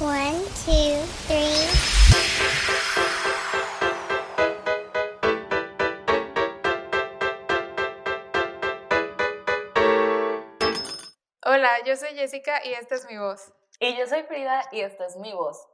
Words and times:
One, 0.00 0.40
two, 0.64 0.96
three. 1.26 1.68
Hola, 11.44 11.68
yo 11.84 11.96
soy 11.96 12.14
Jessica 12.14 12.64
y 12.64 12.72
esta 12.72 12.94
es 12.94 13.04
mi 13.10 13.18
voz. 13.18 13.52
Y 13.78 13.94
yo 13.98 14.06
soy 14.06 14.22
Frida 14.22 14.64
y 14.72 14.80
esta 14.80 15.04
es 15.04 15.16
mi 15.16 15.34
voz. 15.34 15.66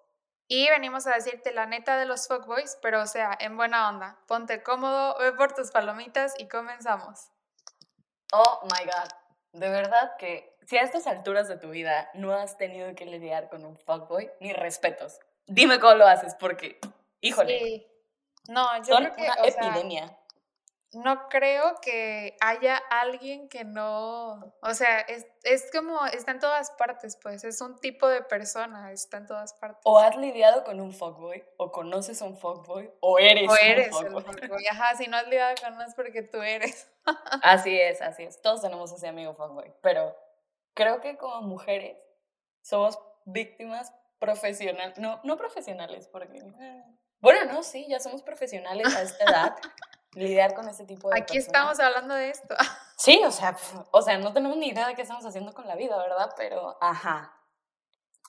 Y 0.48 0.68
venimos 0.70 1.06
a 1.06 1.14
decirte 1.14 1.52
la 1.52 1.66
neta 1.66 1.96
de 1.96 2.06
los 2.06 2.27
fuckboys, 2.27 2.79
pero 2.82 3.02
o 3.02 3.06
sea, 3.06 3.30
en 3.38 3.56
buena 3.56 3.88
onda. 3.88 4.18
Ponte 4.27 4.61
cómodo, 4.64 5.16
ve 5.20 5.34
por 5.34 5.54
tus 5.54 5.70
palomitas 5.70 6.34
y 6.38 6.48
comenzamos. 6.48 7.29
Oh 8.32 8.58
my 8.64 8.84
god. 8.86 9.25
De 9.57 9.70
verdad 9.70 10.16
que 10.18 10.54
si 10.66 10.77
a 10.77 10.82
estas 10.82 11.07
alturas 11.07 11.48
de 11.48 11.57
tu 11.57 11.70
vida 11.70 12.11
no 12.12 12.34
has 12.34 12.59
tenido 12.59 12.95
que 12.95 13.07
lidiar 13.07 13.48
con 13.48 13.64
un 13.64 13.79
fuckboy, 13.79 14.30
ni 14.40 14.52
respetos. 14.52 15.18
Dime 15.46 15.81
cómo 15.81 15.94
lo 15.94 16.07
haces, 16.07 16.35
porque, 16.35 16.79
híjole, 17.21 17.58
Sí. 17.58 17.86
No, 18.48 18.76
yo 18.79 18.84
son 18.84 19.04
creo 19.04 19.17
que, 19.17 19.22
una 19.22 19.34
o 19.34 19.45
sea, 19.45 19.68
epidemia. 19.68 20.18
No 20.93 21.29
creo 21.29 21.75
que 21.82 22.36
haya 22.40 22.76
alguien 22.90 23.49
que 23.49 23.64
no, 23.64 24.54
o 24.63 24.75
sea, 24.75 25.00
es, 25.00 25.26
es 25.43 25.71
como, 25.72 26.04
está 26.07 26.31
en 26.32 26.40
todas 26.40 26.71
partes, 26.72 27.18
pues, 27.22 27.45
es 27.45 27.61
un 27.61 27.79
tipo 27.79 28.07
de 28.09 28.22
persona, 28.22 28.93
está 28.93 29.18
en 29.18 29.26
todas 29.26 29.53
partes. 29.54 29.81
O 29.85 29.99
has 29.99 30.17
lidiado 30.17 30.64
con 30.64 30.81
un 30.81 30.93
fuckboy, 30.93 31.45
o 31.59 31.71
conoces 31.72 32.22
a 32.22 32.25
un 32.25 32.36
fuckboy, 32.39 32.91
o 33.00 33.19
eres, 33.19 33.48
O 33.50 33.56
eres 33.56 33.95
un 33.95 34.06
el 34.06 34.12
fuckboy. 34.25 34.67
Ajá, 34.69 34.97
si 34.97 35.06
no 35.09 35.17
has 35.17 35.27
lidiado 35.28 35.55
con 35.62 35.75
uno 35.75 35.83
es 35.84 35.95
porque 35.95 36.22
tú 36.22 36.41
eres. 36.41 36.91
Así 37.42 37.78
es, 37.78 38.03
así 38.03 38.25
es. 38.25 38.42
Todos 38.42 38.62
tenemos 38.62 38.91
ese 38.91 39.06
amigo 39.06 39.33
fuckboy. 39.34 39.73
Pero 39.81 40.17
creo 40.75 41.00
que 41.00 41.17
como 41.17 41.42
mujeres 41.42 41.97
somos 42.62 42.98
víctimas 43.25 43.92
profesionales. 44.19 44.98
No, 44.98 45.20
no 45.23 45.37
profesionales, 45.37 46.09
porque. 46.09 46.39
eh, 46.39 46.84
Bueno, 47.20 47.53
no, 47.53 47.62
sí, 47.62 47.87
ya 47.89 48.01
somos 48.01 48.23
profesionales 48.23 48.92
a 48.97 49.03
esta 49.03 49.25
edad. 49.25 49.57
Lidiar 50.17 50.55
con 50.55 50.69
este 50.69 50.84
tipo 50.84 51.11
de 51.11 51.20
Aquí 51.20 51.34
personas. 51.34 51.47
estamos 51.47 51.81
hablando 51.81 52.14
de 52.14 52.31
esto. 52.31 52.55
Sí, 52.98 53.20
o 53.27 53.31
sea, 53.31 53.55
o 53.91 54.00
sea, 54.00 54.17
no 54.17 54.33
tenemos 54.33 54.56
ni 54.56 54.69
idea 54.69 54.86
de 54.89 54.95
qué 54.95 55.03
estamos 55.03 55.27
haciendo 55.27 55.53
con 55.53 55.67
la 55.67 55.77
vida, 55.77 55.98
¿verdad? 55.98 56.33
Pero, 56.34 56.78
ajá. 56.81 57.39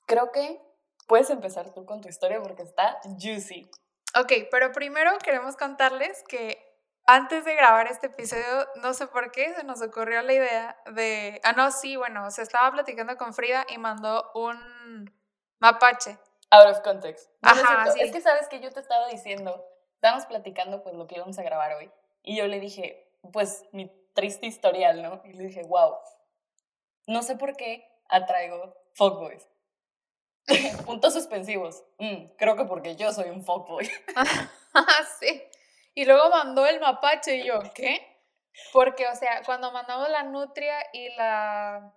Creo 0.05 0.33
que 0.33 0.61
puedes 1.07 1.29
empezar 1.29 1.71
tú 1.71 1.85
con 1.85 2.01
tu 2.01 2.09
historia 2.09 2.41
porque 2.41 2.63
está 2.63 2.99
juicy. 3.17 3.71
Ok, 4.19 4.33
pero 4.51 4.73
primero 4.73 5.17
queremos 5.19 5.55
contarles 5.55 6.21
que 6.27 6.61
antes 7.05 7.45
de 7.45 7.55
grabar 7.55 7.87
este 7.87 8.07
episodio, 8.07 8.67
no 8.75 8.93
sé 8.93 9.07
por 9.07 9.31
qué, 9.31 9.53
se 9.55 9.63
nos 9.63 9.81
ocurrió 9.81 10.21
la 10.21 10.33
idea 10.33 10.77
de... 10.91 11.39
Ah, 11.45 11.53
no, 11.53 11.71
sí, 11.71 11.95
bueno, 11.95 12.29
se 12.29 12.41
estaba 12.41 12.69
platicando 12.69 13.15
con 13.15 13.33
Frida 13.33 13.65
y 13.69 13.77
mandó 13.77 14.29
un 14.35 15.15
mapache. 15.59 16.19
Out 16.51 16.67
of 16.75 16.81
context. 16.81 17.29
No, 17.41 17.51
Ajá, 17.51 17.91
sí. 17.91 18.01
Es 18.01 18.11
que 18.11 18.19
sabes 18.19 18.49
que 18.49 18.59
yo 18.59 18.69
te 18.73 18.81
estaba 18.81 19.07
diciendo, 19.07 19.65
estábamos 19.97 20.27
platicando 20.27 20.83
pues 20.83 20.95
lo 20.95 21.07
que 21.07 21.15
íbamos 21.15 21.37
a 21.39 21.43
grabar 21.43 21.73
hoy. 21.73 21.91
Y 22.21 22.37
yo 22.37 22.45
le 22.45 22.59
dije, 22.59 23.11
pues 23.33 23.65
mi 23.71 23.91
triste 24.13 24.45
historial, 24.45 25.01
¿no? 25.01 25.21
Y 25.25 25.33
le 25.33 25.45
dije, 25.45 25.63
wow, 25.63 25.95
no 27.07 27.23
sé 27.23 27.35
por 27.35 27.55
qué 27.55 27.83
atraigo 28.07 28.75
fuckboys. 28.93 29.47
Puntos 30.85 31.13
suspensivos. 31.13 31.83
Mm, 31.97 32.27
creo 32.37 32.55
que 32.55 32.65
porque 32.65 32.95
yo 32.95 33.11
soy 33.11 33.29
un 33.29 33.43
fuckboy. 33.43 33.89
Sí. 35.19 35.43
Y 35.95 36.05
luego 36.05 36.29
mandó 36.29 36.67
el 36.67 36.79
mapache 36.79 37.37
y 37.37 37.45
yo, 37.45 37.59
¿qué? 37.73 37.99
Porque, 38.71 39.07
o 39.07 39.15
sea, 39.15 39.41
cuando 39.43 39.71
mandamos 39.71 40.09
la 40.09 40.21
nutria 40.23 40.75
y 40.93 41.09
la, 41.15 41.91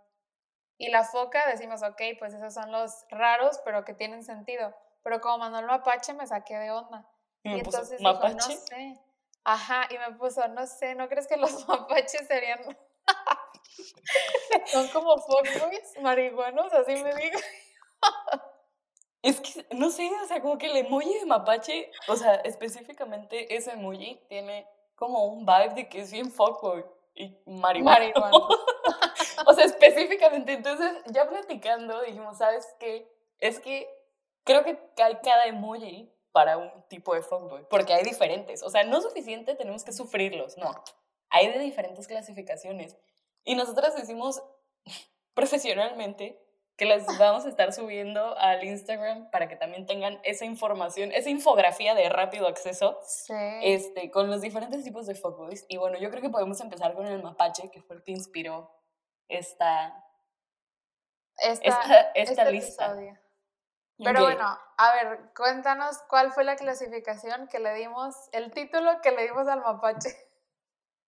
y 0.78 0.88
la 0.88 1.04
foca, 1.04 1.46
decimos, 1.48 1.82
ok, 1.82 2.00
pues 2.18 2.32
esos 2.32 2.54
son 2.54 2.72
los 2.72 3.04
raros, 3.10 3.60
pero 3.62 3.84
que 3.84 3.92
tienen 3.92 4.24
sentido. 4.24 4.74
Pero 5.02 5.20
como 5.20 5.38
mandó 5.38 5.58
el 5.58 5.66
mapache, 5.66 6.14
me 6.14 6.26
saqué 6.26 6.56
de 6.58 6.70
onda. 6.70 7.06
Y 7.42 7.50
Y, 7.50 7.54
me 7.54 7.62
puso, 7.62 7.78
entonces 7.78 7.98
dijo, 7.98 8.12
¿mapache? 8.12 8.54
no 8.54 8.60
sé. 8.60 9.00
Ajá, 9.44 9.88
y 9.90 9.98
me 9.98 10.16
puso, 10.16 10.46
no 10.48 10.66
sé, 10.66 10.94
¿no 10.94 11.08
crees 11.08 11.26
que 11.26 11.36
los 11.36 11.50
mapaches 11.68 12.26
serían... 12.26 12.60
Son 14.66 14.88
como 14.88 15.16
fuckboys 15.18 15.94
marihuanos? 16.00 16.72
Así 16.72 16.94
me 17.02 17.14
dijo. 17.14 17.38
Es 19.22 19.40
que, 19.40 19.66
no 19.74 19.90
sé, 19.90 20.10
o 20.22 20.26
sea, 20.26 20.40
como 20.40 20.58
que 20.58 20.66
el 20.66 20.76
emoji 20.76 21.18
de 21.18 21.26
mapache, 21.26 21.90
o 22.08 22.16
sea, 22.16 22.36
específicamente 22.36 23.54
ese 23.54 23.72
emoji 23.72 24.20
tiene 24.28 24.66
como 24.94 25.24
un 25.26 25.44
vibe 25.44 25.74
de 25.74 25.88
que 25.88 26.00
es 26.00 26.10
bien 26.10 26.30
fuckboy 26.30 26.84
y 27.14 27.36
marihuana. 27.46 28.30
O 29.46 29.54
sea, 29.54 29.64
específicamente, 29.64 30.52
entonces, 30.52 30.92
ya 31.06 31.26
platicando, 31.26 32.02
dijimos, 32.02 32.36
¿sabes 32.36 32.68
qué? 32.78 33.10
Es 33.38 33.58
que 33.58 33.88
creo 34.44 34.64
que 34.64 34.78
cada 34.94 35.46
emoji 35.46 36.12
para 36.32 36.56
un 36.58 36.70
tipo 36.88 37.14
de 37.14 37.22
fuckboy, 37.22 37.66
porque 37.68 37.92
hay 37.92 38.04
diferentes, 38.04 38.62
o 38.62 38.70
sea, 38.70 38.84
no 38.84 38.98
es 38.98 39.04
suficiente, 39.04 39.54
tenemos 39.56 39.84
que 39.84 39.92
sufrirlos, 39.92 40.56
no. 40.58 40.70
Hay 41.28 41.48
de 41.52 41.58
diferentes 41.58 42.06
clasificaciones. 42.08 42.96
Y 43.44 43.54
nosotras 43.54 43.94
decimos 43.96 44.42
profesionalmente 45.34 46.40
que 46.76 46.84
las 46.86 47.04
vamos 47.18 47.44
a 47.44 47.48
estar 47.48 47.72
subiendo 47.72 48.36
al 48.38 48.64
Instagram 48.64 49.30
para 49.30 49.48
que 49.48 49.56
también 49.56 49.86
tengan 49.86 50.20
esa 50.24 50.44
información, 50.44 51.12
esa 51.12 51.30
infografía 51.30 51.94
de 51.94 52.08
rápido 52.08 52.46
acceso 52.46 52.98
Sí. 53.04 53.34
este, 53.62 54.10
con 54.10 54.30
los 54.30 54.40
diferentes 54.40 54.82
tipos 54.84 55.06
de 55.06 55.14
fuckboys. 55.14 55.64
Y 55.68 55.76
bueno, 55.76 55.98
yo 55.98 56.10
creo 56.10 56.22
que 56.22 56.30
podemos 56.30 56.60
empezar 56.60 56.94
con 56.94 57.06
el 57.06 57.22
mapache, 57.22 57.70
que 57.70 57.82
fue 57.82 57.96
el 57.96 58.02
que 58.02 58.12
inspiró 58.12 58.70
esta, 59.28 60.04
Esta, 61.38 61.64
esta, 61.68 62.00
esta 62.14 62.42
este 62.42 62.52
lista. 62.52 62.86
episodio. 62.86 63.18
Pero 64.02 64.22
bueno, 64.22 64.58
a 64.76 64.92
ver, 64.94 65.32
cuéntanos 65.36 65.98
cuál 66.08 66.32
fue 66.32 66.44
la 66.44 66.56
clasificación 66.56 67.48
que 67.48 67.58
le 67.58 67.74
dimos, 67.74 68.14
el 68.32 68.50
título 68.52 69.00
que 69.02 69.10
le 69.10 69.24
dimos 69.24 69.46
al 69.48 69.60
mapache. 69.60 70.16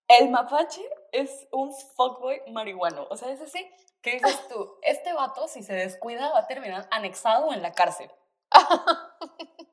El 0.09 0.31
mapache 0.31 0.83
es 1.11 1.49
un 1.53 1.73
fuckboy 1.73 2.43
marihuano. 2.51 3.07
O 3.11 3.17
sea, 3.17 3.31
es 3.31 3.41
así 3.41 3.71
que 4.03 4.13
dices 4.13 4.49
tú, 4.49 4.77
este 4.83 5.13
vato, 5.13 5.49
si 5.49 5.63
se 5.63 5.75
descuida, 5.75 6.31
va 6.31 6.41
a 6.41 6.47
terminar 6.47 6.87
anexado 6.91 7.53
en 7.53 7.63
la 7.63 7.73
cárcel. 7.73 8.11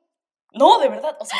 No, 0.52 0.80
de 0.80 0.88
verdad, 0.88 1.16
o 1.20 1.24
sea, 1.24 1.38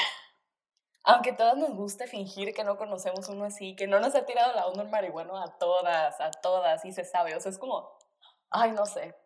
aunque 1.03 1.33
todas 1.33 1.57
nos 1.57 1.75
guste 1.75 2.07
fingir 2.07 2.55
que 2.55 2.63
no 2.63 2.77
conocemos 2.77 3.29
uno 3.29 3.45
así, 3.45 3.75
que 3.75 3.89
no 3.89 3.99
nos 3.99 4.15
ha 4.15 4.25
tirado 4.25 4.55
la 4.55 4.69
onda 4.69 4.83
el 4.83 4.89
marihuano 4.89 5.37
a 5.37 5.59
todas, 5.59 6.21
a 6.21 6.31
todas, 6.31 6.85
y 6.85 6.93
se 6.93 7.05
sabe, 7.05 7.35
o 7.35 7.41
sea, 7.41 7.51
es 7.51 7.59
como, 7.59 7.91
ay, 8.51 8.71
no 8.71 8.87
sé, 8.87 9.17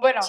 Bueno, 0.00 0.20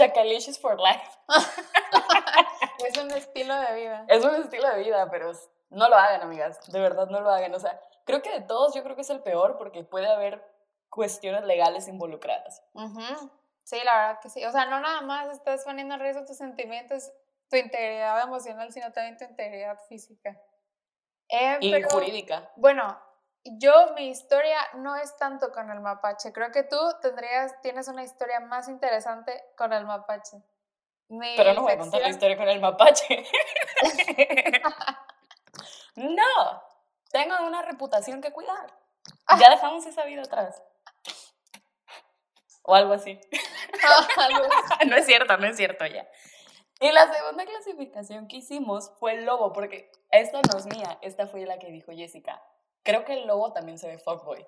for 0.61 0.79
life. 0.79 1.09
es 2.87 2.97
un 2.97 3.11
estilo 3.11 3.59
de 3.59 3.75
vida. 3.75 4.05
Es 4.07 4.23
un 4.23 4.35
estilo 4.35 4.69
de 4.69 4.83
vida, 4.83 5.09
pero 5.09 5.31
no 5.69 5.89
lo 5.89 5.95
hagan, 5.95 6.21
amigas, 6.21 6.59
de 6.71 6.79
verdad 6.79 7.07
no 7.07 7.21
lo 7.21 7.29
hagan, 7.29 7.53
o 7.53 7.59
sea, 7.59 7.79
creo 8.05 8.21
que 8.21 8.31
de 8.31 8.41
todos 8.41 8.73
yo 8.73 8.83
creo 8.83 8.95
que 8.95 9.01
es 9.01 9.09
el 9.09 9.21
peor 9.21 9.57
porque 9.57 9.83
puede 9.83 10.07
haber 10.07 10.43
cuestiones 10.89 11.43
legales 11.43 11.87
involucradas. 11.87 12.63
Ujú. 12.73 13.29
Sí, 13.63 13.77
la 13.83 13.97
verdad 13.97 14.19
que 14.21 14.29
sí. 14.29 14.45
O 14.45 14.51
sea, 14.51 14.65
no 14.65 14.79
nada 14.79 15.01
más 15.01 15.27
estás 15.29 15.65
poniendo 15.65 15.95
en 15.95 15.99
riesgo 15.99 16.25
tus 16.25 16.37
sentimientos, 16.37 17.11
tu 17.49 17.57
integridad 17.57 18.21
emocional, 18.21 18.71
sino 18.71 18.93
también 18.93 19.17
tu 19.17 19.25
integridad 19.25 19.77
física. 19.89 20.41
Eh, 21.29 21.57
Y 21.59 21.71
pero, 21.71 21.89
jurídica. 21.89 22.49
Bueno, 22.55 22.97
yo 23.57 23.93
mi 23.95 24.09
historia 24.09 24.57
no 24.75 24.95
es 24.95 25.15
tanto 25.17 25.51
con 25.51 25.71
el 25.71 25.79
mapache. 25.79 26.31
Creo 26.33 26.51
que 26.51 26.63
tú 26.63 26.77
tendrías, 27.01 27.59
tienes 27.61 27.87
una 27.87 28.03
historia 28.03 28.39
más 28.39 28.67
interesante 28.67 29.43
con 29.57 29.73
el 29.73 29.85
mapache. 29.85 30.37
Mi 31.09 31.35
Pero 31.37 31.53
no 31.53 31.61
voy 31.61 31.73
a 31.73 31.77
contar 31.77 32.01
la 32.01 32.09
historia 32.09 32.37
con 32.37 32.49
el 32.49 32.59
mapache. 32.59 33.25
no, 35.95 36.63
tengo 37.11 37.35
una 37.45 37.61
reputación 37.61 38.21
que 38.21 38.31
cuidar. 38.31 38.73
Ya 39.39 39.49
dejamos 39.49 39.85
esa 39.85 40.03
vida 40.03 40.21
atrás. 40.21 40.61
O 42.63 42.75
algo 42.75 42.93
así. 42.93 43.19
Algo 44.17 44.43
así. 44.43 44.85
no 44.89 44.97
es 44.97 45.05
cierto, 45.05 45.37
no 45.37 45.47
es 45.47 45.55
cierto 45.55 45.85
ya. 45.85 46.05
Y 46.79 46.91
la 46.91 47.11
segunda 47.11 47.45
clasificación 47.45 48.27
que 48.27 48.37
hicimos 48.37 48.91
fue 48.99 49.13
el 49.13 49.25
lobo, 49.25 49.53
porque 49.53 49.91
esta 50.11 50.41
no 50.41 50.59
es 50.59 50.65
mía, 50.67 50.99
esta 51.01 51.27
fue 51.27 51.45
la 51.45 51.57
que 51.57 51.71
dijo 51.71 51.91
Jessica. 51.91 52.43
Creo 52.87 53.03
que 53.03 53.15
el 53.15 53.27
lobo 53.27 53.51
también 53.51 53.77
se 53.77 53.87
ve 53.87 53.97
fuckboy. 53.97 54.47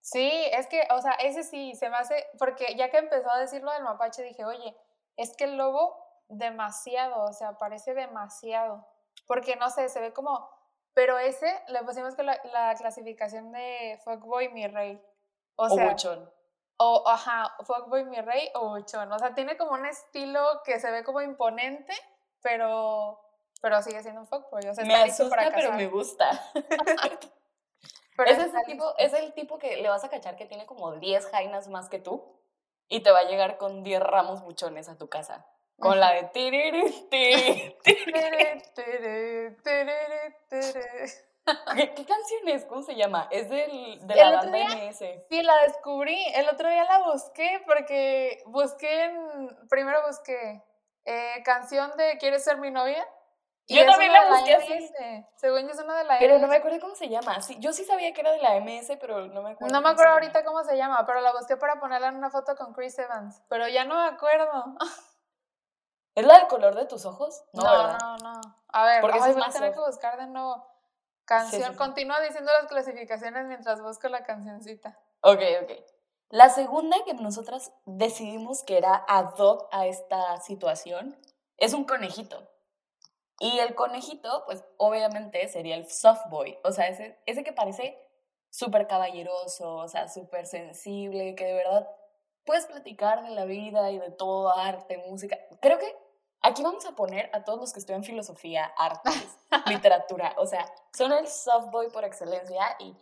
Sí, 0.00 0.30
es 0.52 0.66
que, 0.68 0.88
o 0.90 1.02
sea, 1.02 1.12
ese 1.12 1.42
sí 1.42 1.74
se 1.74 1.90
me 1.90 1.96
hace, 1.98 2.26
porque 2.38 2.74
ya 2.76 2.90
que 2.90 2.96
empezó 2.96 3.30
a 3.30 3.38
decirlo 3.38 3.70
del 3.72 3.82
mapache, 3.82 4.22
dije, 4.22 4.42
oye, 4.46 4.74
es 5.18 5.36
que 5.36 5.44
el 5.44 5.58
lobo 5.58 5.94
demasiado, 6.28 7.24
o 7.24 7.32
sea, 7.34 7.58
parece 7.58 7.92
demasiado, 7.92 8.86
porque 9.26 9.56
no 9.56 9.68
sé, 9.68 9.90
se 9.90 10.00
ve 10.00 10.14
como, 10.14 10.48
pero 10.94 11.18
ese 11.18 11.62
le 11.68 11.82
pusimos 11.82 12.14
con 12.14 12.24
la, 12.24 12.40
la 12.54 12.74
clasificación 12.74 13.52
de 13.52 14.00
fuckboy 14.02 14.48
mi 14.48 14.66
rey, 14.66 14.98
o 15.56 15.64
O 15.64 15.68
sea, 15.68 15.90
buchón. 15.90 16.32
o 16.78 17.04
ajá, 17.06 17.54
fuckboy 17.64 18.04
mi 18.04 18.20
rey 18.22 18.50
o 18.54 18.70
buchón, 18.70 19.12
o 19.12 19.18
sea, 19.18 19.34
tiene 19.34 19.58
como 19.58 19.72
un 19.72 19.84
estilo 19.84 20.62
que 20.64 20.80
se 20.80 20.90
ve 20.90 21.04
como 21.04 21.20
imponente, 21.20 21.92
pero, 22.40 23.20
pero 23.60 23.82
sigue 23.82 24.02
siendo 24.02 24.22
un 24.22 24.26
fuckboy, 24.26 24.68
o 24.68 24.74
sea, 24.74 24.86
Me 24.86 24.94
está 24.94 25.24
asusta, 25.24 25.36
para 25.36 25.50
pero 25.54 25.72
me 25.72 25.86
gusta. 25.88 26.30
Pero 28.16 28.30
es, 28.30 28.38
ese 28.38 28.58
tipo, 28.66 28.94
es 28.98 29.12
el 29.12 29.32
tipo 29.34 29.58
que 29.58 29.76
le 29.78 29.88
vas 29.88 30.04
a 30.04 30.08
cachar 30.08 30.36
que 30.36 30.46
tiene 30.46 30.66
como 30.66 30.92
10 30.92 31.26
jainas 31.30 31.68
más 31.68 31.88
que 31.88 31.98
tú 31.98 32.38
y 32.88 33.00
te 33.02 33.10
va 33.10 33.20
a 33.20 33.24
llegar 33.24 33.56
con 33.56 33.82
10 33.82 34.00
ramos 34.00 34.42
buchones 34.42 34.88
a 34.88 34.96
tu 34.98 35.08
casa. 35.08 35.46
con 35.78 35.98
la 35.98 36.12
de 36.12 36.24
tiriri, 36.24 37.08
tiri, 37.10 37.76
tiri. 37.82 39.56
Tere. 39.62 40.36
¿Qué, 41.76 41.92
qué 41.94 42.04
canción 42.06 42.48
es? 42.48 42.64
¿Cómo 42.64 42.82
se 42.82 42.94
llama? 42.94 43.28
Es 43.30 43.50
del, 43.50 44.06
de 44.06 44.14
la 44.14 44.30
banda 44.36 44.56
día- 44.56 44.68
MS. 44.90 44.98
Sí, 45.28 45.42
la 45.42 45.56
descubrí. 45.66 46.18
El 46.34 46.48
otro 46.48 46.70
día 46.70 46.84
la 46.84 47.00
busqué 47.04 47.60
porque 47.66 48.42
busqué 48.46 49.04
en. 49.04 49.68
Primero 49.68 49.98
busqué 50.06 50.62
eh, 51.04 51.42
canción 51.44 51.90
de 51.98 52.16
¿Quieres 52.18 52.44
ser 52.44 52.56
mi 52.58 52.70
novia? 52.70 53.06
Yo 53.66 53.86
también 53.86 54.12
la 54.12 54.28
busqué 54.28 54.54
así. 54.54 54.90
Según 55.36 55.62
yo 55.62 55.72
es 55.72 55.80
una 55.80 55.96
de 55.96 56.04
la 56.04 56.18
Pero 56.18 56.38
no 56.38 56.48
me 56.48 56.56
acuerdo 56.56 56.80
cómo 56.80 56.94
se 56.94 57.08
llama. 57.08 57.40
Sí, 57.40 57.56
yo 57.60 57.72
sí 57.72 57.84
sabía 57.84 58.12
que 58.12 58.20
era 58.20 58.32
de 58.32 58.42
la 58.42 58.60
MS, 58.60 58.98
pero 59.00 59.26
no 59.28 59.42
me 59.42 59.52
acuerdo. 59.52 59.72
No 59.72 59.80
me 59.80 59.88
acuerdo 59.88 60.12
ahorita 60.12 60.44
cómo 60.44 60.62
se 60.64 60.76
llama, 60.76 61.04
pero 61.06 61.20
la 61.20 61.32
busqué 61.32 61.56
para 61.56 61.80
ponerla 61.80 62.08
en 62.08 62.16
una 62.16 62.30
foto 62.30 62.56
con 62.56 62.74
Chris 62.74 62.98
Evans. 62.98 63.42
Pero 63.48 63.66
ya 63.68 63.84
no 63.84 63.96
me 63.96 64.08
acuerdo. 64.08 64.76
¿Es 66.14 66.24
la 66.24 66.38
del 66.38 66.46
color 66.46 66.74
de 66.76 66.86
tus 66.86 67.06
ojos? 67.06 67.44
No, 67.52 67.62
No, 67.62 67.98
no, 67.98 68.16
no. 68.18 68.40
A 68.68 68.84
ver, 68.84 69.00
Porque 69.00 69.18
ay, 69.20 69.32
voy 69.32 69.42
a 69.42 69.48
tener 69.48 69.72
que 69.72 69.80
buscar 69.80 70.18
de 70.18 70.26
nuevo. 70.26 70.66
Canción. 71.24 71.62
sí, 71.62 71.68
sí. 71.70 71.76
Continúa 71.76 72.20
diciendo 72.20 72.52
las 72.52 72.66
clasificaciones 72.66 73.46
mientras 73.46 73.80
busco 73.80 74.08
la 74.08 74.24
cancioncita. 74.24 74.98
Ok, 75.22 75.40
ok. 75.62 75.70
La 76.28 76.50
segunda 76.50 76.96
que 77.04 77.14
nosotras 77.14 77.72
decidimos 77.86 78.62
que 78.62 78.76
era 78.76 79.04
ad 79.08 79.34
hoc 79.38 79.68
a 79.72 79.86
esta 79.86 80.36
situación 80.38 81.18
es 81.56 81.72
un 81.72 81.84
conejito. 81.84 82.46
Y 83.40 83.58
el 83.58 83.74
conejito, 83.74 84.44
pues 84.46 84.64
obviamente 84.76 85.46
sería 85.48 85.76
el 85.76 85.88
soft 85.88 86.28
boy. 86.30 86.58
O 86.64 86.72
sea, 86.72 86.88
ese, 86.88 87.18
ese 87.26 87.42
que 87.42 87.52
parece 87.52 87.98
súper 88.50 88.86
caballeroso, 88.86 89.76
o 89.76 89.88
sea, 89.88 90.08
súper 90.08 90.46
sensible, 90.46 91.34
que 91.34 91.44
de 91.44 91.54
verdad 91.54 91.88
puedes 92.44 92.66
platicar 92.66 93.22
de 93.24 93.30
la 93.30 93.44
vida 93.44 93.90
y 93.90 93.98
de 93.98 94.10
todo, 94.10 94.56
arte, 94.56 94.98
música. 95.08 95.36
Creo 95.60 95.78
que 95.78 95.96
aquí 96.40 96.62
vamos 96.62 96.86
a 96.86 96.94
poner 96.94 97.30
a 97.32 97.42
todos 97.42 97.58
los 97.58 97.72
que 97.72 97.80
estudian 97.80 98.04
filosofía, 98.04 98.66
artes, 98.78 99.36
literatura. 99.66 100.34
O 100.38 100.46
sea, 100.46 100.72
son 100.92 101.12
el 101.12 101.26
soft 101.26 101.70
boy 101.70 101.90
por 101.90 102.04
excelencia 102.04 102.76
y 102.78 102.96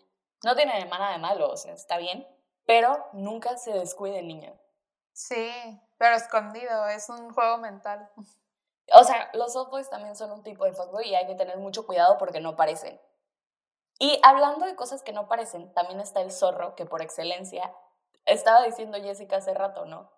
no 0.44 0.56
tiene 0.56 0.84
nada 0.86 1.12
de 1.12 1.18
malo, 1.18 1.50
o 1.50 1.56
sea, 1.56 1.74
está 1.74 1.98
bien, 1.98 2.26
pero 2.66 3.04
nunca 3.12 3.58
se 3.58 3.72
descuide, 3.72 4.22
niña. 4.22 4.54
Sí, 5.12 5.52
pero 5.98 6.16
escondido, 6.16 6.88
es 6.88 7.08
un 7.10 7.32
juego 7.32 7.58
mental. 7.58 8.08
O 8.94 9.04
sea, 9.04 9.30
los 9.34 9.52
softboys 9.52 9.88
también 9.88 10.16
son 10.16 10.30
un 10.32 10.42
tipo 10.42 10.64
de 10.64 10.72
fuckboy 10.72 11.08
y 11.08 11.14
hay 11.14 11.26
que 11.26 11.34
tener 11.34 11.56
mucho 11.58 11.86
cuidado 11.86 12.18
porque 12.18 12.40
no 12.40 12.56
parecen. 12.56 13.00
Y 13.98 14.18
hablando 14.22 14.66
de 14.66 14.74
cosas 14.74 15.02
que 15.02 15.12
no 15.12 15.28
parecen, 15.28 15.72
también 15.74 16.00
está 16.00 16.20
el 16.20 16.32
zorro, 16.32 16.74
que 16.74 16.86
por 16.86 17.02
excelencia, 17.02 17.72
estaba 18.24 18.62
diciendo 18.64 18.98
Jessica 19.00 19.36
hace 19.36 19.54
rato, 19.54 19.84
¿no? 19.84 20.10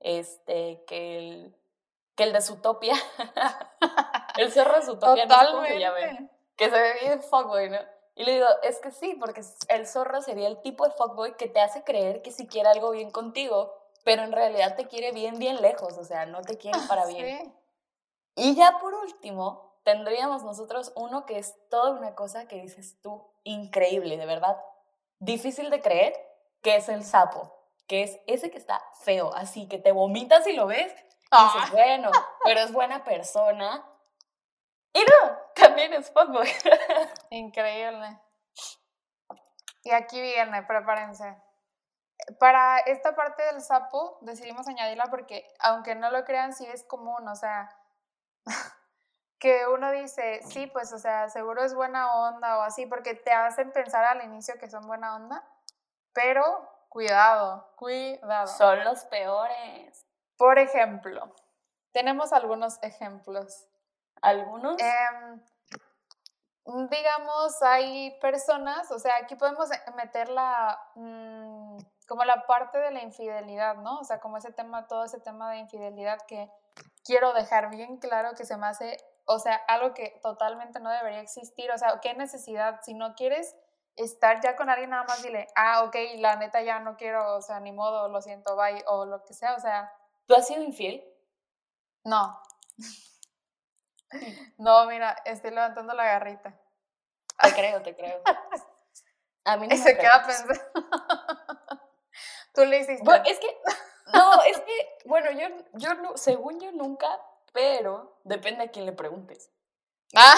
Este, 0.00 0.84
que 0.86 1.18
el, 1.18 1.56
que 2.14 2.24
el 2.24 2.32
de 2.32 2.40
Zootopia, 2.40 2.94
el 4.38 4.52
zorro 4.52 4.76
de 4.76 4.82
Zootopia, 4.82 5.26
no 5.26 5.34
Totalmente. 5.34 6.30
que 6.56 6.70
se 6.70 6.80
ve 6.80 6.94
bien 7.00 7.22
fuckboy, 7.22 7.70
¿no? 7.70 7.78
Y 8.14 8.24
le 8.24 8.32
digo, 8.32 8.48
es 8.64 8.80
que 8.80 8.90
sí, 8.90 9.16
porque 9.20 9.42
el 9.68 9.86
zorro 9.86 10.20
sería 10.20 10.48
el 10.48 10.60
tipo 10.60 10.84
de 10.84 10.90
fuckboy 10.90 11.36
que 11.36 11.46
te 11.48 11.60
hace 11.60 11.84
creer 11.84 12.20
que 12.22 12.32
sí 12.32 12.48
quiere 12.48 12.68
algo 12.68 12.90
bien 12.90 13.12
contigo, 13.12 13.72
pero 14.04 14.22
en 14.22 14.32
realidad 14.32 14.74
te 14.74 14.88
quiere 14.88 15.12
bien, 15.12 15.38
bien 15.38 15.62
lejos, 15.62 15.96
o 15.96 16.04
sea, 16.04 16.26
no 16.26 16.42
te 16.42 16.58
quiere 16.58 16.80
para 16.88 17.06
bien. 17.06 17.44
Sí. 17.44 17.52
Y 18.38 18.54
ya 18.54 18.78
por 18.78 18.94
último, 18.94 19.80
tendríamos 19.82 20.44
nosotros 20.44 20.92
uno 20.94 21.26
que 21.26 21.38
es 21.38 21.56
toda 21.68 21.90
una 21.90 22.14
cosa 22.14 22.46
que 22.46 22.62
dices 22.62 23.00
tú, 23.02 23.28
increíble, 23.42 24.16
de 24.16 24.26
verdad, 24.26 24.56
difícil 25.18 25.70
de 25.70 25.82
creer, 25.82 26.14
que 26.62 26.76
es 26.76 26.88
el 26.88 27.04
sapo, 27.04 27.52
que 27.88 28.04
es 28.04 28.20
ese 28.28 28.50
que 28.52 28.58
está 28.58 28.80
feo, 29.02 29.34
así 29.34 29.66
que 29.66 29.78
te 29.78 29.90
vomitas 29.90 30.46
y 30.46 30.52
lo 30.52 30.66
ves, 30.66 30.92
y 30.92 30.94
dices, 30.94 31.02
Ah. 31.32 31.68
bueno, 31.72 32.12
pero 32.44 32.60
es 32.60 32.72
buena 32.72 33.02
persona. 33.02 33.84
Y 34.92 35.00
no, 35.00 35.36
también 35.54 35.92
es 35.92 36.08
fuckboy. 36.12 36.48
Increíble. 37.30 38.20
Y 39.82 39.90
aquí 39.90 40.20
viene, 40.20 40.62
prepárense. 40.62 41.36
Para 42.38 42.78
esta 42.78 43.16
parte 43.16 43.42
del 43.42 43.60
sapo 43.62 44.18
decidimos 44.20 44.68
añadirla 44.68 45.06
porque, 45.06 45.44
aunque 45.58 45.96
no 45.96 46.10
lo 46.12 46.24
crean, 46.24 46.52
sí 46.52 46.66
es 46.66 46.84
común, 46.84 47.26
o 47.26 47.34
sea, 47.34 47.68
que 49.38 49.66
uno 49.68 49.90
dice, 49.92 50.40
sí, 50.42 50.66
pues, 50.66 50.92
o 50.92 50.98
sea, 50.98 51.28
seguro 51.28 51.62
es 51.62 51.74
buena 51.74 52.14
onda 52.14 52.58
o 52.58 52.62
así, 52.62 52.86
porque 52.86 53.14
te 53.14 53.32
hacen 53.32 53.72
pensar 53.72 54.04
al 54.04 54.24
inicio 54.24 54.58
que 54.58 54.68
son 54.68 54.86
buena 54.86 55.14
onda, 55.16 55.44
pero 56.12 56.68
cuidado, 56.88 57.70
cuidado. 57.76 58.46
Son 58.48 58.82
los 58.84 59.04
peores. 59.04 60.04
Por 60.36 60.58
ejemplo, 60.58 61.32
tenemos 61.92 62.32
algunos 62.32 62.82
ejemplos. 62.82 63.66
Algunos. 64.20 64.76
Em, 64.80 65.40
digamos, 66.88 67.62
hay 67.62 68.18
personas, 68.20 68.90
o 68.90 68.98
sea, 68.98 69.16
aquí 69.16 69.36
podemos 69.36 69.70
eh, 69.70 69.80
meter 69.96 70.28
la, 70.28 70.78
mm, 70.96 71.78
como 72.06 72.24
la 72.24 72.46
parte 72.46 72.78
de 72.78 72.90
la 72.90 73.02
infidelidad, 73.02 73.76
¿no? 73.76 74.00
O 74.00 74.04
sea, 74.04 74.20
como 74.20 74.36
ese 74.36 74.52
tema, 74.52 74.86
todo 74.86 75.04
ese 75.04 75.20
tema 75.20 75.50
de 75.50 75.58
infidelidad 75.58 76.18
que 76.26 76.50
quiero 77.04 77.32
dejar 77.32 77.70
bien 77.70 77.98
claro 77.98 78.34
que 78.36 78.44
se 78.44 78.56
me 78.56 78.66
hace, 78.66 78.96
o 79.24 79.38
sea, 79.38 79.56
algo 79.68 79.94
que 79.94 80.18
totalmente 80.22 80.80
no 80.80 80.90
debería 80.90 81.20
existir, 81.20 81.70
o 81.70 81.78
sea, 81.78 82.00
qué 82.00 82.14
necesidad, 82.14 82.80
si 82.82 82.94
no 82.94 83.14
quieres 83.14 83.56
estar 83.96 84.40
ya 84.40 84.56
con 84.56 84.70
alguien, 84.70 84.90
nada 84.90 85.04
más 85.04 85.22
dile, 85.22 85.48
ah, 85.56 85.82
ok, 85.84 85.96
la 86.16 86.36
neta 86.36 86.62
ya 86.62 86.80
no 86.80 86.96
quiero, 86.96 87.36
o 87.36 87.42
sea, 87.42 87.60
ni 87.60 87.72
modo, 87.72 88.08
lo 88.08 88.20
siento, 88.22 88.56
bye, 88.56 88.84
o 88.86 89.06
lo 89.06 89.24
que 89.24 89.34
sea, 89.34 89.54
o 89.54 89.60
sea, 89.60 89.92
¿Tú 90.26 90.34
has 90.34 90.46
sido 90.46 90.62
infiel? 90.62 91.04
no. 92.04 92.40
No, 94.56 94.86
mira, 94.86 95.14
estoy 95.26 95.50
levantando 95.50 95.92
la 95.92 96.04
garrita. 96.04 96.58
Te 97.42 97.52
creo, 97.52 97.82
te 97.82 97.94
creo. 97.94 98.22
A 99.44 99.56
mí 99.58 99.68
no 99.68 99.74
Y 99.74 99.78
me 99.78 99.84
se 99.84 99.98
queda 99.98 100.24
pensando. 100.26 100.54
Tú 102.54 102.64
le 102.64 102.78
hiciste. 102.78 103.04
Bueno, 103.04 103.22
es 103.26 103.38
que, 103.38 103.46
no, 104.12 104.42
es 104.44 104.58
que, 104.60 104.98
bueno, 105.04 105.30
yo, 105.32 105.48
yo 105.74 105.94
no, 105.94 106.16
según 106.16 106.60
yo 106.60 106.72
nunca, 106.72 107.20
pero 107.52 108.18
depende 108.24 108.64
a 108.64 108.68
quién 108.68 108.86
le 108.86 108.92
preguntes. 108.92 109.50
Ah, 110.14 110.34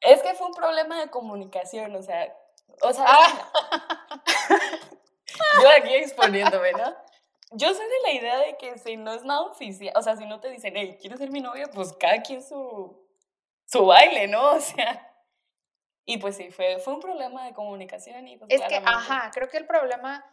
Es 0.00 0.22
que 0.22 0.34
fue 0.34 0.46
un 0.46 0.54
problema 0.54 0.98
de 0.98 1.10
comunicación, 1.10 1.94
o 1.94 2.02
sea, 2.02 2.34
o 2.82 2.92
sea, 2.92 3.04
Ah. 3.06 3.52
yo 5.62 5.68
aquí 5.76 5.94
exponiéndome, 5.94 6.72
¿no? 6.72 6.94
Yo 7.52 7.74
soy 7.74 7.84
de 7.84 8.00
la 8.04 8.12
idea 8.12 8.38
de 8.38 8.56
que 8.56 8.78
si 8.78 8.96
no 8.96 9.12
es 9.12 9.24
nada 9.24 9.42
oficial, 9.42 9.92
o 9.96 10.02
sea, 10.02 10.16
si 10.16 10.24
no 10.24 10.40
te 10.40 10.48
dicen, 10.48 10.72
hey, 10.76 10.96
¿quieres 11.00 11.18
ser 11.18 11.30
mi 11.30 11.40
novia? 11.40 11.68
Pues 11.74 11.92
cada 11.98 12.22
quien 12.22 12.42
su, 12.42 13.06
su 13.66 13.86
baile, 13.86 14.28
¿no? 14.28 14.52
O 14.52 14.60
sea, 14.60 15.06
y 16.06 16.18
pues 16.18 16.36
sí, 16.36 16.50
fue, 16.50 16.78
fue 16.78 16.94
un 16.94 17.00
problema 17.00 17.44
de 17.44 17.52
comunicación 17.52 18.26
y 18.28 18.36
pues 18.36 18.50
es 18.50 18.62
que, 18.62 18.76
ajá, 18.76 19.30
creo 19.34 19.48
que 19.48 19.58
el 19.58 19.66
problema, 19.66 20.24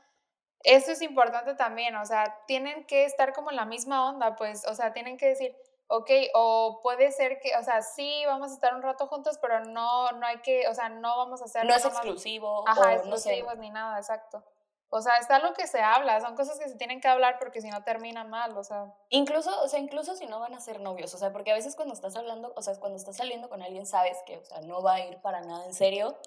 eso 0.64 0.92
es 0.92 1.02
importante 1.02 1.56
también, 1.56 1.96
o 1.96 2.06
sea, 2.06 2.44
tienen 2.48 2.86
que 2.86 3.06
estar 3.06 3.34
como 3.34 3.50
en 3.52 3.56
la 3.56 3.66
misma 3.66 4.10
onda, 4.10 4.36
pues, 4.36 4.66
o 4.68 4.74
sea, 4.76 4.94
tienen 4.94 5.18
que 5.18 5.28
decir, 5.28 5.56
ok, 5.88 6.10
o 6.34 6.80
puede 6.84 7.12
ser 7.12 7.40
que, 7.40 7.56
o 7.56 7.64
sea, 7.64 7.82
sí, 7.82 8.24
vamos 8.26 8.52
a 8.52 8.56
estar 8.56 8.76
un 8.76 8.82
rato 8.82 9.08
juntos, 9.08 9.38
pero 9.42 9.64
no, 9.66 10.12
no 10.12 10.26
hay 10.26 10.40
que, 10.40 10.68
o 10.68 10.74
sea, 10.74 10.90
no 10.90 11.18
vamos 11.18 11.42
a 11.42 11.46
hacer 11.46 11.66
no 11.66 11.74
es 11.74 11.78
nada 11.84 11.90
más- 11.94 12.04
exclusivo, 12.04 12.68
Ajá, 12.68 13.02
o 13.02 13.06
no 13.06 13.18
sé. 13.18 13.44
ni 13.58 13.70
nada, 13.70 13.98
exacto. 13.98 14.44
O 14.90 15.02
sea, 15.02 15.18
está 15.18 15.40
lo 15.40 15.54
que 15.54 15.68
se 15.68 15.82
habla, 15.82 16.22
son 16.22 16.36
cosas 16.36 16.58
que 16.60 16.70
se 16.70 16.76
tienen 16.76 17.02
que 17.02 17.10
hablar 17.10 17.40
porque 17.40 17.60
si 17.62 17.70
no 17.70 17.84
termina 17.84 18.24
mal, 18.24 18.58
o 18.58 18.64
sea. 18.64 18.94
Incluso, 19.10 19.62
o 19.62 19.68
sea, 19.68 19.80
incluso 19.80 20.16
si 20.16 20.28
no 20.28 20.40
van 20.40 20.54
a 20.54 20.62
ser 20.62 20.80
novios, 20.80 21.14
o 21.14 21.18
sea, 21.18 21.34
porque 21.34 21.52
a 21.52 21.56
veces 21.56 21.76
cuando 21.76 21.94
estás 21.94 22.16
hablando, 22.16 22.54
o 22.56 22.62
sea, 22.62 22.80
cuando 22.80 22.98
estás 22.98 23.18
saliendo 23.18 23.50
con 23.50 23.62
alguien 23.62 23.86
sabes 23.86 24.18
que, 24.26 24.38
o 24.38 24.46
sea, 24.46 24.62
no 24.62 24.82
va 24.82 24.94
a 24.94 25.00
ir 25.02 25.18
para 25.22 25.42
nada 25.42 25.66
en 25.66 25.74
serio, 25.74 26.18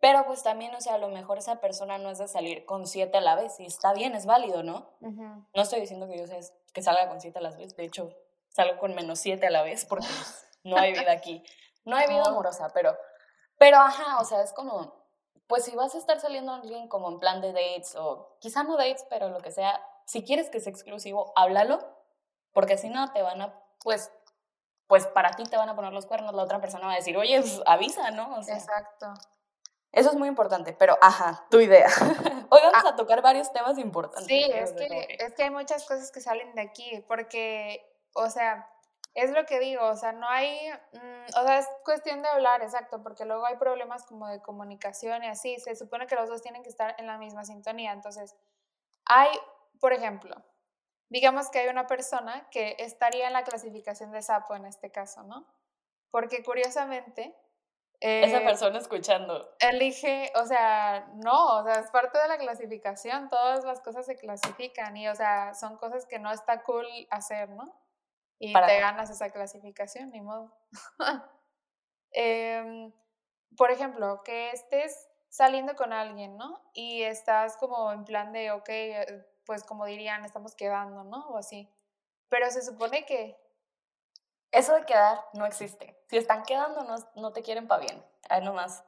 pero 0.00 0.24
pues 0.26 0.42
también, 0.42 0.74
o 0.74 0.80
sea, 0.80 0.94
a 0.94 0.98
lo 0.98 1.08
mejor 1.08 1.38
esa 1.38 1.60
persona 1.60 1.98
no 1.98 2.10
es 2.10 2.18
de 2.18 2.28
salir 2.28 2.66
con 2.66 2.86
siete 2.86 3.18
a 3.18 3.20
la 3.20 3.34
vez 3.34 3.58
y 3.58 3.66
está 3.66 3.92
bien, 3.94 4.14
es 4.14 4.26
válido, 4.26 4.62
¿no? 4.62 4.90
No 5.00 5.62
estoy 5.62 5.80
diciendo 5.80 6.06
que 6.08 6.18
yo 6.18 6.26
sea 6.26 6.38
que 6.72 6.82
salga 6.82 7.08
con 7.08 7.20
siete 7.20 7.38
a 7.38 7.42
la 7.42 7.50
vez, 7.50 7.74
de 7.74 7.84
hecho, 7.84 8.10
salgo 8.48 8.78
con 8.78 8.94
menos 8.94 9.18
siete 9.18 9.46
a 9.46 9.50
la 9.50 9.62
vez 9.62 9.86
porque 9.86 10.06
pues, 10.06 10.46
no 10.64 10.76
hay 10.76 10.92
vida 10.92 11.12
aquí, 11.12 11.42
no 11.84 11.96
hay 11.96 12.08
vida 12.08 12.24
amorosa, 12.26 12.70
pero, 12.74 12.96
pero 13.58 13.78
ajá, 13.78 14.20
o 14.20 14.24
sea, 14.24 14.42
es 14.42 14.52
como, 14.52 15.06
pues 15.46 15.64
si 15.64 15.74
vas 15.74 15.94
a 15.94 15.98
estar 15.98 16.20
saliendo 16.20 16.52
con 16.52 16.60
alguien 16.60 16.88
como 16.88 17.08
en 17.08 17.18
plan 17.18 17.40
de 17.40 17.52
dates 17.52 17.96
o 17.96 18.36
quizá 18.40 18.62
no 18.64 18.76
dates, 18.76 19.06
pero 19.08 19.28
lo 19.30 19.40
que 19.40 19.52
sea, 19.52 19.80
si 20.04 20.24
quieres 20.24 20.50
que 20.50 20.60
sea 20.60 20.70
exclusivo, 20.70 21.32
háblalo, 21.36 21.78
porque 22.52 22.76
si 22.76 22.90
no 22.90 23.10
te 23.12 23.22
van 23.22 23.40
a, 23.40 23.58
pues, 23.80 24.12
pues 24.86 25.06
para 25.06 25.30
ti 25.32 25.44
te 25.44 25.56
van 25.56 25.68
a 25.68 25.76
poner 25.76 25.92
los 25.92 26.06
cuernos, 26.06 26.34
la 26.34 26.42
otra 26.42 26.60
persona 26.60 26.86
va 26.86 26.92
a 26.92 26.96
decir, 26.96 27.16
oye, 27.16 27.40
pues, 27.40 27.60
avisa, 27.66 28.10
¿no? 28.10 28.36
O 28.36 28.42
sea, 28.42 28.56
Exacto. 28.56 29.14
Eso 29.96 30.10
es 30.10 30.16
muy 30.16 30.28
importante, 30.28 30.74
pero 30.74 30.98
ajá, 31.00 31.46
tu 31.50 31.58
idea. 31.58 31.88
Hoy 32.50 32.60
vamos 32.62 32.84
a 32.84 32.96
tocar 32.96 33.22
varios 33.22 33.50
temas 33.50 33.78
importantes. 33.78 34.24
Ah. 34.24 34.28
Sí, 34.28 34.50
es 34.52 34.72
que, 34.72 35.16
es 35.18 35.32
que 35.32 35.44
hay 35.44 35.50
muchas 35.50 35.86
cosas 35.86 36.12
que 36.12 36.20
salen 36.20 36.54
de 36.54 36.60
aquí, 36.60 37.02
porque, 37.08 37.82
o 38.12 38.28
sea, 38.28 38.70
es 39.14 39.30
lo 39.30 39.46
que 39.46 39.58
digo, 39.58 39.86
o 39.86 39.96
sea, 39.96 40.12
no 40.12 40.28
hay, 40.28 40.68
mm, 40.92 41.38
o 41.38 41.42
sea, 41.46 41.60
es 41.60 41.66
cuestión 41.82 42.20
de 42.20 42.28
hablar, 42.28 42.60
exacto, 42.60 43.02
porque 43.02 43.24
luego 43.24 43.46
hay 43.46 43.56
problemas 43.56 44.04
como 44.04 44.28
de 44.28 44.42
comunicación 44.42 45.24
y 45.24 45.28
así, 45.28 45.58
se 45.60 45.74
supone 45.74 46.06
que 46.06 46.14
los 46.14 46.28
dos 46.28 46.42
tienen 46.42 46.62
que 46.62 46.68
estar 46.68 46.94
en 46.98 47.06
la 47.06 47.16
misma 47.16 47.46
sintonía, 47.46 47.92
entonces, 47.92 48.36
hay, 49.06 49.30
por 49.80 49.94
ejemplo, 49.94 50.36
digamos 51.08 51.48
que 51.48 51.60
hay 51.60 51.68
una 51.68 51.86
persona 51.86 52.46
que 52.50 52.76
estaría 52.80 53.28
en 53.28 53.32
la 53.32 53.44
clasificación 53.44 54.12
de 54.12 54.20
sapo 54.20 54.54
en 54.54 54.66
este 54.66 54.92
caso, 54.92 55.22
¿no? 55.22 55.46
Porque 56.10 56.42
curiosamente... 56.42 57.34
Esa 58.00 58.38
eh, 58.38 58.44
persona 58.44 58.78
escuchando. 58.78 59.56
elige, 59.60 60.30
o 60.36 60.44
sea, 60.44 61.08
no, 61.14 61.58
o 61.58 61.64
sea, 61.64 61.80
es 61.80 61.90
parte 61.90 62.18
de 62.18 62.28
la 62.28 62.38
clasificación, 62.38 63.30
todas 63.30 63.64
las 63.64 63.80
cosas 63.80 64.04
se 64.06 64.16
clasifican 64.16 64.96
y, 64.96 65.08
o 65.08 65.14
sea, 65.14 65.54
son 65.54 65.76
cosas 65.76 66.06
que 66.06 66.18
no 66.18 66.30
está 66.30 66.62
cool 66.62 66.86
hacer, 67.10 67.48
¿no? 67.48 67.74
Y 68.38 68.52
Para 68.52 68.66
te 68.66 68.80
ganas 68.80 69.08
esa 69.10 69.30
clasificación, 69.30 70.10
ni 70.10 70.20
modo. 70.20 70.54
Em, 72.12 72.92
por 73.58 73.70
ejemplo, 73.70 74.22
que 74.24 74.50
estés 74.50 75.08
saliendo 75.28 75.74
con 75.74 75.92
alguien, 75.92 76.36
¿no? 76.38 76.62
Y 76.72 77.02
estás 77.02 77.58
como 77.58 77.92
en 77.92 78.04
plan 78.04 78.32
de, 78.32 78.52
ok, 78.52 78.68
eh, 78.68 79.26
pues 79.44 79.64
como 79.64 79.84
dirían, 79.84 80.24
estamos 80.24 80.54
quedando, 80.54 81.04
¿no? 81.04 81.28
O 81.28 81.36
así. 81.36 81.70
Pero 82.28 82.50
se 82.50 82.62
supone 82.62 83.04
que, 83.04 83.36
Eso 84.56 84.74
de 84.74 84.84
quedar 84.86 85.24
no 85.34 85.46
existe. 85.46 86.00
Si 86.08 86.16
están 86.16 86.42
quedando, 86.44 86.84
no, 86.84 86.96
no 87.14 87.32
te 87.32 87.42
quieren 87.42 87.68
para 87.68 87.80
bien. 87.82 88.04
Ahí 88.28 88.42
nomás. 88.42 88.84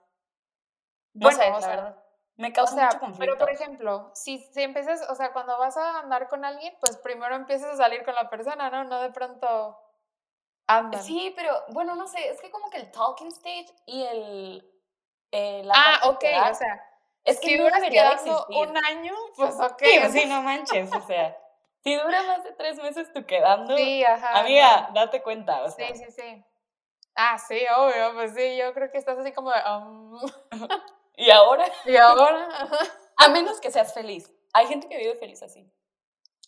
No 1.14 1.30
bueno, 1.30 1.42
sé, 1.42 1.52
o 1.52 1.60
la 1.60 1.60
sea, 1.60 1.76
verdad. 1.76 2.04
Me 2.36 2.52
O 2.52 2.52
causa 2.52 2.74
sea, 2.74 2.86
mucho 2.92 2.98
pero 3.18 3.36
conflicto. 3.36 3.38
por 3.38 3.50
ejemplo, 3.50 4.10
si, 4.14 4.38
si 4.52 4.62
empiezas, 4.62 5.08
o 5.10 5.14
sea, 5.14 5.32
cuando 5.32 5.58
vas 5.58 5.76
a 5.76 5.98
andar 6.00 6.28
con 6.28 6.44
alguien, 6.44 6.76
pues 6.80 6.96
primero 6.96 7.34
empiezas 7.34 7.74
a 7.74 7.76
salir 7.76 8.04
con 8.04 8.14
la 8.14 8.30
persona, 8.30 8.70
¿no? 8.70 8.84
No 8.84 9.00
de 9.00 9.10
pronto 9.10 9.78
andan. 10.66 11.02
Sí, 11.02 11.32
pero 11.36 11.52
bueno, 11.68 11.94
no 11.96 12.06
sé, 12.06 12.28
es 12.30 12.40
que 12.40 12.50
como 12.50 12.70
que 12.70 12.78
el 12.78 12.90
talking 12.92 13.28
stage 13.28 13.74
y 13.86 14.04
el... 14.04 14.72
eh, 15.32 15.62
la 15.64 15.74
ah, 15.76 16.08
ok, 16.10 16.18
quedar, 16.20 16.52
o 16.52 16.54
sea, 16.54 16.84
es 17.24 17.40
que 17.40 17.48
si 17.48 17.56
no 17.56 17.64
duras 17.64 17.80
debería 17.80 18.04
de 18.04 18.16
quedando 18.16 18.46
existir. 18.48 18.68
un 18.68 18.76
año, 18.86 19.14
pues 19.36 19.54
ok. 19.60 19.82
Sí, 19.82 19.98
o 19.98 20.00
pues 20.02 20.12
sí, 20.12 20.20
sea, 20.20 20.28
no 20.28 20.42
manches, 20.42 20.92
o 20.94 21.00
sea, 21.02 21.36
si 21.88 21.96
dura 21.96 22.22
más 22.24 22.44
de 22.44 22.52
tres 22.52 22.76
meses 22.82 23.12
tú 23.12 23.24
quedando, 23.24 23.76
sí, 23.76 24.04
ajá. 24.04 24.40
amiga, 24.40 24.90
date 24.92 25.22
cuenta, 25.22 25.62
o 25.62 25.70
sea, 25.70 25.88
Sí, 25.88 26.04
sí, 26.04 26.10
sí. 26.10 26.44
Ah, 27.14 27.38
sí, 27.38 27.60
obvio, 27.76 28.14
pues 28.14 28.34
sí, 28.34 28.56
yo 28.56 28.72
creo 28.74 28.90
que 28.90 28.98
estás 28.98 29.18
así 29.18 29.32
como 29.32 29.50
de, 29.50 29.58
um, 29.70 30.20
y 31.16 31.30
ahora, 31.30 31.64
y 31.84 31.96
ahora, 31.96 32.48
a 33.16 33.28
menos 33.28 33.60
que 33.60 33.70
seas 33.70 33.92
feliz. 33.92 34.32
Hay 34.52 34.66
gente 34.66 34.88
que 34.88 34.98
vive 34.98 35.16
feliz 35.16 35.42
así. 35.42 35.70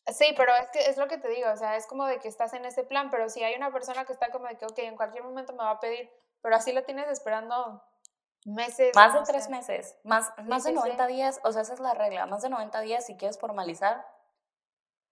Sí, 0.06 0.32
pero 0.36 0.54
es 0.54 0.68
que 0.70 0.80
es 0.88 0.96
lo 0.96 1.08
que 1.08 1.18
te 1.18 1.28
digo, 1.28 1.50
o 1.50 1.56
sea, 1.56 1.76
es 1.76 1.86
como 1.86 2.06
de 2.06 2.18
que 2.18 2.28
estás 2.28 2.52
en 2.54 2.64
ese 2.64 2.84
plan, 2.84 3.10
pero 3.10 3.28
si 3.28 3.42
hay 3.42 3.54
una 3.54 3.72
persona 3.72 4.04
que 4.04 4.12
está 4.12 4.30
como 4.30 4.46
de 4.46 4.56
que, 4.56 4.66
ok, 4.66 4.78
en 4.78 4.96
cualquier 4.96 5.24
momento 5.24 5.52
me 5.52 5.64
va 5.64 5.70
a 5.70 5.80
pedir, 5.80 6.10
pero 6.40 6.56
así 6.56 6.72
la 6.72 6.82
tienes 6.82 7.08
esperando 7.08 7.82
meses. 8.44 8.94
Más 8.94 9.14
de 9.14 9.20
tres 9.24 9.48
meses, 9.48 9.96
más, 10.04 10.32
más 10.44 10.64
de 10.64 10.70
sí, 10.70 10.76
sí. 10.76 10.82
90 10.82 11.06
días, 11.06 11.40
o 11.44 11.52
sea, 11.52 11.62
esa 11.62 11.74
es 11.74 11.80
la 11.80 11.94
regla, 11.94 12.26
más 12.26 12.42
de 12.42 12.48
90 12.48 12.80
días 12.80 13.06
si 13.06 13.16
quieres 13.16 13.38
formalizar. 13.38 14.04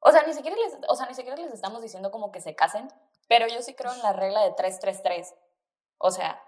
O 0.01 0.13
sea, 0.13 0.23
ni 0.23 0.33
siquiera 0.33 0.57
les, 0.57 0.79
o 0.89 0.95
sea, 0.95 1.07
ni 1.07 1.15
siquiera 1.15 1.37
les 1.37 1.53
estamos 1.53 1.83
diciendo 1.83 2.11
como 2.11 2.31
que 2.31 2.41
se 2.41 2.55
casen, 2.55 2.89
pero 3.29 3.47
yo 3.49 3.63
sí 3.63 3.75
creo 3.75 3.93
en 3.93 4.03
la 4.03 4.13
regla 4.13 4.43
de 4.43 4.53
333. 4.53 5.35
O 5.99 6.11
sea, 6.11 6.43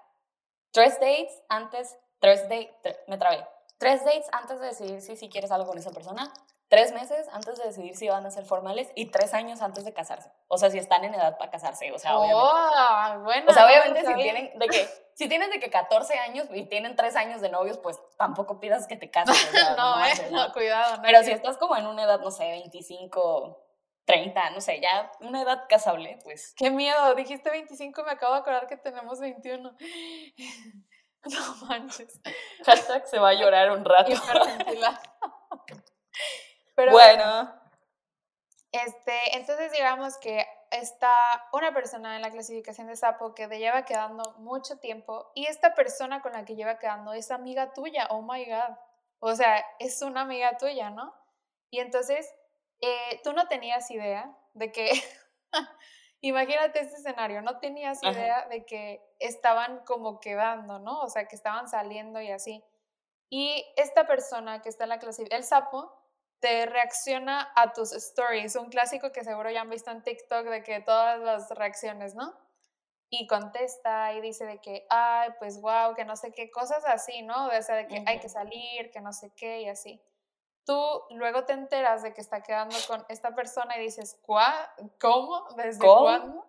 tres 0.72 0.94
dates 1.00 1.42
antes, 1.48 1.98
tres 2.20 2.48
dates, 2.48 2.98
me 3.08 3.18
trabé. 3.18 3.46
Tres 3.78 4.04
dates 4.04 4.28
antes 4.32 4.60
de 4.60 4.66
decidir 4.66 5.00
si, 5.00 5.16
si 5.16 5.28
quieres 5.28 5.50
algo 5.50 5.66
con 5.66 5.78
esa 5.78 5.90
persona, 5.90 6.32
tres 6.70 6.92
meses 6.92 7.28
antes 7.32 7.58
de 7.58 7.64
decidir 7.64 7.96
si 7.96 8.08
van 8.08 8.24
a 8.24 8.30
ser 8.30 8.44
formales 8.44 8.90
y 8.94 9.06
tres 9.06 9.34
años 9.34 9.60
antes 9.60 9.84
de 9.84 9.92
casarse. 9.92 10.30
O 10.46 10.56
sea, 10.56 10.70
si 10.70 10.78
están 10.78 11.04
en 11.04 11.14
edad 11.14 11.36
para 11.36 11.50
casarse, 11.50 11.90
o 11.90 11.98
sea, 11.98 12.16
obviamente. 12.16 12.40
Oh, 12.40 13.20
bueno. 13.24 13.46
O 13.50 13.52
sea, 13.52 13.66
obviamente 13.66 14.06
si 14.06 14.14
tienen 14.14 14.58
de 14.58 14.66
que 14.68 14.88
si 15.14 15.28
tienen 15.28 15.50
de 15.50 15.58
que 15.58 15.68
14 15.68 16.18
años 16.20 16.46
y 16.54 16.64
tienen 16.66 16.94
3 16.94 17.16
años 17.16 17.40
de 17.40 17.50
novios, 17.50 17.76
pues 17.78 18.00
tampoco 18.16 18.60
pidas 18.60 18.86
que 18.86 18.96
te 18.96 19.10
cases. 19.10 19.36
o 19.48 19.50
sea, 19.50 19.74
no, 19.76 20.06
eh, 20.06 20.12
¿no? 20.30 20.46
no, 20.46 20.52
cuidado. 20.52 20.96
no 20.96 21.02
Pero 21.02 21.24
si 21.24 21.32
estás 21.32 21.58
como 21.58 21.76
en 21.76 21.86
una 21.86 22.04
edad, 22.04 22.20
no 22.20 22.30
sé, 22.30 22.44
25, 22.44 23.66
30, 24.04 24.50
no 24.50 24.60
sé, 24.60 24.80
ya 24.80 25.10
una 25.20 25.42
edad 25.42 25.64
casable, 25.68 26.20
pues 26.22 26.54
Qué 26.56 26.70
miedo, 26.70 27.16
dijiste 27.16 27.50
25 27.50 28.00
y 28.00 28.04
me 28.04 28.12
acabo 28.12 28.34
de 28.34 28.40
acordar 28.40 28.68
que 28.68 28.76
tenemos 28.76 29.20
21. 29.20 29.76
No 31.22 31.66
manches. 31.66 32.18
hashtag 32.64 33.06
se 33.06 33.18
va 33.18 33.28
a 33.28 33.34
llorar 33.34 33.72
un 33.72 33.84
rato. 33.84 34.10
Pero 36.80 36.92
bueno, 36.92 37.52
Este, 38.72 39.36
entonces 39.36 39.70
digamos 39.70 40.16
que 40.16 40.46
está 40.70 41.14
una 41.52 41.74
persona 41.74 42.16
en 42.16 42.22
la 42.22 42.30
clasificación 42.30 42.86
de 42.86 42.96
sapo 42.96 43.34
que 43.34 43.48
te 43.48 43.58
lleva 43.58 43.84
quedando 43.84 44.32
mucho 44.38 44.78
tiempo 44.78 45.30
y 45.34 45.44
esta 45.44 45.74
persona 45.74 46.22
con 46.22 46.32
la 46.32 46.46
que 46.46 46.54
lleva 46.54 46.78
quedando 46.78 47.12
es 47.12 47.30
amiga 47.30 47.74
tuya, 47.74 48.06
oh 48.08 48.22
my 48.22 48.46
god. 48.46 48.78
O 49.18 49.34
sea, 49.34 49.62
es 49.78 50.00
una 50.00 50.22
amiga 50.22 50.56
tuya, 50.56 50.88
¿no? 50.88 51.14
Y 51.68 51.80
entonces 51.80 52.32
eh, 52.80 53.20
tú 53.22 53.34
no 53.34 53.46
tenías 53.46 53.90
idea 53.90 54.34
de 54.54 54.72
que, 54.72 54.90
imagínate 56.22 56.80
este 56.80 56.96
escenario, 56.96 57.42
no 57.42 57.58
tenías 57.58 58.02
Ajá. 58.02 58.12
idea 58.12 58.46
de 58.48 58.64
que 58.64 59.04
estaban 59.18 59.84
como 59.84 60.18
quedando, 60.18 60.78
¿no? 60.78 61.00
O 61.00 61.10
sea, 61.10 61.28
que 61.28 61.36
estaban 61.36 61.68
saliendo 61.68 62.22
y 62.22 62.30
así. 62.30 62.64
Y 63.28 63.66
esta 63.76 64.06
persona 64.06 64.62
que 64.62 64.70
está 64.70 64.84
en 64.84 64.88
la 64.90 64.98
clasificación, 64.98 65.42
el 65.42 65.44
sapo, 65.44 65.99
te 66.40 66.66
reacciona 66.66 67.52
a 67.54 67.72
tus 67.72 67.92
stories, 67.92 68.56
un 68.56 68.70
clásico 68.70 69.12
que 69.12 69.24
seguro 69.24 69.50
ya 69.50 69.60
han 69.60 69.70
visto 69.70 69.90
en 69.90 70.02
TikTok 70.02 70.46
de 70.46 70.62
que 70.62 70.80
todas 70.80 71.20
las 71.20 71.50
reacciones, 71.50 72.14
¿no? 72.14 72.34
Y 73.10 73.26
contesta 73.26 74.12
y 74.14 74.20
dice 74.20 74.46
de 74.46 74.60
que, 74.60 74.86
ay, 74.88 75.30
pues 75.38 75.60
wow, 75.60 75.94
que 75.94 76.04
no 76.04 76.16
sé 76.16 76.32
qué, 76.32 76.50
cosas 76.50 76.84
así, 76.86 77.22
¿no? 77.22 77.46
O 77.46 77.62
sea, 77.62 77.76
de 77.76 77.86
que 77.86 78.02
hay 78.06 78.20
que 78.20 78.28
salir, 78.28 78.90
que 78.90 79.00
no 79.00 79.12
sé 79.12 79.32
qué 79.36 79.62
y 79.62 79.68
así. 79.68 80.00
Tú 80.64 80.78
luego 81.10 81.44
te 81.44 81.52
enteras 81.52 82.02
de 82.02 82.14
que 82.14 82.20
está 82.20 82.42
quedando 82.42 82.76
con 82.86 83.04
esta 83.08 83.34
persona 83.34 83.76
y 83.76 83.80
dices, 83.80 84.18
¿cuá? 84.22 84.72
¿Cómo? 85.00 85.46
¿Desde 85.56 85.80
¿Cómo? 85.80 86.02
cuándo? 86.02 86.46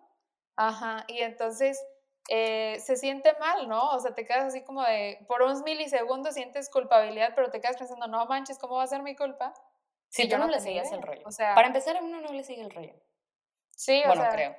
Ajá, 0.56 1.04
y 1.08 1.18
entonces 1.20 1.84
eh, 2.28 2.78
se 2.80 2.96
siente 2.96 3.36
mal, 3.40 3.68
¿no? 3.68 3.90
O 3.90 3.98
sea, 3.98 4.14
te 4.14 4.24
quedas 4.24 4.44
así 4.44 4.62
como 4.62 4.82
de, 4.82 5.24
por 5.26 5.42
unos 5.42 5.62
milisegundos 5.62 6.34
sientes 6.34 6.70
culpabilidad, 6.70 7.32
pero 7.34 7.50
te 7.50 7.60
quedas 7.60 7.76
pensando, 7.76 8.06
no 8.06 8.24
manches, 8.26 8.58
¿cómo 8.58 8.76
va 8.76 8.84
a 8.84 8.86
ser 8.86 9.02
mi 9.02 9.16
culpa? 9.16 9.52
Si 10.12 10.28
tú 10.28 10.36
no, 10.38 10.46
no 10.46 10.50
le 10.52 10.60
seguías 10.60 10.92
el 10.92 11.02
rollo. 11.02 11.22
o 11.24 11.30
sea- 11.32 11.54
Para 11.54 11.66
empezar, 11.68 11.96
a 11.96 12.00
uno 12.02 12.20
no 12.20 12.32
le 12.32 12.44
sigue 12.44 12.62
el 12.62 12.70
rollo. 12.70 12.94
Sí, 13.70 14.02
o 14.04 14.08
Bueno, 14.08 14.22
sea, 14.22 14.30
creo. 14.32 14.56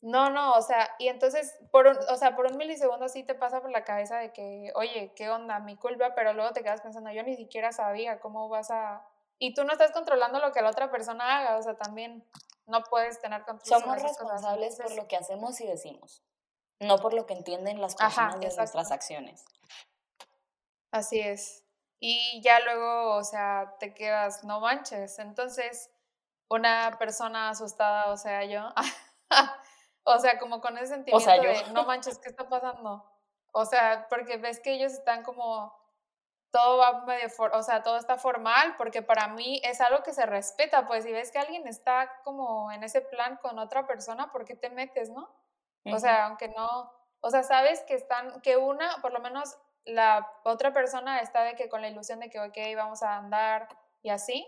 no, 0.00 0.30
no, 0.30 0.54
o 0.54 0.62
sea, 0.62 0.94
y 0.98 1.08
entonces, 1.08 1.54
por 1.70 1.86
un, 1.86 1.96
o 1.96 2.16
sea, 2.16 2.34
por 2.34 2.46
un 2.46 2.56
milisegundo 2.56 3.08
sí 3.08 3.22
te 3.22 3.34
pasa 3.34 3.60
por 3.60 3.70
la 3.70 3.84
cabeza 3.84 4.18
de 4.18 4.32
que, 4.32 4.72
oye, 4.74 5.12
¿qué 5.14 5.30
onda? 5.30 5.58
Mi 5.60 5.76
culpa, 5.76 6.14
pero 6.14 6.32
luego 6.32 6.52
te 6.52 6.62
quedas 6.62 6.80
pensando, 6.80 7.10
yo 7.12 7.22
ni 7.22 7.36
siquiera 7.36 7.72
sabía 7.72 8.18
cómo 8.20 8.48
vas 8.48 8.70
a... 8.70 9.06
Y 9.38 9.54
tú 9.54 9.64
no 9.64 9.72
estás 9.72 9.90
controlando 9.92 10.38
lo 10.40 10.52
que 10.52 10.62
la 10.62 10.70
otra 10.70 10.90
persona 10.90 11.38
haga, 11.38 11.56
o 11.58 11.62
sea, 11.62 11.74
también 11.76 12.24
no 12.66 12.82
puedes 12.84 13.20
tener 13.20 13.42
control 13.44 13.66
sobre 13.66 13.80
Somos 13.82 13.96
esas 13.98 14.10
cosas, 14.18 14.32
responsables 14.32 14.76
por 14.80 14.94
lo 14.96 15.06
que 15.08 15.16
hacemos 15.16 15.60
y 15.60 15.66
decimos, 15.66 16.22
no 16.80 16.98
por 16.98 17.12
lo 17.12 17.26
que 17.26 17.34
entienden 17.34 17.80
las 17.80 17.94
Ajá, 18.00 18.28
personas 18.30 18.40
de 18.40 18.56
nuestras 18.56 18.90
acciones. 18.92 19.44
Así 20.90 21.20
es. 21.20 21.61
Y 22.04 22.40
ya 22.42 22.58
luego, 22.58 23.14
o 23.14 23.22
sea, 23.22 23.76
te 23.78 23.94
quedas, 23.94 24.42
no 24.42 24.58
manches. 24.58 25.20
Entonces, 25.20 25.88
una 26.48 26.96
persona 26.98 27.50
asustada, 27.50 28.10
o 28.12 28.16
sea, 28.16 28.44
yo, 28.44 28.74
o 30.04 30.18
sea, 30.18 30.38
como 30.40 30.60
con 30.60 30.76
ese 30.78 30.88
sentimiento 30.88 31.24
sea, 31.24 31.40
de, 31.40 31.70
no 31.72 31.84
manches, 31.84 32.18
¿qué 32.18 32.28
está 32.28 32.48
pasando? 32.48 33.08
O 33.52 33.64
sea, 33.66 34.08
porque 34.10 34.36
ves 34.36 34.58
que 34.58 34.72
ellos 34.72 34.92
están 34.92 35.22
como, 35.22 35.72
todo 36.50 36.78
va 36.78 37.04
medio, 37.04 37.30
for- 37.30 37.54
o 37.54 37.62
sea, 37.62 37.84
todo 37.84 37.96
está 37.98 38.16
formal, 38.18 38.74
porque 38.76 39.02
para 39.02 39.28
mí 39.28 39.60
es 39.62 39.80
algo 39.80 40.02
que 40.02 40.12
se 40.12 40.26
respeta, 40.26 40.88
pues 40.88 41.04
si 41.04 41.12
ves 41.12 41.30
que 41.30 41.38
alguien 41.38 41.68
está 41.68 42.20
como 42.24 42.72
en 42.72 42.82
ese 42.82 43.00
plan 43.02 43.36
con 43.36 43.60
otra 43.60 43.86
persona, 43.86 44.32
¿por 44.32 44.44
qué 44.44 44.56
te 44.56 44.70
metes, 44.70 45.10
no? 45.10 45.30
O 45.84 45.98
sea, 46.00 46.26
aunque 46.26 46.48
no, 46.48 46.92
o 47.20 47.30
sea, 47.30 47.44
sabes 47.44 47.82
que 47.84 47.94
están, 47.94 48.40
que 48.40 48.56
una, 48.56 49.00
por 49.02 49.12
lo 49.12 49.20
menos 49.20 49.56
la 49.84 50.30
otra 50.44 50.72
persona 50.72 51.20
está 51.20 51.42
de 51.44 51.54
que 51.54 51.68
con 51.68 51.82
la 51.82 51.88
ilusión 51.88 52.20
de 52.20 52.30
que, 52.30 52.40
ok, 52.40 52.56
vamos 52.76 53.02
a 53.02 53.16
andar 53.16 53.68
y 54.02 54.10
así, 54.10 54.46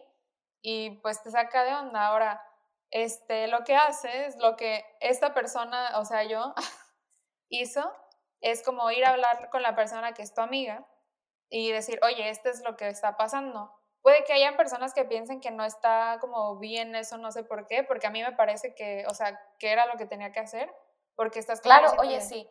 y 0.62 0.90
pues 1.02 1.22
te 1.22 1.30
saca 1.30 1.64
de 1.64 1.74
onda. 1.74 2.06
Ahora, 2.06 2.42
este, 2.90 3.48
lo 3.48 3.64
que 3.64 3.76
hace 3.76 4.26
es 4.26 4.36
lo 4.36 4.56
que 4.56 4.84
esta 5.00 5.34
persona, 5.34 5.98
o 5.98 6.04
sea, 6.04 6.24
yo, 6.24 6.54
hizo, 7.48 7.92
es 8.40 8.62
como 8.62 8.90
ir 8.90 9.04
a 9.04 9.10
hablar 9.10 9.50
con 9.50 9.62
la 9.62 9.74
persona 9.74 10.12
que 10.12 10.22
es 10.22 10.34
tu 10.34 10.40
amiga 10.40 10.86
y 11.48 11.70
decir, 11.72 12.00
oye, 12.02 12.28
esto 12.28 12.48
es 12.48 12.62
lo 12.62 12.76
que 12.76 12.88
está 12.88 13.16
pasando. 13.16 13.72
Puede 14.02 14.24
que 14.24 14.34
hayan 14.34 14.56
personas 14.56 14.92
que 14.92 15.04
piensen 15.04 15.40
que 15.40 15.50
no 15.50 15.64
está 15.64 16.18
como 16.20 16.58
bien 16.58 16.94
eso, 16.94 17.16
no 17.16 17.32
sé 17.32 17.42
por 17.42 17.66
qué, 17.66 17.84
porque 17.84 18.06
a 18.06 18.10
mí 18.10 18.22
me 18.22 18.32
parece 18.32 18.74
que, 18.74 19.04
o 19.08 19.14
sea, 19.14 19.40
que 19.58 19.72
era 19.72 19.86
lo 19.86 19.96
que 19.96 20.04
tenía 20.04 20.30
que 20.30 20.40
hacer, 20.40 20.70
porque 21.14 21.38
estás 21.38 21.60
Claro, 21.60 21.92
oye, 21.98 22.20
sí. 22.20 22.48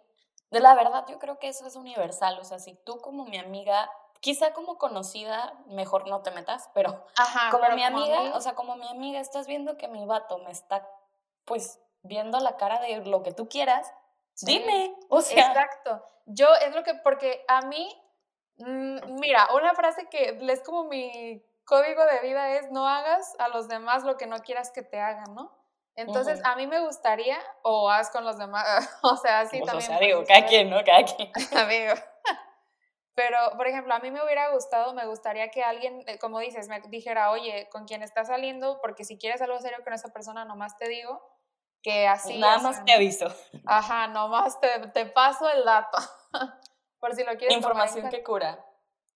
De 0.54 0.60
la 0.60 0.76
verdad, 0.76 1.04
yo 1.08 1.18
creo 1.18 1.40
que 1.40 1.48
eso 1.48 1.66
es 1.66 1.76
universal. 1.76 2.38
O 2.40 2.44
sea, 2.44 2.60
si 2.60 2.76
tú 2.76 3.00
como 3.02 3.26
mi 3.26 3.40
amiga, 3.40 3.90
quizá 4.20 4.54
como 4.54 4.78
conocida, 4.78 5.52
mejor 5.66 6.08
no 6.08 6.22
te 6.22 6.30
metas, 6.30 6.70
pero 6.76 7.04
Ajá, 7.18 7.50
como 7.50 7.64
pero 7.64 7.76
mi 7.76 7.84
como 7.84 7.98
amiga, 7.98 8.38
o 8.38 8.40
sea, 8.40 8.54
como 8.54 8.76
mi 8.76 8.88
amiga, 8.88 9.20
estás 9.20 9.48
viendo 9.48 9.78
que 9.78 9.88
mi 9.88 10.06
vato 10.06 10.38
me 10.38 10.52
está, 10.52 10.88
pues, 11.46 11.80
viendo 12.04 12.40
la 12.40 12.56
cara 12.56 12.80
de 12.80 12.98
lo 13.04 13.24
que 13.24 13.32
tú 13.32 13.50
quieras, 13.50 13.92
sí, 14.36 14.60
dime. 14.60 14.96
O 15.10 15.22
sea, 15.22 15.48
Exacto. 15.48 16.06
Yo 16.28 16.54
es 16.54 16.76
lo 16.76 16.84
que, 16.84 16.94
porque 16.94 17.44
a 17.48 17.62
mí, 17.62 17.92
mm, 18.58 19.20
mira, 19.20 19.50
una 19.56 19.74
frase 19.74 20.08
que 20.08 20.38
es 20.40 20.62
como 20.62 20.84
mi 20.84 21.44
código 21.66 22.06
de 22.06 22.20
vida 22.20 22.52
es 22.52 22.70
no 22.70 22.88
hagas 22.88 23.36
a 23.40 23.48
los 23.48 23.68
demás 23.68 24.04
lo 24.04 24.18
que 24.18 24.28
no 24.28 24.38
quieras 24.44 24.70
que 24.70 24.84
te 24.84 25.00
hagan, 25.00 25.34
¿no? 25.34 25.52
Entonces, 25.96 26.40
Ujú. 26.40 26.50
a 26.50 26.56
mí 26.56 26.68
me 26.68 26.80
gustaría, 26.80 27.38
o 27.62 27.90
haz 27.90 28.10
con 28.10 28.26
los 28.26 28.38
demás, 28.38 28.66
o 29.04 29.16
sea, 29.18 29.42
así 29.42 29.60
Pues, 29.60 29.64
o 29.64 29.78
también. 29.78 29.88
sea, 29.88 30.00
digo, 30.00 30.24
cada 30.28 30.46
quien, 30.46 30.70
¿no? 30.70 30.84
Cada 30.84 31.04
quien. 31.04 31.32
Amigo. 31.58 31.94
Pero, 33.16 33.38
por 33.58 33.68
ejemplo, 33.68 33.94
a 33.94 34.00
mí 34.00 34.10
me 34.10 34.24
hubiera 34.24 34.50
gustado, 34.50 34.94
me 34.96 35.06
gustaría 35.06 35.50
que 35.50 35.64
alguien, 35.64 36.04
eh, 36.08 36.18
como 36.18 36.40
dices, 36.40 36.68
me 36.68 36.82
dijera, 36.88 37.30
oye, 37.30 37.70
con 37.72 37.86
quien 37.86 38.02
estás 38.02 38.28
saliendo, 38.28 38.80
porque 38.82 39.04
si 39.06 39.20
quieres 39.20 39.40
algo 39.42 39.60
serio 39.60 39.84
con 39.84 39.94
esa 39.94 40.10
persona, 40.10 40.46
nomás 40.46 40.78
te 40.78 40.88
digo 40.88 41.22
que 41.84 42.08
así. 42.08 42.40
Nada 42.40 42.58
más 42.58 42.78
sea, 42.78 42.86
te 42.86 42.94
aviso. 42.94 43.28
Ajá, 43.68 44.08
nomás 44.08 44.60
te, 44.60 44.68
te 44.94 45.06
paso 45.06 45.48
el 45.50 45.64
dato. 45.64 45.98
por 47.00 47.14
si 47.14 47.24
lo 47.24 47.36
quieres 47.38 47.58
Información 47.58 48.10
que 48.10 48.24
cura. 48.24 48.66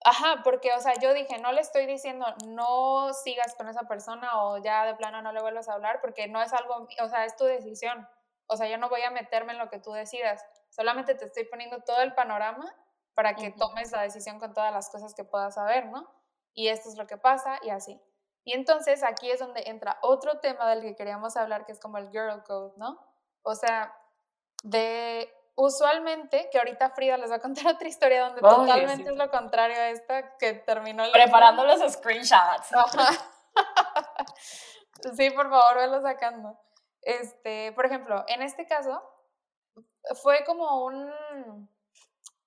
Ajá, 0.04 0.42
porque, 0.44 0.74
o 0.74 0.80
sea, 0.80 0.94
yo 1.01 1.13
dije, 1.13 1.38
no 1.39 1.51
le 1.51 1.62
estoy 1.62 1.86
diciendo, 1.86 2.25
no 2.46 3.13
sigas 3.13 3.56
con 3.56 3.68
esa 3.68 3.88
persona 3.88 4.44
o 4.44 4.58
ya 4.58 4.86
de 4.86 4.96
plano 4.96 5.22
no 5.22 5.32
le 5.34 5.42
vuelvas 5.42 5.68
a 5.70 5.74
hablar, 5.74 6.00
porque 6.01 6.27
no 6.27 6.42
es 6.42 6.54
algo, 6.54 6.88
o 7.01 7.10
sea, 7.10 7.25
es 7.25 7.36
tu 7.36 7.46
decisión. 7.46 8.08
O 8.48 8.56
sea, 8.56 8.68
yo 8.70 8.77
no 8.77 8.89
voy 8.89 9.01
a 9.01 9.12
meterme 9.12 9.54
en 9.54 9.60
lo 9.60 9.70
que 9.70 9.80
tú 9.80 9.92
decidas. 9.92 10.46
Solamente 10.70 11.16
te 11.16 11.25
estoy 11.25 11.46
poniendo 11.46 11.82
todo 11.82 12.01
el 12.01 12.13
panorama 12.13 12.74
para 13.16 13.36
que 13.36 13.50
Ujú. 13.50 13.58
tomes 13.58 13.92
la 13.92 14.01
decisión 14.04 14.39
con 14.39 14.54
todas 14.54 14.72
las 14.72 14.89
cosas 14.89 15.13
que 15.13 15.24
puedas 15.25 15.56
saber, 15.56 15.88
¿no? 15.88 16.08
Y 16.54 16.70
esto 16.70 16.89
es 16.89 16.98
lo 16.98 17.08
que 17.08 17.18
pasa 17.18 17.60
y 17.63 17.70
así. 17.72 18.00
Y 18.46 18.54
entonces 18.54 19.04
aquí 19.04 19.30
es 19.30 19.39
donde 19.39 19.63
entra 19.66 20.00
otro 20.01 20.39
tema 20.39 20.70
del 20.70 20.82
que 20.82 20.96
queríamos 20.96 21.36
hablar, 21.36 21.66
que 21.66 21.74
es 21.74 21.80
como 21.80 21.98
el 21.98 22.10
girl 22.12 22.44
code, 22.44 22.74
¿no? 22.77 22.98
O 23.42 23.56
sea, 23.56 23.94
de 24.63 25.30
usualmente, 25.58 26.50
que 26.52 26.60
ahorita 26.60 26.92
Frida 26.92 27.18
les 27.18 27.30
va 27.30 27.36
a 27.36 27.40
contar 27.40 27.68
otra 27.76 27.88
historia 27.88 28.22
donde 28.22 28.42
Ay, 28.44 28.50
totalmente 28.50 29.04
sí. 29.04 29.10
es 29.10 29.18
lo 29.18 29.30
contrario 29.30 29.76
a 29.76 29.90
esta 29.90 30.38
que 30.38 30.54
terminó 30.54 31.04
Preparando 31.12 31.66
los 31.66 31.82
screenshots. 31.92 32.74
Ajá. 32.74 33.10
Sí, 35.16 35.30
por 35.30 35.48
favor, 35.48 35.76
velo 35.76 36.02
sacando. 36.02 36.60
Este, 37.04 37.72
por 37.74 37.86
ejemplo, 37.86 38.26
en 38.28 38.42
este 38.42 38.66
caso 38.66 39.00
fue 40.24 40.44
como 40.44 40.86
un 40.86 41.70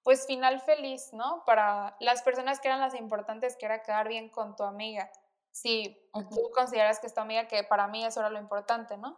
pues 0.02 0.26
final 0.26 0.60
feliz, 0.60 1.12
¿no? 1.12 1.44
Para 1.46 1.96
las 2.00 2.22
personas 2.22 2.58
que 2.58 2.66
eran 2.66 2.80
las 2.80 2.94
importantes, 2.94 3.56
que 3.56 3.66
era 3.66 3.82
quedar 3.82 4.08
bien 4.08 4.30
con 4.30 4.56
tu 4.56 4.64
amiga. 4.64 5.10
Si 5.52 5.96
tú 6.12 6.50
consideras 6.52 6.98
que 6.98 7.06
es 7.06 7.14
tu 7.14 7.20
amiga, 7.20 7.46
que 7.46 7.62
para 7.62 7.86
mí 7.86 8.04
eso 8.04 8.18
era 8.18 8.30
lo 8.30 8.40
importante, 8.40 8.96
¿no? 8.96 9.16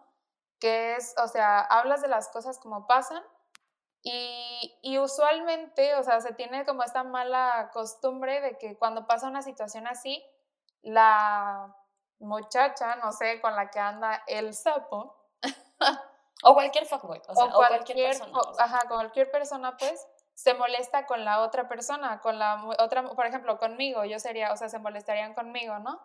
Que 0.60 0.96
es, 0.96 1.14
o 1.18 1.26
sea, 1.26 1.60
hablas 1.60 2.02
de 2.02 2.08
las 2.08 2.28
cosas 2.28 2.58
como 2.58 2.86
pasan 2.86 3.22
y, 4.02 4.78
y 4.82 4.98
usualmente, 4.98 5.94
o 5.94 6.02
sea, 6.02 6.20
se 6.20 6.34
tiene 6.34 6.64
como 6.64 6.82
esta 6.82 7.04
mala 7.04 7.70
costumbre 7.72 8.40
de 8.40 8.58
que 8.58 8.76
cuando 8.76 9.06
pasa 9.06 9.28
una 9.28 9.42
situación 9.42 9.86
así, 9.86 10.24
la 10.82 11.74
muchacha, 12.18 12.96
no 12.96 13.12
sé, 13.12 13.40
con 13.40 13.54
la 13.56 13.70
que 13.70 13.78
anda 13.80 14.22
el 14.26 14.54
sapo, 14.54 15.16
O 16.44 16.54
cualquier 16.54 16.86
fuckboy. 16.86 17.22
O, 17.28 17.34
sea, 17.36 17.46
o 17.46 17.52
cualquier, 17.56 17.96
cualquier, 17.96 18.08
persona. 18.18 18.38
o- 18.38 18.60
ajá, 18.60 18.80
cualquier 18.88 19.30
persona, 19.30 19.76
pues, 19.76 20.06
se 20.34 20.54
molesta 20.54 21.06
con 21.06 21.24
la 21.24 21.40
otra 21.42 21.68
persona, 21.68 22.20
con 22.20 22.38
la 22.38 22.64
otra, 22.80 23.04
por 23.04 23.26
ejemplo, 23.26 23.58
conmigo, 23.58 24.04
yo 24.04 24.18
sería, 24.18 24.52
o 24.52 24.56
sea, 24.56 24.68
se 24.68 24.78
molestarían 24.80 25.34
conmigo, 25.34 25.78
¿no? 25.78 26.00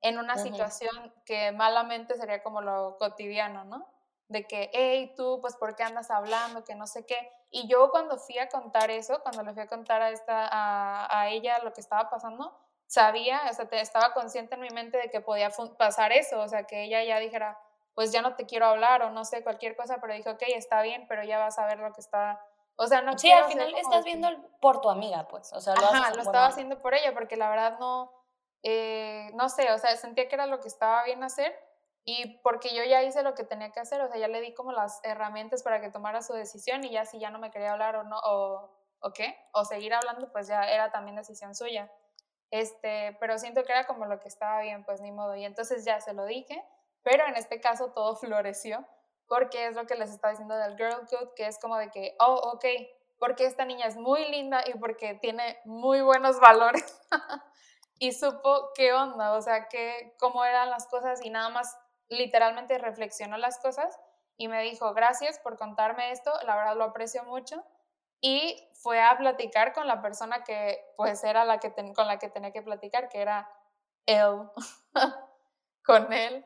En 0.00 0.18
una 0.18 0.34
Ujú. 0.34 0.44
situación 0.44 1.14
que 1.26 1.52
malamente 1.52 2.14
sería 2.16 2.42
como 2.42 2.62
lo 2.62 2.96
cotidiano, 2.98 3.64
¿no? 3.64 3.86
De 4.28 4.46
que, 4.46 4.70
hey, 4.72 5.12
tú, 5.16 5.38
pues, 5.40 5.54
¿por 5.56 5.76
qué 5.76 5.82
andas 5.82 6.10
hablando? 6.10 6.64
Que 6.64 6.74
no 6.74 6.86
sé 6.86 7.04
qué. 7.06 7.30
Y 7.50 7.68
yo 7.68 7.90
cuando 7.90 8.16
fui 8.18 8.38
a 8.38 8.48
contar 8.48 8.90
eso, 8.90 9.20
cuando 9.22 9.42
le 9.42 9.52
fui 9.52 9.62
a 9.62 9.66
contar 9.68 10.02
a, 10.02 10.10
esta, 10.10 10.48
a, 10.50 11.20
a 11.20 11.28
ella 11.28 11.58
lo 11.60 11.72
que 11.72 11.80
estaba 11.80 12.08
pasando, 12.10 12.56
sabía, 12.86 13.42
o 13.50 13.52
sea, 13.54 13.66
te- 13.68 13.80
estaba 13.80 14.12
consciente 14.14 14.54
en 14.54 14.60
mi 14.62 14.70
mente 14.70 14.98
de 14.98 15.10
que 15.10 15.20
podía 15.20 15.50
pasar 15.78 16.12
eso, 16.12 16.40
o 16.40 16.48
sea, 16.48 16.64
que 16.64 16.84
ella 16.84 17.02
ya 17.04 17.18
dijera, 17.18 17.58
pues 17.94 18.12
ya 18.12 18.22
no 18.22 18.34
te 18.34 18.46
quiero 18.46 18.66
hablar 18.66 19.02
o 19.02 19.10
no 19.10 19.24
sé, 19.24 19.42
cualquier 19.44 19.76
cosa, 19.76 19.98
pero 20.00 20.14
dije, 20.14 20.28
ok, 20.30 20.42
está 20.48 20.82
bien, 20.82 21.06
pero 21.06 21.22
ya 21.22 21.38
vas 21.38 21.58
a 21.58 21.66
ver 21.66 21.78
lo 21.78 21.92
que 21.92 22.00
está, 22.00 22.40
o 22.76 22.86
sea, 22.86 23.02
no 23.02 23.16
Sí, 23.18 23.30
al 23.30 23.44
final 23.44 23.72
estás 23.74 24.04
que- 24.04 24.10
viendo 24.16 24.28
por 24.60 24.80
tu 24.80 24.90
amiga, 24.90 25.28
pues. 25.28 25.52
O 25.52 25.60
sea, 25.60 25.74
lo 25.76 25.86
Ajá, 25.86 26.10
lo 26.14 26.22
estaba 26.22 26.46
haciendo 26.46 26.80
por 26.80 26.94
ella, 26.94 27.12
porque 27.14 27.36
la 27.36 27.48
verdad 27.50 27.78
no, 27.78 28.10
eh, 28.62 29.30
no 29.34 29.48
sé, 29.48 29.70
o 29.72 29.78
sea, 29.78 29.96
sentía 29.96 30.28
que 30.28 30.34
era 30.34 30.46
lo 30.46 30.60
que 30.60 30.68
estaba 30.68 31.04
bien 31.04 31.22
hacer 31.22 31.54
y 32.04 32.38
porque 32.42 32.74
yo 32.74 32.84
ya 32.84 33.02
hice 33.02 33.22
lo 33.22 33.34
que 33.34 33.44
tenía 33.44 33.72
que 33.72 33.80
hacer, 33.80 34.00
o 34.02 34.08
sea, 34.08 34.18
ya 34.18 34.28
le 34.28 34.42
di 34.42 34.52
como 34.52 34.72
las 34.72 35.00
herramientas 35.04 35.62
para 35.62 35.80
que 35.80 35.90
tomara 35.90 36.20
su 36.20 36.34
decisión 36.34 36.84
y 36.84 36.90
ya 36.90 37.06
si 37.06 37.18
ya 37.18 37.30
no 37.30 37.38
me 37.38 37.50
quería 37.50 37.72
hablar 37.72 37.96
o 37.96 38.04
no, 38.04 38.18
o, 38.18 38.70
o 39.00 39.12
qué, 39.12 39.34
o 39.52 39.64
seguir 39.64 39.94
hablando, 39.94 40.30
pues 40.30 40.46
ya 40.46 40.68
era 40.68 40.90
también 40.90 41.16
decisión 41.16 41.54
suya. 41.54 41.90
Este, 42.50 43.16
pero 43.20 43.38
siento 43.38 43.64
que 43.64 43.72
era 43.72 43.86
como 43.86 44.04
lo 44.04 44.20
que 44.20 44.28
estaba 44.28 44.60
bien, 44.60 44.84
pues 44.84 45.00
ni 45.00 45.12
modo. 45.12 45.34
Y 45.34 45.44
entonces 45.44 45.84
ya 45.84 46.00
se 46.00 46.12
lo 46.12 46.26
dije, 46.26 46.62
pero 47.02 47.26
en 47.26 47.36
este 47.36 47.60
caso 47.60 47.92
todo 47.92 48.16
floreció, 48.16 48.86
porque 49.26 49.66
es 49.66 49.74
lo 49.74 49.86
que 49.86 49.94
les 49.94 50.10
estaba 50.10 50.32
diciendo 50.32 50.56
del 50.56 50.76
Girl 50.76 51.06
Code, 51.08 51.32
que 51.34 51.46
es 51.46 51.58
como 51.58 51.78
de 51.78 51.90
que, 51.90 52.14
oh, 52.20 52.52
ok, 52.54 52.66
porque 53.18 53.46
esta 53.46 53.64
niña 53.64 53.86
es 53.86 53.96
muy 53.96 54.30
linda 54.30 54.62
y 54.66 54.78
porque 54.78 55.14
tiene 55.14 55.58
muy 55.64 56.02
buenos 56.02 56.38
valores. 56.38 57.00
y 57.98 58.12
supo 58.12 58.72
qué 58.74 58.92
onda, 58.92 59.32
o 59.32 59.40
sea, 59.40 59.68
que, 59.68 60.14
cómo 60.18 60.44
eran 60.44 60.68
las 60.68 60.86
cosas 60.86 61.24
y 61.24 61.30
nada 61.30 61.48
más 61.48 61.74
literalmente 62.08 62.78
reflexionó 62.78 63.36
las 63.38 63.58
cosas 63.58 63.98
y 64.36 64.48
me 64.48 64.62
dijo, 64.62 64.92
gracias 64.94 65.38
por 65.38 65.56
contarme 65.56 66.10
esto, 66.10 66.32
la 66.46 66.56
verdad 66.56 66.76
lo 66.76 66.84
aprecio 66.84 67.24
mucho. 67.24 67.64
Y 68.20 68.70
fue 68.82 69.02
a 69.02 69.16
platicar 69.18 69.72
con 69.74 69.86
la 69.86 70.00
persona 70.00 70.44
que 70.44 70.82
pues 70.96 71.22
era 71.24 71.44
la 71.44 71.58
que 71.58 71.70
ten- 71.70 71.94
con 71.94 72.06
la 72.08 72.18
que 72.18 72.28
tenía 72.30 72.52
que 72.52 72.62
platicar, 72.62 73.08
que 73.08 73.20
era 73.20 73.48
él, 74.06 74.48
con 75.84 76.12
él. 76.12 76.44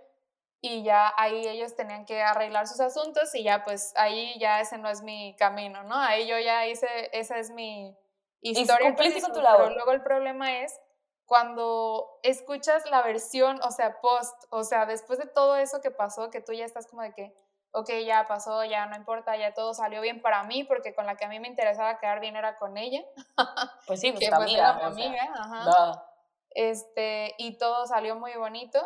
Y 0.61 0.83
ya 0.83 1.13
ahí 1.17 1.47
ellos 1.47 1.77
tenían 1.77 2.05
que 2.05 2.21
arreglar 2.21 2.67
sus 2.67 2.81
asuntos 2.81 3.33
y 3.37 3.45
ya 3.45 3.63
pues 3.63 3.93
ahí 3.97 4.37
ya 4.41 4.61
ese 4.61 4.77
no 4.77 4.89
es 4.89 5.03
mi 5.03 5.37
camino, 5.37 5.85
¿no? 5.85 5.95
Ahí 5.95 6.27
yo 6.27 6.37
ya 6.39 6.67
hice, 6.67 6.89
esa 7.17 7.39
es 7.39 7.51
mi 7.51 7.97
historia. 8.41 8.89
cumpliste 8.89 9.21
con 9.23 9.33
tu 9.33 9.41
labor. 9.41 9.67
Pero 9.67 9.75
luego 9.77 9.93
el 9.93 10.03
problema 10.03 10.59
es 10.59 10.81
cuando 11.29 12.19
escuchas 12.23 12.91
la 12.91 13.03
versión, 13.03 13.61
o 13.63 13.71
sea, 13.71 14.01
post, 14.01 14.35
o 14.49 14.65
sea, 14.65 14.87
después 14.87 15.19
de 15.19 15.27
todo 15.27 15.57
eso 15.57 15.83
que 15.83 15.91
pasó, 15.91 16.31
que 16.31 16.41
tú 16.41 16.55
ya 16.55 16.65
estás 16.65 16.87
como 16.87 17.03
de 17.03 17.13
que, 17.13 17.35
ok, 17.73 17.91
ya 18.07 18.27
pasó, 18.27 18.65
ya 18.65 18.87
no 18.87 18.97
importa, 18.97 19.37
ya 19.37 19.53
todo 19.53 19.75
salió 19.75 20.01
bien 20.01 20.23
para 20.23 20.43
mí, 20.45 20.65
porque 20.65 20.95
con 20.95 21.05
la 21.05 21.17
que 21.17 21.27
a 21.27 21.29
mí 21.29 21.39
me 21.39 21.49
interesaba 21.49 21.99
quedar 21.99 22.21
bien 22.21 22.35
era 22.35 22.57
con 22.57 22.79
ella, 22.79 23.05
Pues 23.87 24.01
sí, 24.01 24.11
pues 24.13 24.25
que 24.25 24.31
pues 24.35 24.53
era 24.55 24.71
amiga. 24.71 24.73
mi 24.73 24.79
o 24.79 24.95
sea, 24.95 25.07
amiga, 25.07 25.33
ajá. 25.35 26.05
Este, 26.51 27.35
y 27.37 27.59
todo 27.59 27.87
salió 27.87 28.17
muy 28.17 28.35
bonito. 28.35 28.81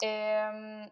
em, 0.00 0.90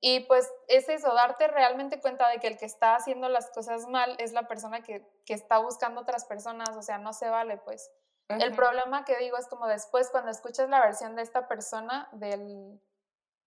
y 0.00 0.20
pues 0.20 0.52
es 0.68 0.88
eso, 0.88 1.14
darte 1.14 1.46
realmente 1.48 2.00
cuenta 2.00 2.28
de 2.28 2.38
que 2.40 2.48
el 2.48 2.58
que 2.58 2.66
está 2.66 2.96
haciendo 2.96 3.28
las 3.28 3.50
cosas 3.50 3.86
mal 3.86 4.16
es 4.18 4.32
la 4.32 4.48
persona 4.48 4.82
que, 4.82 5.06
que 5.24 5.34
está 5.34 5.58
buscando 5.58 6.00
otras 6.00 6.24
personas, 6.24 6.76
o 6.76 6.82
sea, 6.82 6.98
no 6.98 7.12
se 7.12 7.28
vale, 7.28 7.58
pues. 7.58 7.92
El 8.28 8.54
problema 8.54 9.04
que 9.04 9.16
digo 9.18 9.36
es 9.36 9.46
como 9.48 9.66
después 9.66 10.10
cuando 10.10 10.30
escuchas 10.30 10.68
la 10.68 10.80
versión 10.80 11.14
de 11.16 11.22
esta 11.22 11.46
persona, 11.48 12.08
del, 12.12 12.80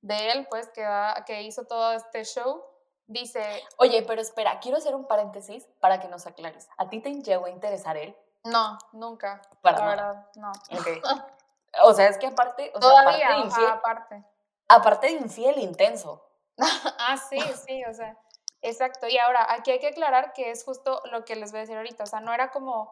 de 0.01 0.31
él, 0.31 0.47
pues, 0.49 0.69
que, 0.69 0.81
da- 0.81 1.23
que 1.25 1.41
hizo 1.43 1.65
todo 1.65 1.91
este 1.93 2.23
show, 2.23 2.63
dice, 3.07 3.43
Oye, 3.77 4.03
pero 4.07 4.21
espera, 4.21 4.59
quiero 4.59 4.77
hacer 4.77 4.95
un 4.95 5.05
paréntesis 5.07 5.65
para 5.79 5.99
que 5.99 6.07
nos 6.07 6.25
aclares. 6.27 6.69
¿A 6.77 6.87
ti 6.89 7.01
te 7.01 7.11
llegó 7.21 7.45
a 7.45 7.49
interesar 7.49 7.97
él? 7.97 8.15
no, 8.45 8.77
nunca, 8.93 9.41
Para 9.61 9.79
la 9.79 9.85
verdad, 9.87 10.27
no. 10.35 10.51
Ok. 10.51 10.87
O 11.83 11.93
sea, 11.93 12.07
es 12.07 12.17
que 12.17 12.25
aparte, 12.25 12.71
o 12.73 12.81
sea, 12.81 12.89
Todavía, 12.89 13.27
aparte 13.27 13.27
de 13.27 13.33
ajá, 13.33 13.45
infiel, 13.45 13.69
aparte. 13.69 14.23
aparte 14.69 15.07
de 15.07 15.13
infiel 15.13 15.59
intenso. 15.59 16.25
Ah, 16.97 17.15
sí, 17.17 17.39
sí, 17.65 17.83
o 17.85 17.93
sea, 17.93 18.17
exacto. 18.61 19.07
Y 19.07 19.17
ahora, 19.19 19.45
aquí 19.53 19.69
hay 19.71 19.79
que 19.79 19.89
aclarar 19.89 20.33
que 20.33 20.49
es 20.49 20.63
justo 20.65 20.99
lo 21.11 21.25
que 21.25 21.35
les 21.35 21.51
voy 21.51 21.59
a 21.59 21.61
decir 21.61 21.77
ahorita, 21.77 22.03
o 22.03 22.07
sea, 22.07 22.21
no 22.21 22.33
era 22.33 22.49
como, 22.49 22.91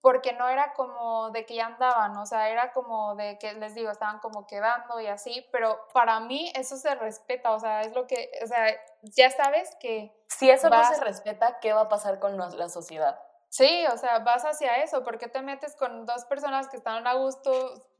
porque 0.00 0.32
no 0.32 0.48
era 0.48 0.72
como 0.74 1.30
de 1.30 1.44
que 1.44 1.56
ya 1.56 1.66
andaban, 1.66 2.16
o 2.16 2.26
sea, 2.26 2.48
era 2.48 2.72
como 2.72 3.16
de 3.16 3.38
que 3.38 3.54
les 3.54 3.74
digo, 3.74 3.90
estaban 3.90 4.20
como 4.20 4.46
quedando 4.46 5.00
y 5.00 5.06
así, 5.06 5.46
pero 5.50 5.80
para 5.92 6.20
mí 6.20 6.52
eso 6.54 6.76
se 6.76 6.94
respeta, 6.94 7.52
o 7.52 7.58
sea, 7.58 7.82
es 7.82 7.92
lo 7.94 8.06
que, 8.06 8.30
o 8.42 8.46
sea, 8.46 8.66
ya 9.02 9.30
sabes 9.30 9.74
que 9.80 10.14
Si 10.28 10.48
eso 10.50 10.70
no 10.70 10.84
se 10.84 11.00
respeta, 11.00 11.58
¿qué 11.60 11.72
va 11.72 11.82
a 11.82 11.88
pasar 11.88 12.20
con 12.20 12.36
la 12.36 12.68
sociedad? 12.68 13.18
Sí, 13.50 13.86
o 13.92 13.96
sea, 13.96 14.18
vas 14.20 14.44
hacia 14.44 14.82
eso, 14.82 15.02
¿por 15.04 15.18
qué 15.18 15.28
te 15.28 15.40
metes 15.40 15.74
con 15.74 16.04
dos 16.04 16.26
personas 16.26 16.68
que 16.68 16.76
están 16.76 17.06
a 17.06 17.14
gusto? 17.14 17.50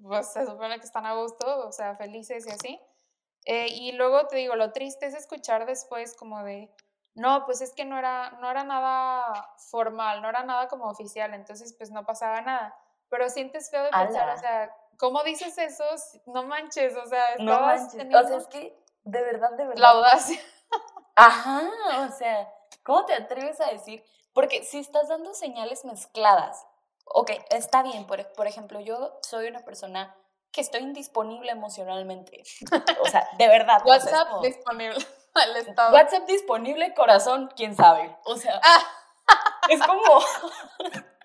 Pues 0.00 0.30
se 0.32 0.44
supone 0.44 0.78
que 0.78 0.84
están 0.84 1.06
a 1.06 1.14
gusto, 1.14 1.66
o 1.66 1.72
sea, 1.72 1.96
felices 1.96 2.46
y 2.46 2.50
así. 2.50 2.80
Eh, 3.46 3.68
y 3.70 3.92
luego 3.92 4.26
te 4.26 4.36
digo, 4.36 4.56
lo 4.56 4.72
triste 4.72 5.06
es 5.06 5.14
escuchar 5.14 5.64
después 5.64 6.14
como 6.14 6.44
de, 6.44 6.70
no, 7.14 7.44
pues 7.46 7.60
es 7.60 7.72
que 7.72 7.84
no 7.84 7.98
era, 7.98 8.30
no 8.40 8.50
era 8.50 8.64
nada 8.64 9.50
formal, 9.70 10.22
no 10.22 10.28
era 10.28 10.42
nada 10.44 10.68
como 10.68 10.86
oficial, 10.86 11.34
entonces 11.34 11.74
pues 11.76 11.90
no 11.90 12.04
pasaba 12.06 12.40
nada. 12.40 12.76
Pero 13.08 13.28
sientes 13.30 13.70
feo 13.70 13.82
de 13.84 13.90
pensar, 13.90 14.22
Ala. 14.28 14.34
o 14.34 14.38
sea, 14.38 14.76
¿cómo 14.98 15.22
dices 15.24 15.56
eso? 15.58 15.84
No 16.26 16.42
manches, 16.44 16.94
o 16.96 17.06
sea, 17.06 17.24
No 17.38 17.60
manches. 17.60 17.94
O 17.94 17.98
teniendo 17.98 18.28
sea, 18.28 18.36
es 18.36 18.46
que 18.48 18.78
de 19.04 19.22
verdad, 19.22 19.50
de 19.52 19.66
verdad. 19.66 19.80
la 19.82 19.88
audacia. 19.90 20.40
Ajá, 21.16 21.62
o 22.06 22.12
sea, 22.12 22.48
¿cómo 22.84 23.04
te 23.04 23.14
atreves 23.14 23.60
a 23.60 23.70
decir? 23.70 24.04
Porque 24.32 24.62
si 24.62 24.78
estás 24.78 25.08
dando 25.08 25.34
señales 25.34 25.84
mezcladas, 25.84 26.66
ok, 27.06 27.30
está 27.50 27.82
bien, 27.82 28.06
por, 28.06 28.30
por 28.34 28.46
ejemplo, 28.46 28.78
yo 28.80 29.18
soy 29.22 29.48
una 29.48 29.64
persona 29.64 30.14
que 30.52 30.60
estoy 30.60 30.82
indisponible 30.82 31.50
emocionalmente. 31.50 32.42
O 33.00 33.06
sea, 33.06 33.26
de 33.38 33.48
verdad. 33.48 33.80
o 33.84 33.88
sea, 33.88 33.92
WhatsApp 33.98 34.28
como- 34.30 34.42
disponible 34.42 34.96
al 35.34 35.56
estado. 35.56 35.94
WhatsApp 35.94 36.26
disponible, 36.26 36.94
corazón, 36.94 37.50
quién 37.56 37.74
sabe. 37.74 38.16
O 38.24 38.36
sea, 38.36 38.60
es 39.68 39.80
como, 39.82 40.02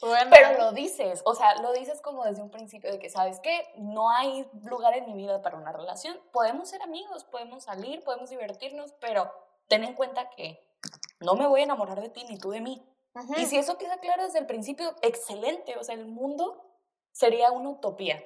Bueno, 0.00 0.30
pero 0.30 0.58
lo 0.58 0.72
dices, 0.72 1.22
o 1.24 1.34
sea, 1.34 1.54
lo 1.62 1.72
dices 1.72 2.00
como 2.00 2.24
desde 2.24 2.42
un 2.42 2.50
principio 2.50 2.90
de 2.90 2.98
que 2.98 3.08
sabes 3.08 3.40
que 3.40 3.66
no 3.76 4.10
hay 4.10 4.48
lugar 4.62 4.96
en 4.96 5.06
mi 5.06 5.14
vida 5.14 5.40
para 5.42 5.56
una 5.56 5.72
relación. 5.72 6.18
Podemos 6.32 6.68
ser 6.68 6.82
amigos, 6.82 7.24
podemos 7.24 7.64
salir, 7.64 8.04
podemos 8.04 8.30
divertirnos, 8.30 8.92
pero 9.00 9.32
ten 9.68 9.84
en 9.84 9.94
cuenta 9.94 10.28
que 10.30 10.64
no 11.20 11.34
me 11.34 11.46
voy 11.46 11.60
a 11.60 11.64
enamorar 11.64 12.00
de 12.00 12.10
ti 12.10 12.24
ni 12.28 12.38
tú 12.38 12.50
de 12.50 12.60
mí. 12.60 12.86
Y 13.38 13.46
si 13.46 13.56
eso 13.56 13.78
queda 13.78 13.98
claro 13.98 14.24
desde 14.24 14.38
el 14.38 14.46
principio, 14.46 14.94
excelente, 15.00 15.76
o 15.78 15.82
sea, 15.82 15.94
el 15.94 16.06
mundo 16.06 16.78
sería 17.12 17.50
una 17.50 17.70
utopía. 17.70 18.22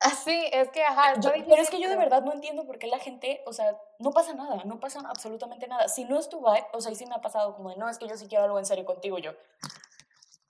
Así, 0.00 0.48
es 0.52 0.70
que, 0.70 0.82
ajá, 0.84 1.14
Yo- 1.20 1.30
pero 1.48 1.60
es 1.62 1.70
que 1.70 1.80
yo 1.80 1.88
de 1.88 1.96
verdad 1.96 2.22
no 2.22 2.32
entiendo 2.32 2.64
por 2.66 2.78
qué 2.78 2.86
la 2.86 2.98
gente, 3.00 3.42
o 3.46 3.52
sea, 3.52 3.76
no 3.98 4.12
pasa 4.12 4.32
nada, 4.34 4.62
no 4.64 4.78
pasa 4.78 5.00
absolutamente 5.08 5.66
nada. 5.66 5.88
Si 5.88 6.04
no 6.04 6.18
es 6.18 6.28
tu 6.28 6.38
vibe, 6.38 6.66
o 6.72 6.80
sea, 6.80 6.92
y 6.92 6.94
sí 6.94 7.04
me 7.06 7.14
ha 7.16 7.20
pasado 7.20 7.56
como 7.56 7.70
de, 7.70 7.76
no, 7.76 7.88
es 7.88 7.98
que 7.98 8.06
yo 8.06 8.16
sí 8.16 8.28
quiero 8.28 8.44
algo 8.44 8.58
en 8.58 8.66
serio 8.66 8.84
contigo, 8.84 9.18
yo, 9.18 9.32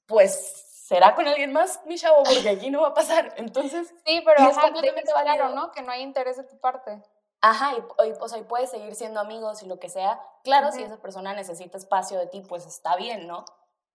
pues, 0.07 0.65
será 0.87 1.15
con 1.15 1.27
alguien 1.27 1.53
más, 1.53 1.81
mi 1.87 1.97
chavo, 1.97 2.25
porque 2.25 2.49
aquí 2.69 2.71
no 2.71 2.83
va 2.83 2.89
a 2.89 2.95
pasar. 2.95 3.35
Entonces, 3.37 3.89
Sí, 4.07 4.23
pero 4.25 4.41
es 4.41 4.57
ajá, 4.57 4.61
completamente 4.73 5.13
claro. 5.13 5.51
¿no? 5.51 5.71
Que 5.73 5.83
no 5.83 5.93
hay 5.93 6.03
interés 6.03 6.37
de 6.37 6.45
tu 6.45 6.59
parte. 6.59 7.03
ajá, 7.41 7.73
y, 7.75 8.09
y, 8.09 8.13
o 8.21 8.29
sea, 8.29 8.39
y 8.39 8.43
puedes 8.45 8.71
seguir 8.71 8.95
siendo 8.95 9.21
amigos 9.21 9.63
y 9.63 9.67
lo 9.67 9.79
que 9.79 9.89
sea. 9.89 10.21
Claro, 10.45 10.73
si 10.73 10.79
Ujú. 10.79 10.87
esa 10.93 11.01
persona 11.01 11.35
necesita 11.35 11.77
espacio 11.79 12.19
de 12.19 12.27
ti, 12.27 12.41
pues 12.41 12.67
está 12.67 12.97
bien, 12.97 13.27
¿no? 13.27 13.45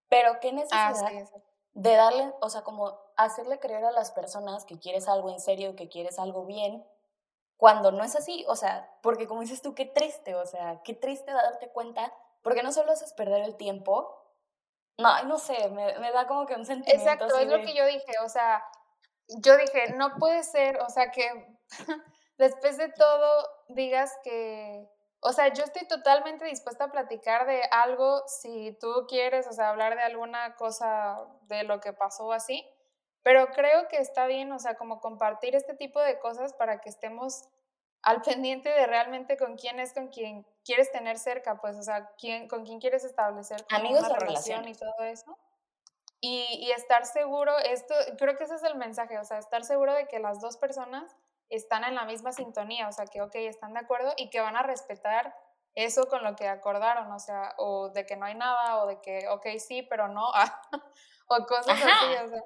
Pero 0.10 0.40
qué 0.40 0.52
necesidad 0.54 0.94
Ah, 0.94 1.10
sí. 1.10 1.16
De 1.74 1.96
darle, 1.96 2.34
o 2.40 2.50
sea, 2.50 2.62
como 2.62 3.00
hacerle 3.18 3.60
creer 3.60 3.86
a 3.86 3.92
las 3.92 4.12
personas 4.12 4.66
que 4.66 4.80
quieres 4.80 5.08
algo 5.08 5.30
en 5.30 5.40
serio, 5.40 5.76
que 5.76 5.90
quieres 5.90 6.20
algo 6.20 6.46
bien, 6.46 6.86
cuando 7.58 7.92
no 7.92 8.04
es 8.04 8.16
así, 8.16 8.46
o 8.48 8.56
sea, 8.56 8.94
porque 9.02 9.28
como 9.28 9.42
dices 9.42 9.62
tú, 9.62 9.74
qué 9.74 9.86
triste, 9.86 10.36
o 10.36 10.46
sea, 10.46 10.82
qué 10.84 10.94
triste 10.94 11.32
darte 11.32 11.70
cuenta, 11.70 12.14
porque 12.42 12.64
no 12.64 12.72
solo 12.72 12.92
haces 12.92 13.14
perder 13.14 13.42
el 13.44 13.56
tiempo, 13.56 14.20
no, 14.98 15.24
no 15.24 15.40
sé, 15.40 15.70
me, 15.70 15.98
me 16.00 16.12
da 16.12 16.28
como 16.28 16.46
que 16.46 16.56
un 16.56 16.66
sentimiento 16.66 17.04
Exacto, 17.04 17.38
es 17.38 17.48
lo 17.48 17.62
que 17.62 17.74
yo 17.74 17.86
dije, 17.86 18.14
o 18.24 18.30
sea, 18.30 18.64
yo 19.28 19.58
dije, 19.58 19.94
no 19.96 20.18
puede 20.18 20.44
ser, 20.44 20.80
o 20.82 20.90
sea, 20.90 21.12
que 21.12 21.58
después 22.38 22.78
de 22.78 22.90
todo 22.90 23.48
digas 23.70 24.12
que, 24.24 24.90
o 25.24 25.32
sea, 25.32 25.54
yo 25.54 25.64
estoy 25.64 25.88
totalmente 25.88 26.46
dispuesta 26.46 26.86
a 26.86 26.92
platicar 26.92 27.48
de 27.48 27.62
algo 27.72 28.24
si 28.28 28.78
tú 28.80 29.06
quieres, 29.08 29.48
o 29.48 29.54
sea, 29.54 29.70
hablar 29.70 29.96
de 29.96 30.04
alguna 30.04 30.56
cosa 30.56 31.26
de 31.44 31.64
lo 31.64 31.80
que 31.80 31.94
pasó 31.94 32.34
así, 32.34 32.68
pero 33.22 33.48
creo 33.48 33.88
que 33.88 33.98
está 33.98 34.28
bien, 34.28 34.52
o 34.52 34.60
sea, 34.60 34.76
como 34.76 35.00
compartir 35.00 35.56
este 35.56 35.76
tipo 35.76 36.02
de 36.02 36.20
cosas 36.20 36.54
para 36.54 36.82
que 36.82 36.90
estemos 36.90 37.48
al 38.02 38.22
pendiente 38.22 38.70
de 38.70 38.86
realmente 38.86 39.38
con 39.38 39.56
quién 39.56 39.80
es 39.80 39.94
con 39.94 40.10
quien 40.10 40.46
quieres 40.66 40.92
tener 40.92 41.18
cerca, 41.18 41.60
pues, 41.62 41.78
o 41.78 41.84
sea, 41.84 42.12
quién, 42.18 42.50
con 42.50 42.66
quién 42.66 42.80
quieres 42.80 43.06
establecer 43.06 43.66
Amigos 43.70 44.04
una 44.04 44.20
relación 44.20 44.68
y 44.68 44.76
todo 44.76 45.04
eso. 45.04 45.38
Y, 46.20 46.48
y 46.62 46.72
estar 46.72 47.06
seguro, 47.06 47.58
esto, 47.60 47.94
creo 48.18 48.38
que 48.38 48.44
ese 48.46 48.56
es 48.56 48.64
el 48.64 48.76
mensaje, 48.76 49.18
o 49.20 49.26
sea, 49.26 49.38
estar 49.38 49.64
seguro 49.64 49.94
de 49.94 50.08
que 50.08 50.20
las 50.20 50.40
dos 50.42 50.58
personas 50.58 51.16
están 51.56 51.84
en 51.84 51.96
la 51.96 52.06
misma 52.06 52.32
sintonía, 52.32 52.88
o 52.88 52.92
sea, 52.92 53.06
que, 53.06 53.22
ok, 53.22 53.36
están 53.36 53.74
de 53.74 53.80
acuerdo 53.80 54.14
y 54.18 54.30
que 54.30 54.42
van 54.42 54.56
a 54.56 54.64
respetar 54.64 55.36
eso 55.76 56.08
con 56.08 56.24
lo 56.24 56.36
que 56.36 56.48
acordaron, 56.48 57.12
o 57.12 57.20
sea, 57.20 57.54
o 57.58 57.90
de 57.90 58.06
que 58.06 58.16
no 58.16 58.26
hay 58.26 58.36
nada, 58.36 58.84
o 58.84 58.88
de 58.88 59.02
que, 59.02 59.28
ok, 59.30 59.46
sí, 59.60 59.82
pero 59.84 60.08
no, 60.08 60.30
o 61.28 61.46
cosas 61.46 61.80
así, 61.80 62.16
Ajá. 62.16 62.26
o 62.26 62.30
sea, 62.30 62.44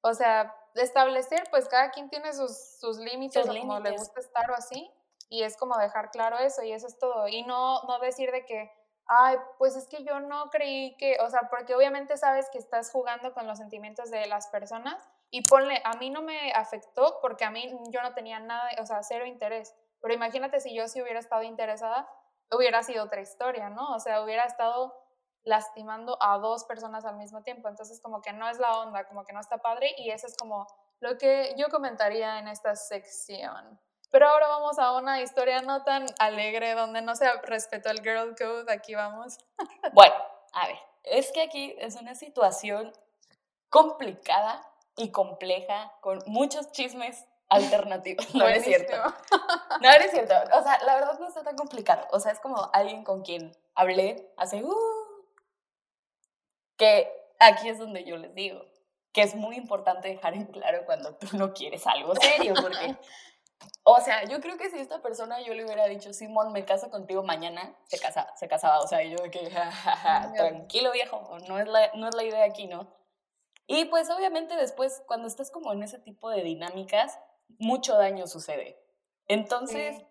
o 0.00 0.14
sea, 0.14 0.56
establecer, 0.74 1.44
pues 1.50 1.68
cada 1.68 1.90
quien 1.90 2.08
tiene 2.08 2.32
sus, 2.32 2.78
sus 2.78 2.98
límites, 2.98 3.46
Sus 3.46 3.56
o 3.56 3.58
como 3.58 3.80
le 3.80 3.90
gusta 3.92 4.20
estar 4.20 4.50
o 4.50 4.54
así, 4.54 4.90
y 5.28 5.42
es 5.42 5.56
como 5.56 5.76
dejar 5.76 6.10
claro 6.10 6.38
eso, 6.38 6.62
y 6.62 6.72
eso 6.72 6.86
es 6.86 6.98
todo, 6.98 7.28
y 7.28 7.42
no, 7.42 7.82
no 7.84 7.98
decir 8.00 8.30
de 8.32 8.44
que, 8.44 8.72
ay, 9.06 9.36
pues 9.58 9.76
es 9.76 9.88
que 9.88 10.04
yo 10.04 10.20
no 10.20 10.50
creí 10.50 10.96
que, 10.96 11.18
o 11.20 11.30
sea, 11.30 11.48
porque 11.50 11.74
obviamente 11.74 12.16
sabes 12.16 12.48
que 12.50 12.58
estás 12.58 12.90
jugando 12.90 13.32
con 13.32 13.46
los 13.46 13.58
sentimientos 13.58 14.10
de 14.10 14.26
las 14.26 14.48
personas, 14.48 15.08
y 15.30 15.42
ponle, 15.42 15.80
a 15.84 15.92
mí 15.96 16.10
no 16.10 16.22
me 16.22 16.52
afectó 16.52 17.18
porque 17.20 17.44
a 17.44 17.50
mí 17.50 17.70
yo 17.90 18.02
no 18.02 18.14
tenía 18.14 18.40
nada, 18.40 18.70
o 18.80 18.86
sea, 18.86 19.02
cero 19.02 19.26
interés, 19.26 19.74
pero 20.00 20.14
imagínate 20.14 20.60
si 20.60 20.74
yo 20.74 20.88
sí 20.88 21.02
hubiera 21.02 21.20
estado 21.20 21.42
interesada, 21.42 22.08
hubiera 22.50 22.82
sido 22.82 23.04
otra 23.04 23.20
historia, 23.20 23.68
¿no? 23.68 23.94
O 23.94 24.00
sea, 24.00 24.22
hubiera 24.22 24.44
estado 24.44 24.94
lastimando 25.44 26.18
a 26.20 26.38
dos 26.38 26.64
personas 26.64 27.04
al 27.04 27.16
mismo 27.16 27.42
tiempo, 27.42 27.68
entonces 27.68 28.00
como 28.00 28.20
que 28.20 28.32
no 28.32 28.48
es 28.48 28.58
la 28.58 28.78
onda, 28.78 29.06
como 29.06 29.24
que 29.24 29.32
no 29.32 29.40
está 29.40 29.58
padre, 29.58 29.94
y 29.98 30.10
eso 30.10 30.26
es 30.26 30.36
como 30.36 30.66
lo 31.00 31.16
que 31.18 31.54
yo 31.56 31.68
comentaría 31.68 32.38
en 32.38 32.48
esta 32.48 32.74
sección. 32.76 33.80
Pero 34.10 34.28
ahora 34.28 34.48
vamos 34.48 34.78
a 34.78 34.96
una 34.96 35.20
historia 35.20 35.60
no 35.60 35.84
tan 35.84 36.06
alegre, 36.18 36.74
donde 36.74 37.02
no 37.02 37.14
se 37.14 37.30
respetó 37.42 37.90
el 37.90 38.00
girl 38.00 38.34
code, 38.36 38.72
aquí 38.72 38.94
vamos. 38.94 39.38
Bueno, 39.92 40.14
a 40.52 40.66
ver, 40.66 40.78
es 41.04 41.30
que 41.32 41.42
aquí 41.42 41.74
es 41.78 41.96
una 41.96 42.14
situación 42.14 42.92
complicada 43.68 44.62
y 44.98 45.10
compleja, 45.10 45.92
con 46.00 46.22
muchos 46.26 46.70
chismes 46.72 47.26
alternativos. 47.48 48.26
No, 48.34 48.44
no 48.44 48.48
es 48.48 48.64
cierto. 48.64 48.96
No, 49.80 49.90
es 49.90 50.10
cierto. 50.10 50.34
O 50.54 50.62
sea, 50.62 50.78
la 50.84 50.96
verdad 50.96 51.18
no 51.20 51.28
está 51.28 51.42
tan 51.42 51.56
complicado. 51.56 52.06
O 52.10 52.20
sea, 52.20 52.32
es 52.32 52.40
como 52.40 52.68
alguien 52.72 53.04
con 53.04 53.22
quien 53.22 53.56
hablé 53.74 54.32
hace... 54.36 54.62
uh, 54.62 54.74
que 56.76 57.12
aquí 57.38 57.68
es 57.68 57.78
donde 57.78 58.04
yo 58.04 58.16
les 58.16 58.34
digo 58.34 58.64
que 59.12 59.22
es 59.22 59.34
muy 59.34 59.56
importante 59.56 60.08
dejar 60.08 60.34
en 60.34 60.46
claro 60.46 60.84
cuando 60.84 61.14
tú 61.16 61.36
no 61.36 61.52
quieres 61.52 61.86
algo 61.86 62.14
serio, 62.14 62.54
porque... 62.60 62.96
O 63.82 64.00
sea, 64.00 64.24
yo 64.24 64.40
creo 64.40 64.56
que 64.56 64.70
si 64.70 64.78
esta 64.78 65.02
persona 65.02 65.40
yo 65.40 65.54
le 65.54 65.64
hubiera 65.64 65.86
dicho, 65.86 66.12
Simón, 66.12 66.52
me 66.52 66.64
caso 66.64 66.90
contigo 66.90 67.24
mañana, 67.24 67.74
se, 67.88 67.98
casa, 67.98 68.32
se 68.36 68.46
casaba. 68.46 68.78
O 68.78 68.86
sea, 68.86 69.02
yo 69.02 69.16
de 69.16 69.30
que, 69.30 69.50
ja, 69.50 69.72
ja, 69.72 69.96
ja, 69.96 70.32
tranquilo 70.34 70.92
viejo, 70.92 71.36
no 71.48 71.58
es, 71.58 71.66
la, 71.66 71.90
no 71.94 72.08
es 72.08 72.14
la 72.14 72.22
idea 72.22 72.44
aquí, 72.44 72.68
¿no? 72.68 72.86
Y 73.70 73.84
pues 73.84 74.08
obviamente 74.08 74.56
después, 74.56 75.02
cuando 75.06 75.28
estás 75.28 75.50
como 75.50 75.72
en 75.74 75.82
ese 75.82 75.98
tipo 75.98 76.30
de 76.30 76.42
dinámicas, 76.42 77.18
mucho 77.58 77.96
daño 77.98 78.26
sucede. 78.26 78.82
Entonces, 79.26 79.96
Sí. 79.98 80.06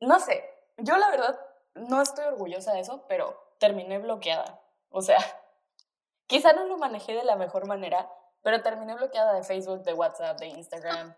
no 0.00 0.20
sé, 0.20 0.48
yo 0.76 0.96
la 0.96 1.10
verdad 1.10 1.38
no 1.74 2.00
estoy 2.00 2.24
orgullosa 2.26 2.72
de 2.74 2.80
eso, 2.80 3.04
pero 3.08 3.36
terminé 3.58 3.98
bloqueada. 3.98 4.62
O 4.88 5.02
sea, 5.02 5.18
quizá 6.28 6.52
no 6.52 6.64
lo 6.66 6.78
manejé 6.78 7.12
de 7.14 7.24
la 7.24 7.34
mejor 7.34 7.66
manera, 7.66 8.08
pero 8.42 8.62
terminé 8.62 8.94
bloqueada 8.94 9.34
de 9.34 9.42
Facebook, 9.42 9.82
de 9.82 9.94
WhatsApp, 9.94 10.38
de 10.38 10.46
Instagram. 10.46 11.16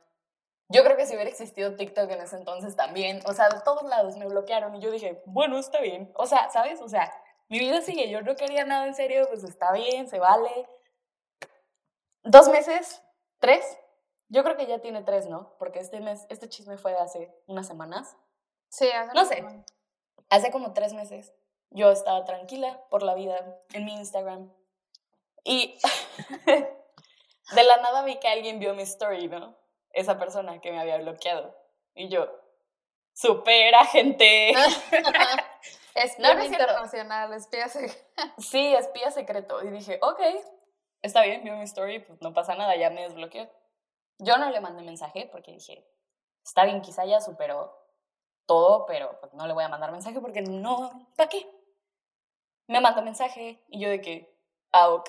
Yo 0.69 0.83
creo 0.85 0.97
que 0.97 1.05
si 1.05 1.15
hubiera 1.15 1.29
existido 1.29 1.77
TikTok 1.77 2.11
en 2.13 2.23
ese 2.23 2.37
entonces 2.37 2.77
también, 2.77 3.21
o 3.27 3.35
sea, 3.35 3.51
de 3.51 3.61
todos 3.61 3.83
lados 3.83 4.17
me 4.17 4.27
bloquearon 4.27 4.75
y 4.77 4.81
yo 4.81 4.91
dije, 4.91 5.21
bueno, 5.27 5.59
está 5.59 5.81
bien. 5.83 6.11
O 6.15 6.27
sea, 6.27 6.49
¿sabes? 6.49 6.81
O 6.81 6.89
sea, 6.89 7.13
mi 7.49 7.59
vida 7.59 7.83
sigue, 7.83 8.09
yo 8.09 8.23
no 8.23 8.37
quería 8.37 8.65
nada 8.65 8.87
en 8.87 8.95
serio, 8.95 9.27
pues 9.29 9.45
está 9.45 9.73
bien, 9.73 10.09
se 10.09 10.19
vale. 10.19 10.67
Dos 12.23 12.49
meses, 12.49 13.03
tres, 13.39 13.65
yo 14.29 14.43
creo 14.45 14.57
que 14.57 14.67
ya 14.67 14.79
tiene 14.81 15.03
tres, 15.03 15.27
¿no? 15.27 15.57
Porque 15.59 15.79
este 15.81 16.01
mes, 16.01 16.27
este 16.29 16.49
chisme 16.49 16.77
fue 16.79 16.93
de 16.93 16.99
hace 16.99 17.35
unas 17.47 17.67
semanas. 17.67 18.17
Sí, 18.69 18.89
hace 18.91 19.13
No 19.15 19.25
sé. 19.25 19.37
semana. 19.37 19.65
Hace 20.29 20.51
como 20.51 20.73
tres 20.73 20.93
meses 20.93 21.33
yo 21.71 21.91
estaba 21.91 22.25
tranquila 22.25 22.83
por 22.91 23.03
la 23.03 23.15
vida 23.15 23.61
en 23.73 23.85
mi 23.85 23.95
Instagram. 23.95 24.53
Y 25.45 25.79
de 26.47 27.63
la 27.65 27.77
nada 27.79 28.03
vi 28.05 28.19
que 28.19 28.29
alguien 28.29 28.59
vio 28.59 28.75
mi 28.75 28.83
story, 28.83 29.29
¿no? 29.29 29.57
Esa 29.93 30.19
persona 30.19 30.61
que 30.61 30.71
me 30.71 30.81
había 30.81 30.99
bloqueado. 30.99 31.57
Y 31.95 32.09
yo, 32.09 32.29
supera, 33.13 33.85
gente. 33.87 34.53
Espía 35.95 36.35
No, 36.35 36.45
internacional, 36.45 37.33
espía 37.35 37.69
se- 37.69 37.89
Sí, 38.39 38.75
espía 38.75 39.11
secreto. 39.11 39.63
Y 39.65 39.71
dije, 39.71 39.99
ok, 40.03 40.21
está 41.03 41.23
bien, 41.23 41.43
vio 41.45 41.57
mi 41.57 41.65
story, 41.65 42.01
pues 42.01 42.21
no 42.23 42.33
pasa 42.33 42.55
nada, 42.55 42.77
ya 42.77 42.91
me 42.91 43.03
desbloqueó. 43.03 43.49
Yo 44.19 44.37
no 44.37 44.51
le 44.51 44.61
mandé 44.61 44.83
mensaje 44.83 45.29
porque 45.33 45.53
dije, 45.53 45.87
está 46.45 46.65
bien, 46.65 46.83
quizá 46.83 47.05
ya 47.05 47.21
superó 47.21 47.75
todo, 48.47 48.87
pero 48.87 49.19
pues, 49.21 49.33
no 49.35 49.47
le 49.47 49.53
voy 49.53 49.65
a 49.65 49.69
mandar 49.69 49.93
mensaje 49.93 50.21
porque 50.21 50.43
no, 50.43 51.09
¿para 51.17 51.29
qué? 51.29 51.49
Me 52.67 52.81
mandó 52.81 53.03
mensaje 53.03 53.65
y 53.69 53.81
yo 53.81 53.89
de 53.89 54.01
que, 54.01 54.37
ah, 54.73 54.91
ok. 54.91 55.09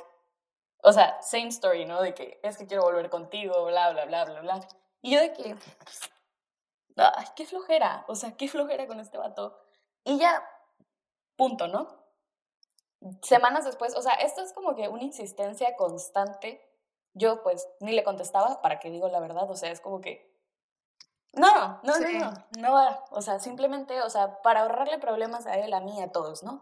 O 0.84 0.94
sea, 0.94 1.22
same 1.22 1.48
story, 1.48 1.86
¿no? 1.86 2.02
De 2.02 2.14
que 2.14 2.40
es 2.44 2.58
que 2.58 2.66
quiero 2.66 2.84
volver 2.84 3.10
contigo, 3.10 3.66
bla, 3.66 3.92
bla, 3.92 4.06
bla, 4.06 4.26
bla, 4.26 4.42
bla. 4.42 4.68
Y 5.02 5.14
yo 5.14 5.22
de 5.22 5.34
que, 5.34 5.56
ay, 6.96 7.26
qué 7.36 7.46
flojera, 7.46 8.06
o 8.08 8.16
sea, 8.16 8.36
qué 8.38 8.48
flojera 8.48 8.88
con 8.88 9.00
este 9.00 9.18
vato. 9.18 9.58
Y 10.04 10.18
ya, 10.18 10.48
punto, 11.36 11.68
¿no? 11.68 12.01
Semanas 13.22 13.66
después, 13.66 13.96
o 13.96 14.02
sea, 14.02 14.14
esto 14.14 14.42
es 14.42 14.54
como 14.54 14.76
que 14.76 14.88
una 14.88 15.04
insistencia 15.04 15.76
constante. 15.76 16.68
Yo 17.14 17.42
pues 17.44 17.68
ni 17.80 17.92
le 17.94 18.04
contestaba, 18.04 18.62
para 18.62 18.80
que 18.80 18.90
digo 18.90 19.10
la 19.10 19.20
verdad, 19.20 19.50
o 19.50 19.56
sea, 19.56 19.72
es 19.72 19.82
como 19.82 20.02
que... 20.02 20.32
No, 21.34 21.80
no, 21.84 21.94
Sí. 21.96 22.18
no, 22.20 22.32
no, 22.32 22.46
no 22.60 22.74
va. 22.74 23.06
O 23.12 23.22
sea, 23.22 23.40
simplemente, 23.40 24.02
o 24.02 24.10
sea, 24.10 24.42
para 24.42 24.62
ahorrarle 24.62 25.00
problemas 25.00 25.46
a 25.46 25.58
él, 25.58 25.74
a 25.74 25.80
mí, 25.80 26.02
a 26.02 26.12
todos, 26.12 26.44
¿no? 26.44 26.62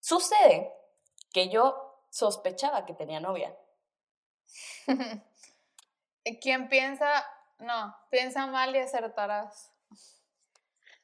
Sucede 0.00 0.74
que 1.32 1.48
yo 1.48 1.98
sospechaba 2.10 2.84
que 2.86 2.94
tenía 2.94 3.20
novia. 3.20 3.56
Quien 6.40 6.68
piensa, 6.68 7.24
no, 7.58 7.94
piensa 8.10 8.46
mal 8.46 8.74
y 8.74 8.78
acertarás. 8.78 9.70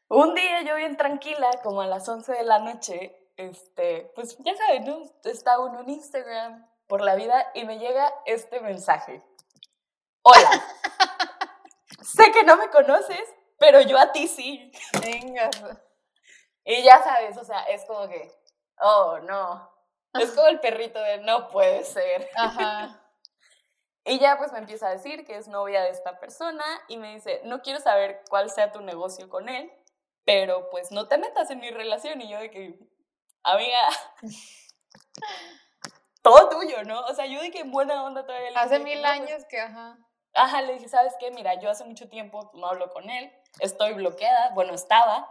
Un 0.09 0.35
día 0.35 0.63
yo 0.63 0.77
bien 0.77 0.97
tranquila, 0.97 1.51
como 1.63 1.83
a 1.83 1.87
las 1.87 2.09
11 2.09 2.33
de 2.33 2.43
la 2.43 2.59
noche, 2.59 3.28
este, 3.39 4.11
pues 4.15 4.37
ya 4.41 4.55
saben, 4.57 4.85
¿no? 4.85 5.03
Estaba 5.25 5.67
en 5.69 5.77
un 5.77 5.89
Instagram 5.89 6.69
por 6.87 7.01
la 7.01 7.15
vida 7.15 7.51
y 7.55 7.65
me 7.65 7.79
llega 7.79 8.13
este 8.27 8.61
mensaje. 8.61 9.25
Hola. 10.23 10.51
sé 12.03 12.31
que 12.33 12.43
no 12.43 12.57
me 12.57 12.69
conoces, 12.69 13.23
pero 13.59 13.81
yo 13.81 13.99
a 13.99 14.13
ti 14.13 14.27
sí. 14.29 14.71
Venga. 15.01 15.49
Y 16.65 16.83
ya 16.83 17.03
sabes, 17.03 17.37
o 17.39 17.45
sea, 17.45 17.63
es 17.63 17.85
como 17.87 18.09
que, 18.09 18.31
oh, 18.81 19.19
no. 19.23 19.71
Es 20.15 20.33
como 20.33 20.49
el 20.49 20.61
perrito 20.61 21.01
de 21.01 21.19
no 21.19 21.49
puede 21.49 21.85
ser. 21.85 22.29
Ajá. 22.37 23.03
Y 24.05 24.19
ya 24.21 24.39
pues 24.39 24.53
me 24.53 24.59
empieza 24.59 24.87
a 24.87 24.93
decir 24.93 25.27
que 25.27 25.37
es 25.37 25.49
novia 25.49 25.83
de 25.83 25.91
esta 25.91 26.19
persona 26.19 26.65
y 26.89 26.97
me 26.97 27.13
dice, 27.13 27.43
no 27.45 27.61
quiero 27.61 27.79
saber 27.79 28.23
cuál 28.31 28.49
sea 28.49 28.73
tu 28.73 28.81
negocio 28.81 29.29
con 29.29 29.51
él, 29.51 29.71
pero 30.25 30.71
pues 30.71 30.91
no 30.91 31.09
te 31.09 31.19
metas 31.19 31.51
en 31.51 31.61
mi 31.61 31.71
relación. 31.71 32.23
Y 32.23 32.31
yo 32.31 32.39
de 32.39 32.51
que, 32.51 32.79
amiga, 33.53 33.89
todo 36.23 36.49
tuyo, 36.49 36.85
¿no? 36.85 37.01
O 37.01 37.15
sea, 37.15 37.27
yo 37.27 37.41
en 37.43 37.71
buena 37.71 38.05
onda 38.05 38.27
todavía. 38.27 38.51
le 38.51 38.59
Hace 38.59 38.79
dije 38.79 38.85
mil 38.85 39.01
pues, 39.01 39.11
años 39.11 39.45
que, 39.49 39.61
ajá. 39.61 39.99
Ajá, 40.35 40.63
le 40.63 40.75
dije, 40.75 40.89
¿sabes 40.89 41.15
qué? 41.19 41.31
Mira, 41.31 41.55
yo 41.55 41.71
hace 41.71 41.85
mucho 41.85 42.09
tiempo 42.09 42.51
no 42.55 42.67
hablo 42.67 42.91
con 42.91 43.09
él, 43.11 43.33
estoy 43.61 43.95
bloqueada, 43.95 44.51
bueno, 44.51 44.75
estaba, 44.75 45.29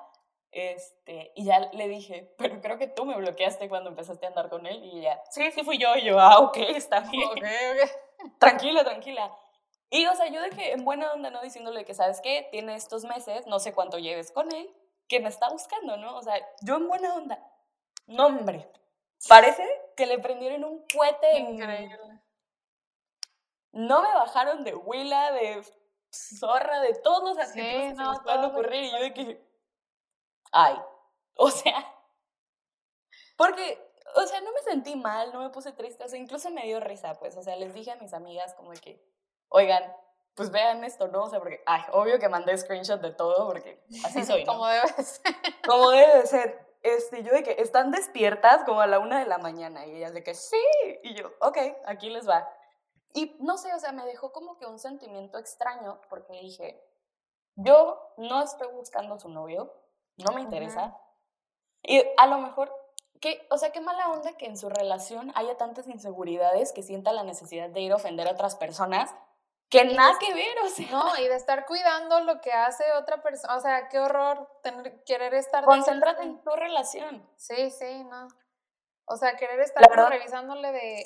este, 0.51 1.31
y 1.35 1.45
ya 1.45 1.59
le 1.59 1.87
dije, 1.87 2.33
pero 2.37 2.59
creo 2.61 2.77
que 2.77 2.87
tú 2.87 3.05
me 3.05 3.15
bloqueaste 3.15 3.69
cuando 3.69 3.89
empezaste 3.89 4.25
a 4.25 4.29
andar 4.29 4.49
con 4.49 4.65
él, 4.65 4.83
y 4.83 4.99
ella, 4.99 5.21
sí, 5.29 5.49
sí 5.51 5.63
fui 5.63 5.77
yo, 5.77 5.95
y 5.95 6.05
yo, 6.05 6.19
ah, 6.19 6.39
ok, 6.39 6.57
está 6.75 7.01
bien, 7.01 7.29
Ok, 7.29 7.37
ok. 7.37 7.89
tranquila, 8.39 8.83
tranquila. 8.83 9.31
Y, 9.89 10.05
o 10.07 10.15
sea, 10.15 10.27
yo 10.27 10.41
de 10.41 10.49
que 10.49 10.73
en 10.73 10.83
buena 10.83 11.13
onda, 11.13 11.29
¿no? 11.29 11.41
Diciéndole 11.41 11.85
que, 11.85 11.93
¿sabes 11.93 12.19
qué? 12.19 12.47
Tiene 12.51 12.75
estos 12.75 13.05
meses, 13.05 13.47
no 13.47 13.59
sé 13.59 13.73
cuánto 13.73 13.99
lleves 13.99 14.31
con 14.31 14.53
él, 14.53 14.69
que 15.07 15.21
me 15.21 15.29
está 15.29 15.47
buscando, 15.49 15.95
¿no? 15.95 16.17
O 16.17 16.21
sea, 16.21 16.35
yo 16.61 16.75
en 16.75 16.89
buena 16.89 17.13
onda. 17.13 17.39
No, 18.07 18.27
hombre, 18.27 18.69
parece 19.27 19.63
que 19.95 20.05
le 20.05 20.19
prendieron 20.19 20.63
un 20.63 20.85
cohete 20.87 21.37
en 21.37 21.53
Increíble. 21.53 22.21
no 23.71 24.01
me 24.01 24.13
bajaron 24.13 24.63
de 24.63 24.73
huila, 24.75 25.31
de 25.31 25.63
zorra, 26.11 26.79
de 26.81 26.93
todos 26.95 27.23
los 27.37 27.47
Sí, 27.51 27.59
adjetivos 27.59 27.83
que 27.83 27.95
se 27.95 27.95
no, 27.95 28.05
nos 28.13 28.19
puedan 28.21 28.45
ocurrir. 28.45 28.83
Y 28.85 28.91
yo 28.91 28.97
de 28.99 29.13
que, 29.13 29.47
ay, 30.51 30.75
o 31.35 31.49
sea, 31.51 31.93
porque, 33.35 33.79
o 34.15 34.21
sea, 34.25 34.41
no 34.41 34.51
me 34.51 34.61
sentí 34.61 34.95
mal, 34.95 35.31
no 35.33 35.39
me 35.41 35.49
puse 35.49 35.71
triste, 35.73 36.03
o 36.03 36.07
sea, 36.09 36.17
incluso 36.19 36.49
me 36.49 36.63
dio 36.65 36.79
risa, 36.79 37.15
pues, 37.19 37.35
o 37.37 37.43
sea, 37.43 37.55
les 37.55 37.73
dije 37.73 37.91
a 37.91 37.95
mis 37.97 38.13
amigas 38.13 38.53
como 38.55 38.71
de 38.71 38.79
que, 38.79 39.03
oigan, 39.49 39.83
pues 40.33 40.51
vean 40.51 40.83
esto, 40.83 41.07
¿no? 41.07 41.23
O 41.23 41.29
sea, 41.29 41.39
porque, 41.39 41.61
ay, 41.65 41.81
obvio 41.91 42.19
que 42.19 42.29
mandé 42.29 42.57
screenshot 42.57 43.01
de 43.01 43.11
todo, 43.11 43.47
porque 43.47 43.83
así 44.05 44.23
soy, 44.25 44.43
¿no? 44.45 44.53
Como 44.53 44.67
debe 44.67 44.87
ser. 45.03 45.35
Como 45.65 45.89
debe 45.91 46.19
de 46.19 46.27
ser. 46.27 46.66
Este, 46.83 47.23
yo 47.23 47.33
de 47.33 47.43
que 47.43 47.55
están 47.59 47.91
despiertas 47.91 48.63
como 48.63 48.81
a 48.81 48.87
la 48.87 48.99
una 48.99 49.19
de 49.19 49.25
la 49.25 49.37
mañana 49.37 49.85
y 49.85 49.95
ellas 49.95 50.13
de 50.13 50.23
que 50.23 50.33
sí. 50.33 50.61
Y 51.03 51.15
yo, 51.15 51.31
ok, 51.41 51.57
aquí 51.85 52.09
les 52.09 52.27
va. 52.27 52.47
Y 53.13 53.35
no 53.39 53.57
sé, 53.57 53.73
o 53.73 53.79
sea, 53.79 53.91
me 53.91 54.05
dejó 54.05 54.31
como 54.31 54.57
que 54.57 54.65
un 54.65 54.79
sentimiento 54.79 55.37
extraño 55.37 55.99
porque 56.09 56.33
dije, 56.33 56.83
yo 57.55 58.13
no 58.17 58.43
estoy 58.43 58.67
buscando 58.73 59.19
su 59.19 59.29
novio, 59.29 59.73
no 60.17 60.31
me 60.31 60.41
interesa. 60.41 60.99
Y 61.81 62.03
a 62.17 62.27
lo 62.27 62.37
mejor, 62.37 62.71
que, 63.19 63.47
o 63.49 63.57
sea, 63.57 63.71
qué 63.71 63.81
mala 63.81 64.11
onda 64.11 64.33
que 64.33 64.45
en 64.45 64.57
su 64.57 64.69
relación 64.69 65.31
haya 65.35 65.57
tantas 65.57 65.87
inseguridades 65.87 66.71
que 66.73 66.83
sienta 66.83 67.11
la 67.13 67.23
necesidad 67.23 67.69
de 67.69 67.81
ir 67.81 67.91
a 67.91 67.95
ofender 67.95 68.27
a 68.27 68.31
otras 68.31 68.55
personas 68.55 69.15
que 69.69 69.83
nada 69.85 70.17
que 70.19 70.33
ver, 70.33 70.57
o 70.63 70.69
sea. 70.69 70.89
No, 70.91 71.17
y 71.17 71.27
de 71.27 71.35
estar 71.35 71.65
cuidando 71.65 72.21
lo 72.21 72.39
que 72.41 72.51
hace 72.51 72.83
otra 72.93 73.21
persona. 73.21 73.55
O 73.55 73.59
sea, 73.59 73.89
qué 73.89 73.99
horror 73.99 74.49
tener, 74.63 75.03
querer 75.03 75.33
estar. 75.33 75.63
Concéntrate 75.63 76.23
en 76.23 76.41
tu 76.41 76.51
relación. 76.51 77.27
Sí, 77.35 77.69
sí, 77.71 78.03
no. 78.05 78.27
O 79.05 79.17
sea, 79.17 79.35
querer 79.35 79.59
estar 79.59 79.83
revisándole 80.09 80.71
de. 80.71 81.03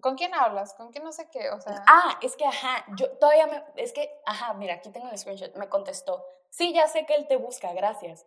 ¿Con 0.00 0.16
quién 0.16 0.34
hablas? 0.34 0.74
¿Con 0.74 0.90
quién 0.90 1.04
no 1.04 1.12
sé 1.12 1.28
qué? 1.30 1.50
O 1.50 1.60
sea. 1.60 1.84
Ah, 1.86 2.18
es 2.22 2.36
que, 2.36 2.46
ajá, 2.46 2.84
yo 2.96 3.10
todavía 3.18 3.46
me, 3.46 3.64
es 3.76 3.92
que, 3.92 4.10
ajá, 4.24 4.54
mira, 4.54 4.74
aquí 4.74 4.90
tengo 4.90 5.08
el 5.10 5.18
screenshot, 5.18 5.54
me 5.56 5.68
contestó, 5.68 6.24
sí, 6.48 6.72
ya 6.72 6.88
sé 6.88 7.04
que 7.04 7.14
él 7.14 7.28
te 7.28 7.36
busca, 7.36 7.72
gracias. 7.74 8.26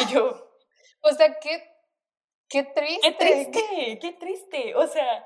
Y 0.00 0.06
yo, 0.06 0.50
O 1.02 1.12
sea, 1.12 1.38
qué. 1.38 1.66
Qué 2.48 2.64
triste. 2.64 3.00
qué 3.02 3.12
triste, 3.12 3.98
qué 4.00 4.12
triste, 4.14 4.74
o 4.74 4.84
sea, 4.88 5.24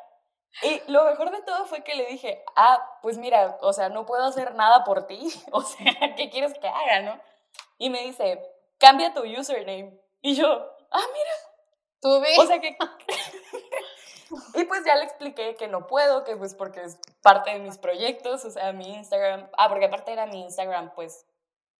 y 0.63 0.83
lo 0.91 1.05
mejor 1.05 1.31
de 1.31 1.43
todo 1.43 1.65
fue 1.67 1.83
que 1.83 1.95
le 1.95 2.07
dije, 2.07 2.45
ah, 2.57 2.99
pues 3.03 3.19
mira, 3.19 3.59
o 3.61 3.73
sea, 3.73 3.89
no 3.89 4.07
puedo 4.07 4.25
hacer 4.25 4.55
nada 4.55 4.85
por 4.85 5.07
ti, 5.07 5.29
o 5.53 5.63
sea, 5.63 6.15
¿qué 6.17 6.31
quieres 6.31 6.59
que 6.59 6.69
haga, 6.69 7.01
no? 7.03 7.21
Y 7.79 7.91
me 7.91 8.03
dice, 8.03 8.41
cambia 8.79 9.13
tu 9.13 9.23
username. 9.25 9.99
Y 10.23 10.35
yo, 10.37 10.47
ah, 10.91 11.03
mira, 11.13 11.33
Tú 12.01 12.21
vi. 12.21 12.39
o 12.39 12.47
sea 12.47 12.61
que... 12.61 12.77
y 14.55 14.65
pues 14.65 14.85
ya 14.85 14.97
le 14.97 15.05
expliqué 15.05 15.57
que 15.57 15.69
no 15.69 15.87
puedo, 15.87 16.25
que 16.25 16.37
pues 16.37 16.55
porque 16.55 16.83
es 16.83 16.99
parte 17.23 17.51
de 17.51 17.59
mis 17.59 17.79
proyectos, 17.79 18.45
o 18.45 18.51
sea, 18.51 18.73
mi 18.73 18.95
Instagram, 18.95 19.49
ah, 19.57 19.69
porque 19.69 19.87
aparte 19.87 20.13
era 20.13 20.27
mi 20.27 20.43
Instagram, 20.43 20.93
pues, 20.95 21.27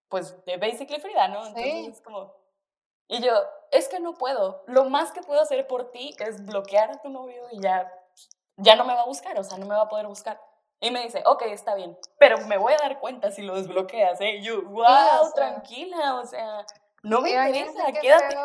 pues 0.09 0.45
de 0.45 0.57
Basically 0.57 1.01
Frida, 1.01 1.29
¿no? 1.29 1.47
Entonces 1.47 1.73
Sí. 1.73 1.87
es 1.87 2.01
como... 2.01 2.35
Y 3.07 3.23
yo, 3.23 3.33
es 3.71 3.89
que 3.89 4.01
no 4.01 4.15
puedo, 4.15 4.63
lo 4.67 4.85
más 4.85 5.13
que 5.13 5.21
puedo 5.21 5.41
hacer 5.41 5.67
por 5.67 5.91
ti 5.91 6.17
es 6.21 6.45
bloquear 6.47 6.91
a 6.91 7.03
tu 7.03 7.11
novio 7.11 7.43
y 7.53 7.61
ya, 7.61 7.93
ya 8.57 8.77
no 8.77 8.85
me 8.85 8.95
va 8.95 9.03
a 9.03 9.07
buscar, 9.07 9.39
o 9.39 9.45
sea, 9.45 9.59
no 9.59 9.67
me 9.67 9.75
va 9.75 9.83
a 9.83 9.89
poder 9.89 10.07
buscar. 10.07 10.41
Y 10.81 10.91
me 10.91 11.03
dice, 11.03 11.23
ok, 11.25 11.43
está 11.47 11.75
bien, 11.75 11.99
pero 12.19 12.39
me 12.47 12.59
voy 12.59 12.75
a 12.75 12.79
dar 12.79 13.01
cuenta 13.01 13.31
si 13.31 13.43
lo 13.43 13.55
desbloqueas, 13.55 14.21
¿eh? 14.21 14.37
Y 14.37 14.43
yo, 14.43 14.63
wow, 14.63 14.85
sea, 14.85 15.33
tranquila, 15.35 16.17
o 16.17 16.27
sea, 16.27 16.67
no 17.03 17.21
me 17.21 17.31
interesa, 17.31 17.87
qué 17.87 18.01
quédate, 18.01 18.37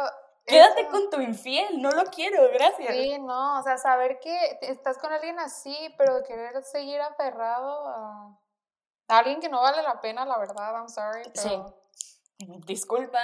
quédate 0.46 0.82
eso. 0.82 0.92
con 0.92 1.10
tu 1.10 1.22
infiel, 1.22 1.82
no 1.82 1.92
lo 1.92 2.06
quiero, 2.06 2.50
gracias. 2.54 2.94
Sí, 2.94 3.20
no, 3.20 3.60
o 3.60 3.64
sea, 3.64 3.78
saber 3.78 4.20
que 4.20 4.60
estás 4.62 4.98
con 4.98 5.12
alguien 5.12 5.40
así, 5.40 5.94
pero 5.98 6.24
querer 6.24 6.64
seguir 6.64 7.02
aferrado 7.02 7.88
a, 7.88 8.40
a 9.10 9.18
alguien 9.18 9.42
que 9.42 9.50
no 9.50 9.62
vale 9.62 9.82
la 9.84 10.00
pena, 10.00 10.26
la 10.26 10.38
verdad, 10.38 10.74
I'm 10.76 10.88
sorry, 10.88 11.24
pero, 11.34 11.76
Sí. 12.38 12.46
Disculpa. 12.66 13.20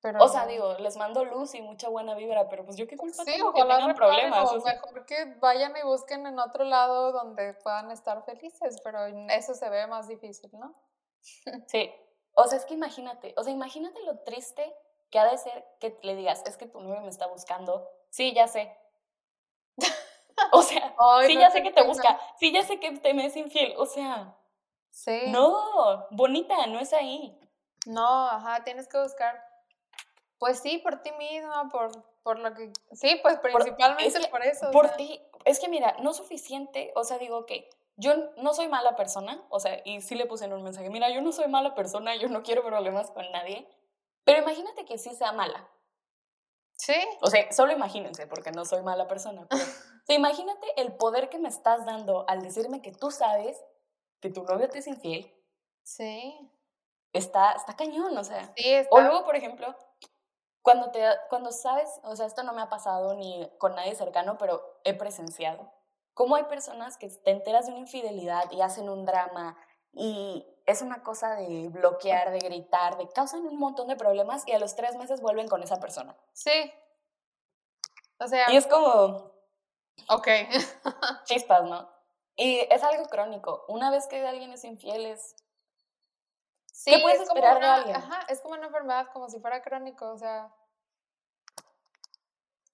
Pero 0.00 0.22
O 0.22 0.28
sea, 0.28 0.42
no. 0.42 0.48
digo, 0.48 0.74
les 0.78 0.96
mando 0.96 1.24
luz 1.24 1.54
y 1.54 1.62
mucha 1.62 1.88
buena 1.88 2.14
vibra, 2.14 2.48
pero 2.48 2.64
pues 2.64 2.76
yo 2.76 2.86
qué 2.86 2.96
culpa 2.96 3.24
Sí, 3.24 3.32
tengo 3.32 3.52
que 3.52 3.62
tengan 3.62 3.94
problemas. 3.94 4.52
o 4.52 4.60
sea, 4.60 4.74
mejor 4.74 5.06
que 5.06 5.24
vayan 5.40 5.74
y 5.76 5.82
busquen 5.82 6.26
en 6.26 6.38
otro 6.38 6.64
lado 6.64 7.12
donde 7.12 7.54
puedan 7.54 7.90
estar 7.90 8.22
felices, 8.24 8.80
pero 8.84 9.04
eso 9.06 9.54
se 9.54 9.68
ve 9.68 9.86
más 9.86 10.06
difícil, 10.08 10.50
¿no? 10.52 10.74
sí. 11.66 11.92
O 12.34 12.44
sea, 12.44 12.58
es 12.58 12.66
que 12.66 12.74
imagínate, 12.74 13.34
o 13.36 13.42
sea, 13.42 13.52
imagínate 13.52 14.00
lo 14.02 14.18
triste 14.20 14.76
que 15.10 15.18
ha 15.18 15.24
de 15.30 15.38
ser 15.38 15.64
que 15.80 15.98
le 16.02 16.14
digas, 16.16 16.42
es 16.46 16.56
que 16.56 16.66
tu 16.66 16.80
novio 16.80 17.00
me 17.00 17.08
está 17.08 17.26
buscando. 17.26 17.88
Sí, 18.10 18.32
ya 18.34 18.46
sé. 18.48 18.76
O 20.52 20.60
sea, 20.62 20.94
Ay, 20.98 21.28
sí, 21.28 21.34
no 21.34 21.40
ya 21.40 21.50
sé 21.50 21.62
que 21.62 21.72
te 21.72 21.82
busca. 21.82 22.20
Sí, 22.38 22.52
ya 22.52 22.62
sé 22.62 22.78
que 22.78 22.92
te 22.98 23.14
me 23.14 23.24
es 23.24 23.36
infiel. 23.36 23.74
O 23.78 23.86
sea, 23.86 24.36
Sí. 24.90 25.22
no, 25.28 26.06
bonita, 26.10 26.66
no 26.66 26.78
es 26.78 26.92
ahí. 26.92 27.40
No, 27.86 28.26
ajá, 28.28 28.62
tienes 28.62 28.86
que 28.86 29.00
buscar. 29.00 29.42
Pues 30.38 30.60
sí, 30.60 30.78
por 30.78 31.02
ti 31.02 31.12
misma, 31.12 31.68
por, 31.70 31.90
por 32.22 32.38
lo 32.38 32.52
que. 32.54 32.72
Sí, 32.92 33.18
pues 33.22 33.38
principalmente 33.38 34.20
que 34.20 34.28
por 34.28 34.42
eso. 34.42 34.68
o 34.68 34.72
Por 34.72 34.88
sea, 34.88 34.96
ti, 34.96 35.20
es 35.44 35.58
que 35.60 35.68
mira, 35.68 35.96
no 36.00 36.12
suficiente, 36.12 36.92
o 36.94 37.04
sea, 37.04 37.18
digo 37.18 37.46
que 37.46 37.70
yo 37.96 38.14
no 38.36 38.52
soy 38.52 38.68
mala 38.68 38.96
persona, 38.96 39.42
o 39.48 39.58
sea, 39.60 39.80
y 39.84 40.00
sí 40.02 40.14
le 40.14 40.26
puse 40.26 40.44
en 40.44 40.52
un 40.52 40.62
mensaje, 40.62 40.90
mira, 40.90 41.08
yo 41.10 41.22
no 41.22 41.32
soy 41.32 41.48
mala 41.48 41.74
persona, 41.74 42.14
yo 42.16 42.28
no 42.28 42.42
quiero 42.42 42.62
problemas 42.62 43.10
con 43.10 43.30
nadie, 43.32 43.66
pero 44.24 44.40
imagínate 44.42 44.84
que 44.84 44.98
sí 44.98 45.14
sea 45.14 45.32
mala. 45.32 45.68
Sí, 46.78 46.94
O 47.22 47.28
sea, 47.30 47.50
solo 47.52 47.72
imagínense, 47.72 48.26
porque 48.26 48.52
no 48.52 48.66
soy 48.66 48.82
mala 48.82 49.08
persona, 49.08 49.46
pero 49.48 49.62
o 50.02 50.06
sea, 50.06 50.14
imagínate 50.16 50.66
el 50.80 50.94
poder 50.94 51.30
que 51.30 51.38
me 51.38 51.48
estás 51.48 51.86
dando 51.86 52.28
al 52.28 52.42
decirme 52.42 52.82
que 52.82 52.92
tú 52.92 53.10
sabes 53.10 53.64
que 54.20 54.28
tu 54.28 54.42
novio 54.44 54.68
te 54.68 54.78
es 54.80 54.86
infiel, 54.86 55.32
sí. 55.82 56.50
está, 57.14 57.52
está 57.52 57.74
cañón, 57.76 58.16
o 58.18 58.24
sea. 58.24 58.52
Sí, 58.56 58.68
está. 58.72 58.94
O 58.94 59.00
luego, 59.00 59.24
por 59.24 59.36
ejemplo, 59.36 59.74
cuando, 60.66 60.90
te, 60.90 61.00
cuando 61.28 61.52
sabes, 61.52 61.88
o 62.02 62.16
sea, 62.16 62.26
esto 62.26 62.42
no 62.42 62.52
me 62.52 62.60
ha 62.60 62.68
pasado 62.68 63.14
ni 63.14 63.48
con 63.58 63.76
nadie 63.76 63.94
cercano, 63.94 64.36
pero 64.36 64.80
he 64.82 64.94
presenciado. 64.94 65.70
Cómo 66.12 66.34
hay 66.34 66.42
personas 66.42 66.96
que 66.96 67.08
te 67.08 67.30
enteras 67.30 67.66
de 67.66 67.70
una 67.70 67.82
infidelidad 67.82 68.50
y 68.50 68.62
hacen 68.62 68.88
un 68.88 69.04
drama 69.04 69.56
y 69.92 70.44
es 70.66 70.82
una 70.82 71.04
cosa 71.04 71.36
de 71.36 71.68
bloquear, 71.68 72.32
de 72.32 72.40
gritar, 72.40 72.98
de 72.98 73.08
causan 73.10 73.46
un 73.46 73.60
montón 73.60 73.86
de 73.86 73.94
problemas 73.94 74.42
y 74.48 74.54
a 74.54 74.58
los 74.58 74.74
tres 74.74 74.96
meses 74.96 75.20
vuelven 75.20 75.46
con 75.46 75.62
esa 75.62 75.78
persona. 75.78 76.16
Sí. 76.32 76.72
O 78.18 78.26
sea, 78.26 78.50
Y 78.50 78.56
es 78.56 78.66
como 78.66 79.30
ok. 80.08 80.28
chispas, 81.26 81.62
¿no? 81.62 81.88
Y 82.34 82.58
es 82.72 82.82
algo 82.82 83.04
crónico. 83.04 83.66
Una 83.68 83.92
vez 83.92 84.08
que 84.08 84.26
alguien 84.26 84.50
es 84.50 84.64
infiel 84.64 85.06
es... 85.06 85.36
Sí, 86.78 86.90
¿Qué 86.90 87.00
puedes 87.00 87.22
es 87.22 87.28
como 87.28 87.38
esperar 87.38 87.54
de 87.54 87.64
una- 87.66 87.74
alguien? 87.74 87.96
Ajá, 87.96 88.20
es 88.28 88.40
como 88.42 88.54
una 88.54 88.66
enfermedad, 88.66 89.06
como 89.10 89.30
si 89.30 89.40
fuera 89.40 89.62
crónico, 89.62 90.10
o 90.10 90.18
sea. 90.18 90.52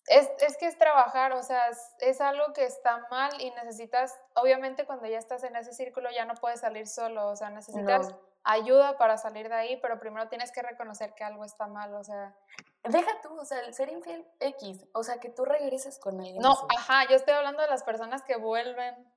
Es, 0.08 0.28
es 0.40 0.56
que 0.58 0.66
es 0.66 0.76
trabajar, 0.76 1.32
o 1.32 1.42
sea, 1.44 1.68
es, 1.68 1.78
es 2.00 2.20
algo 2.20 2.52
que 2.52 2.64
está 2.64 3.06
mal 3.10 3.30
y 3.40 3.50
necesitas, 3.52 4.18
obviamente 4.34 4.84
cuando 4.84 5.06
ya 5.06 5.18
estás 5.18 5.44
en 5.44 5.54
ese 5.54 5.72
círculo 5.72 6.10
ya 6.10 6.24
no 6.24 6.34
puedes 6.34 6.60
salir 6.60 6.88
solo, 6.88 7.28
o 7.28 7.36
sea, 7.36 7.50
necesitas 7.50 8.08
No. 8.10 8.20
ayuda 8.42 8.98
para 8.98 9.16
salir 9.16 9.48
de 9.48 9.54
ahí, 9.54 9.76
pero 9.80 10.00
primero 10.00 10.28
tienes 10.28 10.50
que 10.50 10.60
reconocer 10.62 11.14
que 11.14 11.22
algo 11.22 11.44
está 11.44 11.68
mal, 11.68 11.94
o 11.94 12.02
sea, 12.02 12.34
Deja 12.82 13.20
tú, 13.22 13.38
o 13.38 13.44
sea, 13.44 13.60
el 13.60 13.72
ser 13.74 13.90
infiel 13.90 14.26
X, 14.40 14.84
o 14.92 15.04
sea, 15.04 15.20
que 15.20 15.28
tú 15.30 15.44
regreses 15.44 16.00
con 16.00 16.18
alguien. 16.18 16.42
no, 16.42 16.50
así. 16.50 16.66
ajá, 16.76 17.08
yo 17.08 17.14
estoy 17.14 17.34
hablando 17.34 17.62
de 17.62 17.68
las 17.68 17.84
personas 17.84 18.22
que 18.24 18.34
vuelven, 18.34 19.11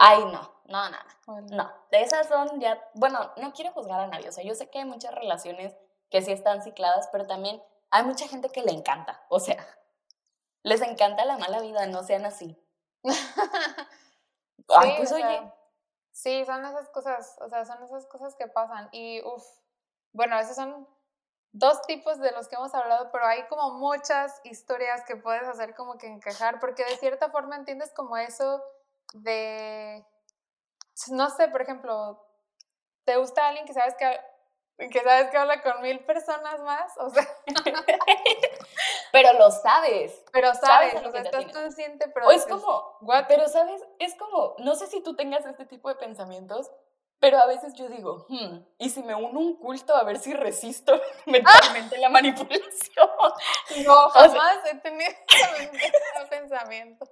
Ay, 0.00 0.24
no, 0.24 0.30
no, 0.30 0.50
no, 0.64 0.90
no. 0.90 0.98
vuelven. 1.26 1.56
No, 1.56 1.70
de 1.90 2.02
esas 2.02 2.26
son 2.28 2.60
ya, 2.60 2.82
bueno, 2.94 3.32
no 3.36 3.52
quiero 3.52 3.72
juzgar 3.72 4.00
a 4.00 4.06
nadie, 4.08 4.28
o 4.28 4.32
sea, 4.32 4.44
yo 4.44 4.54
sé 4.54 4.68
que 4.68 4.80
hay 4.80 4.84
muchas 4.84 5.14
relaciones 5.14 5.74
que 6.10 6.22
sí 6.22 6.32
están 6.32 6.62
cicladas, 6.62 7.08
pero 7.12 7.26
también 7.26 7.62
hay 7.90 8.04
mucha 8.04 8.26
gente 8.26 8.50
que 8.50 8.62
le 8.62 8.72
encanta, 8.72 9.24
o 9.28 9.38
sea, 9.38 9.64
les 10.62 10.82
encanta 10.82 11.24
la 11.24 11.38
mala 11.38 11.60
vida, 11.60 11.86
no 11.86 12.02
sean 12.02 12.26
así. 12.26 12.56
Ay, 14.68 14.90
Sí, 14.90 14.94
pues 14.98 15.12
o 15.12 15.14
oye, 15.14 15.52
sí, 16.12 16.44
son 16.44 16.64
esas 16.64 16.88
cosas, 16.90 17.36
o 17.40 17.48
sea, 17.48 17.64
son 17.64 17.82
esas 17.82 18.06
cosas 18.06 18.34
que 18.36 18.46
pasan 18.46 18.88
y 18.92 19.22
uff, 19.24 19.44
bueno, 20.12 20.38
esos 20.38 20.56
son 20.56 20.88
dos 21.52 21.82
tipos 21.82 22.18
de 22.20 22.32
los 22.32 22.48
que 22.48 22.56
hemos 22.56 22.74
hablado, 22.74 23.10
pero 23.10 23.26
hay 23.26 23.46
como 23.48 23.72
muchas 23.78 24.40
historias 24.44 25.02
que 25.04 25.16
puedes 25.16 25.44
hacer 25.44 25.74
como 25.74 25.96
que 25.98 26.06
encajar, 26.06 26.60
porque 26.60 26.84
de 26.84 26.96
cierta 26.96 27.30
forma 27.30 27.56
entiendes 27.56 27.92
como 27.92 28.16
eso 28.16 28.62
de, 29.14 30.04
no 31.10 31.30
sé, 31.30 31.48
por 31.48 31.62
ejemplo, 31.62 32.24
¿te 33.04 33.16
gusta 33.16 33.48
alguien 33.48 33.66
que 33.66 33.72
sabes 33.74 33.94
que, 33.96 34.88
que 34.88 35.00
sabes 35.02 35.30
que 35.30 35.36
habla 35.36 35.62
con 35.62 35.80
mil 35.82 36.00
personas 36.04 36.60
más? 36.60 36.92
O 36.98 37.10
sea, 37.10 37.26
pero 39.12 39.32
lo 39.34 39.50
sabes. 39.50 40.22
pero 40.32 40.54
Sabes 40.54 40.92
sabes, 40.92 41.06
o 41.06 41.10
sea, 41.10 41.20
estás 41.22 41.52
consciente, 41.52 42.08
pero 42.08 42.26
O 42.26 42.30
es 42.30 42.44
dices, 42.46 42.60
como, 42.60 42.96
"What?". 43.00 43.24
pero 43.28 43.48
sabes, 43.48 43.82
es 43.98 44.14
como, 44.16 44.54
no 44.58 44.74
sé 44.74 44.86
si 44.86 45.02
tú 45.02 45.16
tengas 45.16 45.44
este 45.46 45.66
tipo 45.66 45.88
de 45.88 45.96
pensamientos, 45.96 46.70
pero 47.18 47.38
a 47.38 47.46
veces 47.46 47.74
yo 47.74 47.88
digo, 47.88 48.24
hmm, 48.30 48.58
¿y 48.78 48.88
si 48.90 49.02
me 49.02 49.14
uno 49.14 49.40
a 49.40 49.42
un 49.42 49.56
culto 49.56 49.94
a 49.94 50.04
ver 50.04 50.18
si 50.18 50.32
resisto 50.32 50.98
mentalmente 51.26 51.98
la 51.98 52.08
manipulación? 52.10 53.08
No, 53.84 54.10
sea- 54.10 54.22
jamás 54.28 54.58
he 54.64 54.76
tenido 54.76 55.10
ese 55.28 56.26
pensamiento. 56.30 57.06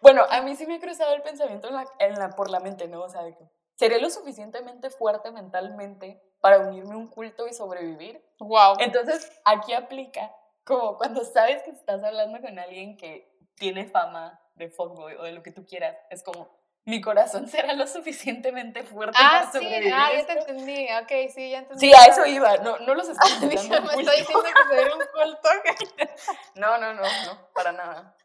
Bueno, 0.00 0.24
a 0.30 0.42
mí 0.42 0.54
sí 0.56 0.66
me 0.66 0.76
ha 0.76 0.80
cruzado 0.80 1.14
el 1.14 1.22
pensamiento 1.22 1.68
en 1.68 1.74
la, 1.74 1.84
en 1.98 2.14
la, 2.18 2.30
por 2.30 2.50
la 2.50 2.60
mente, 2.60 2.88
¿no? 2.88 3.02
O 3.02 3.08
sea, 3.08 3.22
de 3.22 3.34
que 3.34 3.48
seré 3.76 4.00
lo 4.00 4.10
suficientemente 4.10 4.90
fuerte 4.90 5.30
mentalmente 5.32 6.22
para 6.40 6.58
unirme 6.60 6.94
a 6.94 6.98
un 6.98 7.08
culto 7.08 7.46
y 7.48 7.54
sobrevivir. 7.54 8.24
Wow. 8.38 8.76
Entonces, 8.80 9.30
aquí 9.44 9.72
aplica 9.72 10.30
como 10.64 10.96
cuando 10.96 11.24
sabes 11.24 11.62
que 11.62 11.70
estás 11.70 12.02
hablando 12.02 12.40
con 12.40 12.58
alguien 12.58 12.96
que 12.96 13.30
tiene 13.56 13.86
fama 13.86 14.40
de 14.54 14.68
fuckboy 14.70 15.14
o 15.16 15.22
de 15.24 15.32
lo 15.32 15.42
que 15.42 15.50
tú 15.50 15.66
quieras, 15.66 15.96
es 16.10 16.22
como, 16.22 16.48
mi 16.86 17.00
corazón 17.00 17.48
será 17.48 17.72
lo 17.72 17.86
suficientemente 17.86 18.82
fuerte 18.84 19.16
Ah, 19.20 19.40
para 19.50 19.52
sí, 19.52 19.58
sobrevivir. 19.58 19.92
ah, 19.94 20.08
ya 20.14 20.26
te 20.26 20.32
esto?". 20.38 20.50
entendí. 20.50 20.86
Ok, 21.02 21.32
sí, 21.34 21.50
ya 21.50 21.58
entendí. 21.58 21.80
Sí, 21.80 21.92
a 21.94 22.04
eso 22.04 22.24
iba, 22.26 22.56
no, 22.58 22.78
no 22.78 22.94
los 22.94 23.08
estoy 23.10 23.30
Dije, 23.48 23.64
invitando 23.64 23.76
a 23.76 23.80
un 23.80 23.96
me 23.96 24.02
está 24.02 24.12
diciendo 24.16 24.44
que 24.44 24.76
soy 24.76 24.92
un 24.92 25.06
culto. 25.12 25.48
No, 26.54 26.78
no, 26.78 26.94
no, 26.94 27.02
no, 27.02 27.48
para 27.54 27.72
nada. 27.72 28.16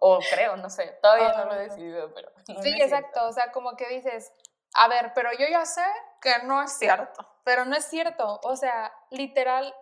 O 0.00 0.18
creo, 0.18 0.56
no 0.56 0.68
sé, 0.70 0.98
todavía 1.00 1.28
Ah, 1.34 1.44
no 1.44 1.44
lo 1.46 1.54
he 1.54 1.64
ok. 1.64 1.70
decidido, 1.70 2.12
pero... 2.14 2.30
no, 2.48 2.62
Sí, 2.62 2.70
exacto. 2.80 3.24
O 3.26 3.32
sea, 3.32 3.52
como 3.52 3.76
que 3.76 3.88
dices, 3.88 4.32
a 4.74 4.88
ver, 4.88 5.12
pero 5.14 5.30
yo 5.32 5.46
ya 5.48 5.64
sé 5.64 5.84
que 6.20 6.32
no 6.44 6.62
es 6.62 6.72
cierto. 6.72 7.26
Pero 7.44 7.64
no 7.64 7.76
es 7.76 7.84
cierto. 7.84 8.40
O 8.44 8.56
sea, 8.56 8.92
literal. 9.10 9.74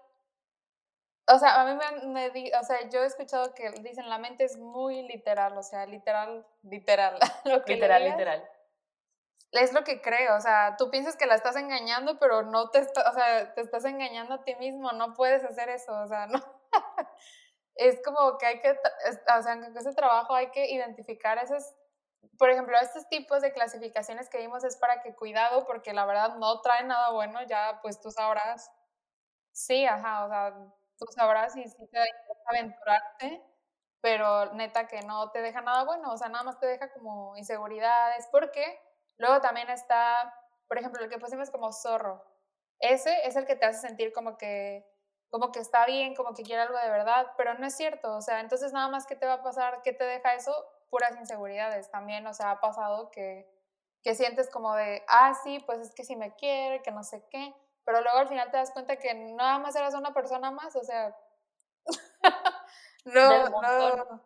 O 1.33 1.38
sea, 1.38 1.61
a 1.61 1.64
mí 1.64 1.75
me, 1.75 2.07
me 2.09 2.31
di- 2.31 2.51
o 2.53 2.64
sea, 2.64 2.88
yo 2.88 3.03
he 3.03 3.07
escuchado 3.07 3.55
que 3.55 3.70
dicen 3.70 4.09
la 4.11 4.18
mente 4.18 4.44
es 4.44 4.57
muy 4.57 5.03
literal, 5.03 5.57
o 5.57 5.62
sea, 5.62 5.87
literal, 5.87 6.46
literal. 6.62 7.18
Lo 7.44 7.62
que 7.62 7.68
le 7.70 7.75
Literal, 7.77 8.03
digas 8.03 8.16
literal. 8.18 8.51
es 9.53 9.73
lo 9.73 9.85
que 9.85 10.01
creo, 10.01 10.37
o 10.37 10.40
sea, 10.40 10.75
tú 10.77 10.90
piensas 10.90 11.16
que 11.16 11.27
la 11.27 11.35
estás 11.37 11.55
engañando, 11.57 12.18
pero 12.18 12.42
no 12.42 12.70
te 12.70 12.79
está, 12.81 13.09
o 13.11 13.14
sea, 13.14 13.55
te 13.55 13.61
estás 13.61 13.85
engañando 13.85 14.35
a 14.35 14.42
ti 14.44 14.55
mismo, 14.57 14.90
no 14.92 15.14
puedes 15.14 15.44
hacer 15.44 15.68
eso, 15.68 15.92
o 15.92 16.07
sea, 16.09 16.27
no. 16.29 16.40
Es 17.81 18.03
como 18.05 18.38
que 18.38 18.47
hay 18.47 18.61
que, 18.62 18.73
o 18.73 19.43
sea, 19.43 19.55
en 19.55 19.77
ese 19.77 19.95
trabajo 19.95 20.35
hay 20.35 20.51
que 20.53 20.71
identificar 20.71 21.38
esos, 21.38 21.75
por 22.38 22.51
ejemplo, 22.51 22.77
estos 22.81 23.09
tipos 23.09 23.43
de 23.43 23.53
clasificaciones 23.53 24.31
que 24.31 24.38
vimos 24.38 24.64
es 24.64 24.77
para 24.79 25.03
que 25.03 25.14
cuidado, 25.16 25.66
porque 25.66 25.95
la 25.95 26.07
verdad 26.07 26.37
no 26.38 26.61
trae 26.62 26.85
nada 26.85 27.11
bueno, 27.12 27.43
ya 27.47 27.81
pues 27.83 28.01
tú 28.01 28.11
sabrás. 28.12 28.71
Sí, 29.53 29.87
ajá, 29.87 30.25
o 30.27 30.29
sea, 30.29 30.55
tú 30.99 31.07
sabrás 31.14 31.53
si, 31.55 31.64
si 31.64 31.77
te 31.77 31.85
interesa 31.85 32.43
aventurarte, 32.47 33.43
pero 34.01 34.53
neta 34.55 34.88
que 34.88 35.03
no 35.03 35.31
te 35.33 35.43
deja 35.43 35.61
nada 35.62 35.85
bueno, 35.85 36.12
o 36.12 36.16
sea, 36.19 36.29
nada 36.29 36.45
más 36.45 36.59
te 36.61 36.66
deja 36.66 36.93
como 36.93 37.37
inseguridades, 37.37 38.29
porque 38.33 38.81
luego 39.19 39.40
también 39.40 39.71
está, 39.71 40.35
por 40.69 40.79
ejemplo, 40.79 41.03
el 41.05 41.11
que 41.11 41.19
pusimos 41.19 41.51
como 41.51 41.73
zorro. 41.73 42.25
Ese 42.81 43.27
es 43.27 43.37
el 43.37 43.47
que 43.47 43.57
te 43.57 43.66
hace 43.66 43.81
sentir 43.88 44.12
como 44.12 44.38
que 44.38 44.87
como 45.31 45.53
que 45.53 45.61
está 45.61 45.87
bien, 45.87 46.14
como 46.14 46.35
que 46.35 46.43
quiere 46.43 46.62
algo 46.62 46.79
de 46.79 46.90
verdad, 46.90 47.33
pero 47.37 47.55
no 47.55 47.66
es 47.66 47.77
cierto, 47.77 48.16
o 48.16 48.21
sea, 48.21 48.40
entonces 48.40 48.73
nada 48.73 48.88
más 48.88 49.07
que 49.07 49.16
te 49.16 49.27
va 49.27 49.35
a 49.35 49.43
pasar, 49.43 49.83
¿qué 49.83 49.93
te 49.93 50.05
deja 50.05 50.35
eso? 50.35 50.53
Puras 50.90 51.16
inseguridades 51.16 51.90
también, 51.90 52.27
o 52.27 52.35
sea, 52.35 52.53
ha 52.53 52.61
pasado 52.61 53.11
que, 53.11 53.49
que 54.03 54.14
sientes 54.14 54.51
como 54.51 54.75
de, 54.75 55.05
ah, 55.09 55.35
sí, 55.43 55.61
pues 55.61 55.81
es 55.81 55.95
que 55.95 56.05
si 56.05 56.16
me 56.16 56.35
quiere, 56.35 56.83
que 56.83 56.90
no 56.90 57.05
sé 57.05 57.25
qué, 57.31 57.55
pero 57.85 58.01
luego 58.03 58.19
al 58.19 58.29
final 58.29 58.51
te 58.51 58.57
das 58.57 58.73
cuenta 58.73 58.97
que 58.97 59.14
nada 59.14 59.59
más 59.59 59.77
eras 59.77 59.95
una 59.95 60.12
persona 60.12 60.51
más, 60.51 60.75
o 60.77 60.83
sea, 60.83 61.16
no, 63.05 63.49
no, 63.49 64.21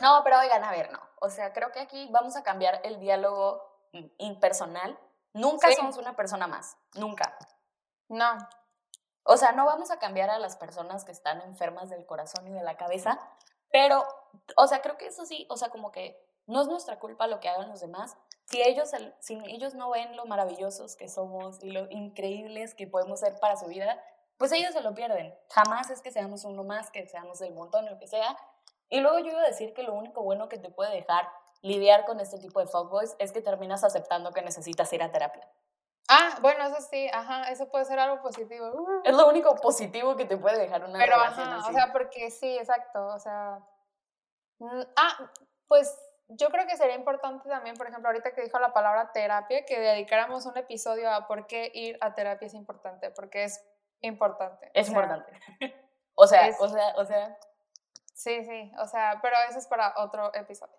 no 0.00 0.20
pero 0.24 0.38
oigan, 0.38 0.64
a 0.64 0.70
ver, 0.70 0.90
no. 0.92 1.00
O 1.20 1.28
sea, 1.28 1.52
creo 1.52 1.72
que 1.72 1.80
aquí 1.80 2.08
vamos 2.10 2.36
a 2.36 2.42
cambiar 2.42 2.80
el 2.84 3.00
diálogo 3.00 3.88
impersonal. 4.18 4.98
Nunca 5.32 5.68
Sí. 5.68 5.74
somos 5.74 5.96
una 5.96 6.16
persona 6.16 6.46
más, 6.46 6.76
nunca. 6.94 7.36
no, 8.08 8.36
O 9.24 9.36
sea, 9.36 9.52
no 9.52 9.64
vamos 9.66 9.90
a 9.90 9.98
cambiar 9.98 10.30
a 10.30 10.38
las 10.38 10.56
personas 10.56 11.04
que 11.04 11.12
están 11.12 11.40
enfermas 11.42 11.90
del 11.90 12.06
corazón 12.06 12.46
y 12.48 12.52
de 12.52 12.62
la 12.62 12.76
cabeza, 12.76 13.18
pero, 13.70 14.04
o 14.56 14.66
sea, 14.66 14.82
creo 14.82 14.96
que 14.96 15.06
eso 15.06 15.24
sí, 15.26 15.46
o 15.50 15.56
sea, 15.56 15.68
como 15.70 15.92
que 15.92 16.20
no 16.46 16.60
es 16.62 16.66
nuestra 16.68 16.98
culpa 16.98 17.26
lo 17.26 17.38
que 17.38 17.48
hagan 17.48 17.68
los 17.68 17.80
demás. 17.80 18.16
Si 18.46 18.60
ellos, 18.62 18.92
el- 18.92 19.14
si 19.20 19.38
ellos 19.46 19.74
no 19.74 19.90
ven 19.90 20.16
lo 20.16 20.24
maravillosos 20.26 20.96
que 20.96 21.08
somos 21.08 21.62
y 21.62 21.70
lo 21.70 21.88
increíbles 21.90 22.74
que 22.74 22.86
podemos 22.88 23.20
ser 23.20 23.38
para 23.38 23.56
su 23.56 23.66
vida, 23.66 24.02
pues 24.38 24.50
ellos 24.52 24.72
se 24.72 24.80
lo 24.80 24.94
pierden. 24.94 25.32
Jamás 25.50 25.90
es 25.90 26.00
que 26.02 26.10
seamos 26.10 26.44
uno 26.44 26.64
más, 26.64 26.90
que 26.90 27.06
seamos 27.06 27.40
el 27.42 27.54
montón, 27.54 27.86
lo 27.86 27.98
que 27.98 28.08
sea. 28.08 28.36
Y 28.88 29.00
luego 29.00 29.18
yo 29.20 29.26
iba 29.30 29.42
a 29.42 29.46
decir 29.46 29.72
que 29.74 29.82
lo 29.84 29.94
único 29.94 30.22
bueno 30.22 30.48
que 30.48 30.58
te 30.58 30.70
puede 30.70 30.90
dejar 30.92 31.28
lidiar 31.62 32.06
con 32.06 32.18
este 32.18 32.38
tipo 32.38 32.58
de 32.58 32.66
fuckboys 32.66 33.14
es 33.18 33.30
que 33.32 33.42
terminas 33.42 33.84
aceptando 33.84 34.32
que 34.32 34.42
necesitas 34.42 34.92
ir 34.92 35.02
a 35.02 35.12
terapia. 35.12 35.46
Ah, 36.10 36.36
bueno, 36.42 36.64
eso 36.66 36.80
sí, 36.90 37.08
ajá, 37.12 37.50
eso 37.50 37.68
puede 37.70 37.84
ser 37.86 37.98
algo 37.98 38.20
positivo. 38.20 39.00
Es 39.04 39.14
lo 39.16 39.28
único 39.28 39.54
positivo 39.56 40.16
que 40.16 40.26
te 40.26 40.36
puede 40.36 40.58
dejar 40.58 40.84
una 40.84 40.98
Pero 40.98 41.16
relación 41.16 41.48
ajá, 41.48 41.58
así. 41.60 41.70
o 41.70 41.72
sea, 41.72 41.92
porque 41.92 42.30
sí, 42.30 42.58
exacto, 42.58 43.06
o 43.06 43.18
sea. 43.18 43.60
Ah, 44.96 45.30
pues 45.68 45.96
yo 46.28 46.48
creo 46.50 46.66
que 46.66 46.76
sería 46.76 46.94
importante 46.94 47.48
también, 47.48 47.76
por 47.76 47.86
ejemplo, 47.88 48.08
ahorita 48.08 48.32
que 48.34 48.42
dijo 48.42 48.58
la 48.58 48.72
palabra 48.72 49.10
terapia, 49.12 49.64
que 49.64 49.80
dedicáramos 49.80 50.44
un 50.46 50.56
episodio 50.56 51.10
a 51.10 51.26
por 51.26 51.46
qué 51.46 51.70
ir 51.74 51.96
a 52.00 52.14
terapia 52.14 52.46
es 52.46 52.54
importante, 52.54 53.10
porque 53.10 53.44
es 53.44 53.64
importante. 54.00 54.70
es 54.74 54.88
o 54.88 54.92
sea, 54.92 55.00
importante. 55.02 55.32
O 56.22 56.26
sea, 56.26 56.48
es- 56.48 56.60
o 56.60 56.68
sea, 56.68 56.94
o 56.96 57.04
sea, 57.06 57.38
Sí, 58.12 58.44
sí, 58.44 58.70
o 58.78 58.86
sea, 58.86 59.18
pero 59.22 59.34
eso 59.48 59.58
es 59.58 59.66
para 59.66 59.94
otro 59.96 60.34
episodio. 60.34 60.76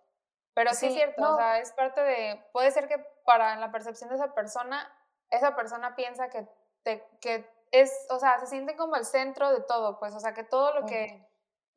Pero 0.53 0.71
sí, 0.75 0.85
es 0.87 0.91
Sí, 0.93 0.97
cierto, 0.99 1.21
no. 1.21 1.33
o 1.33 1.37
sea, 1.37 1.57
es 1.57 1.71
parte 1.71 1.99
de, 2.01 2.45
puede 2.53 2.69
ser 2.69 2.87
que 2.87 2.99
para 3.25 3.55
la 3.55 3.71
percepción 3.71 4.09
de 4.11 4.17
esa 4.17 4.35
persona, 4.35 4.87
esa 5.31 5.55
persona 5.55 5.95
piensa 5.95 6.29
que, 6.29 6.47
te, 6.83 7.03
que 7.19 7.49
es, 7.71 8.07
o 8.09 8.19
sea, 8.19 8.39
se 8.39 8.47
siente 8.47 8.75
como 8.75 8.95
el 8.95 9.05
centro 9.05 9.51
de 9.51 9.61
todo, 9.61 9.99
pues, 9.99 10.13
o 10.13 10.19
sea, 10.19 10.33
que 10.33 10.43
todo 10.43 10.73
lo 10.73 10.85
que 10.85 11.27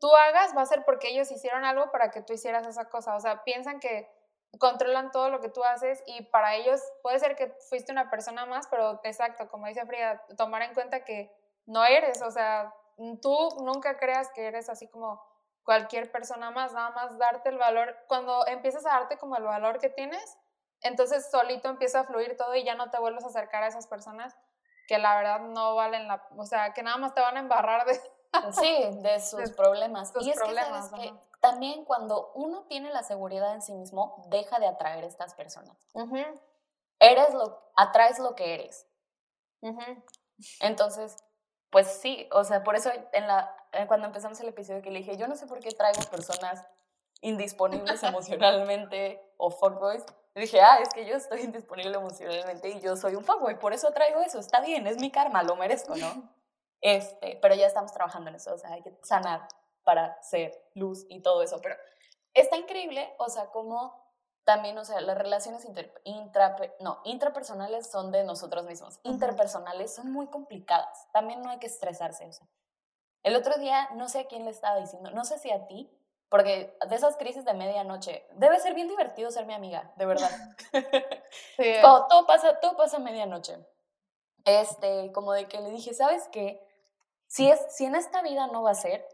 tú 0.00 0.14
hagas 0.14 0.56
va 0.56 0.62
a 0.62 0.66
ser 0.66 0.84
porque 0.84 1.08
ellos 1.08 1.30
hicieron 1.30 1.64
algo 1.64 1.90
para 1.90 2.10
que 2.10 2.20
tú 2.20 2.32
hicieras 2.32 2.66
esa 2.66 2.90
cosa, 2.90 3.14
o 3.14 3.20
sea, 3.20 3.44
piensan 3.44 3.80
que 3.80 4.10
controlan 4.58 5.10
todo 5.10 5.30
lo 5.30 5.40
que 5.40 5.48
tú 5.48 5.64
haces 5.64 6.02
y 6.06 6.22
para 6.22 6.54
ellos 6.54 6.80
puede 7.02 7.18
ser 7.18 7.36
que 7.36 7.48
fuiste 7.68 7.92
una 7.92 8.10
persona 8.10 8.46
más, 8.46 8.66
pero 8.68 9.00
exacto, 9.04 9.48
como 9.48 9.66
dice 9.66 9.86
Frida, 9.86 10.24
tomar 10.36 10.62
en 10.62 10.74
cuenta 10.74 11.04
que 11.04 11.32
no 11.66 11.84
eres, 11.84 12.22
o 12.22 12.30
sea, 12.30 12.74
tú 13.22 13.48
nunca 13.62 13.96
creas 13.96 14.30
que 14.30 14.46
eres 14.46 14.68
así 14.68 14.88
como 14.88 15.22
cualquier 15.64 16.12
persona 16.12 16.50
más, 16.50 16.72
nada 16.72 16.90
más 16.90 17.18
darte 17.18 17.48
el 17.48 17.58
valor, 17.58 17.96
cuando 18.06 18.46
empiezas 18.46 18.84
a 18.86 18.90
darte 18.90 19.16
como 19.16 19.36
el 19.36 19.44
valor 19.44 19.78
que 19.78 19.88
tienes, 19.88 20.36
entonces 20.84 21.28
solito 21.30 21.68
empieza 21.68 22.00
a 22.00 22.04
fluir 22.04 22.36
todo 22.36 22.54
y 22.54 22.64
ya 22.64 22.76
no 22.76 22.90
te 22.90 22.98
vuelves 23.00 23.24
a 23.24 23.28
acercar 23.28 23.64
a 23.64 23.66
esas 23.66 23.86
personas 23.88 24.36
que 24.86 24.98
la 24.98 25.16
verdad 25.16 25.40
no 25.40 25.74
valen 25.74 26.06
la, 26.06 26.26
o 26.36 26.46
sea, 26.46 26.72
que 26.72 26.82
nada 26.82 26.98
más 26.98 27.14
te 27.14 27.20
van 27.20 27.36
a 27.36 27.40
embarrar 27.40 27.86
de... 27.86 27.94
sí, 28.52 29.00
de 29.00 29.20
sus 29.20 29.40
De 29.40 29.50
problemas. 29.50 30.12
sus 30.12 30.26
y 30.26 30.30
es 30.30 30.36
problemas, 30.36 30.90
que, 30.90 31.08
ajá. 31.08 31.20
También 31.44 31.84
cuando 31.84 32.32
uno 32.34 32.62
tiene 32.68 32.90
la 32.90 33.02
seguridad 33.02 33.52
en 33.52 33.60
sí 33.60 33.74
mismo, 33.74 34.24
deja 34.28 34.58
de 34.58 34.66
atraer 34.66 35.04
a 35.04 35.06
estas 35.06 35.34
personas. 35.34 35.76
Eres 36.98 37.34
lo, 37.34 37.70
atraes 37.76 38.18
lo 38.18 38.34
que 38.34 38.54
eres. 38.54 38.86
Entonces, 40.60 41.16
pues 41.68 42.00
sí, 42.00 42.30
o 42.32 42.44
sea, 42.44 42.64
por 42.64 42.76
eso 42.76 42.90
en 43.12 43.26
la, 43.26 43.54
eh, 43.72 43.86
cuando 43.86 44.06
empezamos 44.06 44.40
el 44.40 44.48
episodio 44.48 44.80
que 44.80 44.90
le 44.90 45.00
dije, 45.00 45.18
yo 45.18 45.28
no 45.28 45.36
sé 45.36 45.46
por 45.46 45.60
qué 45.60 45.70
traigo 45.72 46.00
personas 46.10 46.64
indisponibles 47.20 48.02
emocionalmente 48.02 49.20
o 49.36 49.50
fuckboys. 49.50 50.04
Dije, 50.34 50.60
ah, 50.60 50.80
es 50.80 50.88
que 50.88 51.06
yo 51.06 51.16
estoy 51.16 51.40
indisponible 51.42 51.96
emocionalmente 51.96 52.68
y 52.68 52.80
yo 52.80 52.96
soy 52.96 53.14
un 53.14 53.24
fuckboy, 53.24 53.58
por 53.58 53.72
eso 53.72 53.92
traigo 53.92 54.20
eso, 54.20 54.40
está 54.40 54.60
bien, 54.60 54.86
es 54.86 54.98
mi 54.98 55.10
karma, 55.10 55.42
lo 55.42 55.56
merezco, 55.56 55.94
¿no? 55.96 56.34
Este, 56.80 57.38
pero 57.40 57.54
ya 57.54 57.66
estamos 57.66 57.92
trabajando 57.92 58.30
en 58.30 58.36
eso, 58.36 58.52
o 58.52 58.58
sea, 58.58 58.72
hay 58.72 58.82
que 58.82 58.92
sanar 59.02 59.48
para 59.84 60.20
ser 60.22 60.52
luz 60.74 61.06
y 61.08 61.20
todo 61.20 61.42
eso, 61.42 61.60
pero 61.62 61.76
está 62.34 62.56
increíble, 62.56 63.14
o 63.18 63.28
sea, 63.28 63.46
como 63.46 64.04
también, 64.44 64.76
o 64.76 64.84
sea, 64.84 65.00
las 65.00 65.16
relaciones 65.16 65.66
intra, 66.04 66.56
no, 66.80 67.00
intrapersonales 67.04 67.90
son 67.90 68.12
de 68.12 68.24
nosotros 68.24 68.66
mismos, 68.66 69.00
interpersonales 69.02 69.94
son 69.94 70.12
muy 70.12 70.26
complicadas, 70.26 71.10
también 71.12 71.40
no 71.42 71.50
hay 71.50 71.58
que 71.58 71.66
estresarse, 71.66 72.26
o 72.26 72.32
sea. 72.32 72.46
El 73.22 73.36
otro 73.36 73.56
día, 73.56 73.88
no 73.94 74.10
sé 74.10 74.20
a 74.20 74.26
quién 74.26 74.44
le 74.44 74.50
estaba 74.50 74.78
diciendo, 74.78 75.10
no 75.10 75.24
sé 75.24 75.38
si 75.38 75.50
a 75.50 75.66
ti, 75.66 75.90
porque 76.34 76.76
de 76.88 76.96
esas 76.96 77.16
crisis 77.16 77.44
de 77.44 77.54
medianoche, 77.54 78.26
debe 78.32 78.58
ser 78.58 78.74
bien 78.74 78.88
divertido 78.88 79.30
ser 79.30 79.46
mi 79.46 79.54
amiga, 79.54 79.92
de 79.94 80.04
verdad. 80.04 80.28
todo, 81.80 82.08
todo, 82.08 82.26
pasa, 82.26 82.58
todo 82.58 82.76
pasa 82.76 82.96
a 82.96 82.98
medianoche. 82.98 83.56
Este, 84.44 85.12
como 85.12 85.32
de 85.32 85.46
que 85.46 85.60
le 85.60 85.70
dije, 85.70 85.94
¿sabes 85.94 86.26
qué? 86.32 86.60
Si, 87.28 87.48
es, 87.48 87.64
si 87.76 87.84
en 87.84 87.94
esta 87.94 88.20
vida 88.22 88.48
no 88.48 88.64
va 88.64 88.72
a 88.72 88.74
ser, 88.74 89.06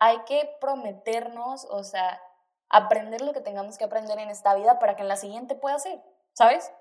hay 0.00 0.24
que 0.24 0.56
prometernos, 0.60 1.68
o 1.70 1.84
sea, 1.84 2.20
aprender 2.68 3.20
lo 3.20 3.32
que 3.32 3.42
tengamos 3.42 3.78
que 3.78 3.84
aprender 3.84 4.18
en 4.18 4.30
esta 4.30 4.52
vida 4.56 4.80
para 4.80 4.96
que 4.96 5.02
en 5.02 5.08
la 5.08 5.16
siguiente 5.16 5.54
pueda 5.54 5.78
ser, 5.78 6.02
¿sabes? 6.32 6.72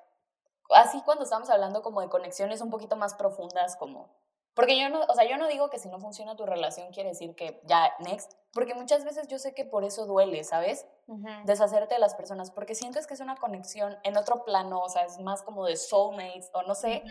Así 0.71 0.99
cuando 1.03 1.25
estamos 1.25 1.51
hablando 1.51 1.83
como 1.83 2.01
de 2.01 2.09
conexiones 2.09 2.59
un 2.61 2.71
poquito 2.71 2.95
más 2.95 3.13
profundas, 3.13 3.75
como... 3.75 4.09
Porque 4.55 4.79
yo 4.79 4.89
no, 4.89 5.01
o 5.01 5.13
sea, 5.13 5.25
yo 5.25 5.37
no 5.37 5.47
digo 5.47 5.69
que 5.69 5.77
si 5.77 5.89
no 5.89 5.99
funciona 5.99 6.35
tu 6.35 6.45
relación 6.45 6.91
quiere 6.93 7.09
decir 7.09 7.35
que 7.35 7.61
ya, 7.65 7.93
next, 7.99 8.33
porque 8.53 8.73
muchas 8.73 9.03
veces 9.03 9.27
yo 9.27 9.37
sé 9.37 9.53
que 9.53 9.65
por 9.65 9.83
eso 9.83 10.05
duele, 10.05 10.43
¿sabes? 10.45 10.87
Deshacerte 11.43 11.95
de 11.95 11.99
las 11.99 12.15
personas, 12.15 12.51
porque 12.51 12.73
sientes 12.73 13.05
que 13.05 13.13
es 13.13 13.19
una 13.19 13.35
conexión 13.35 13.97
en 14.03 14.15
otro 14.15 14.45
plano, 14.45 14.79
o 14.79 14.89
sea, 14.89 15.03
es 15.03 15.19
más 15.19 15.43
como 15.43 15.65
de 15.65 15.75
soulmates 15.75 16.49
o 16.53 16.63
no 16.63 16.73
sé, 16.73 17.03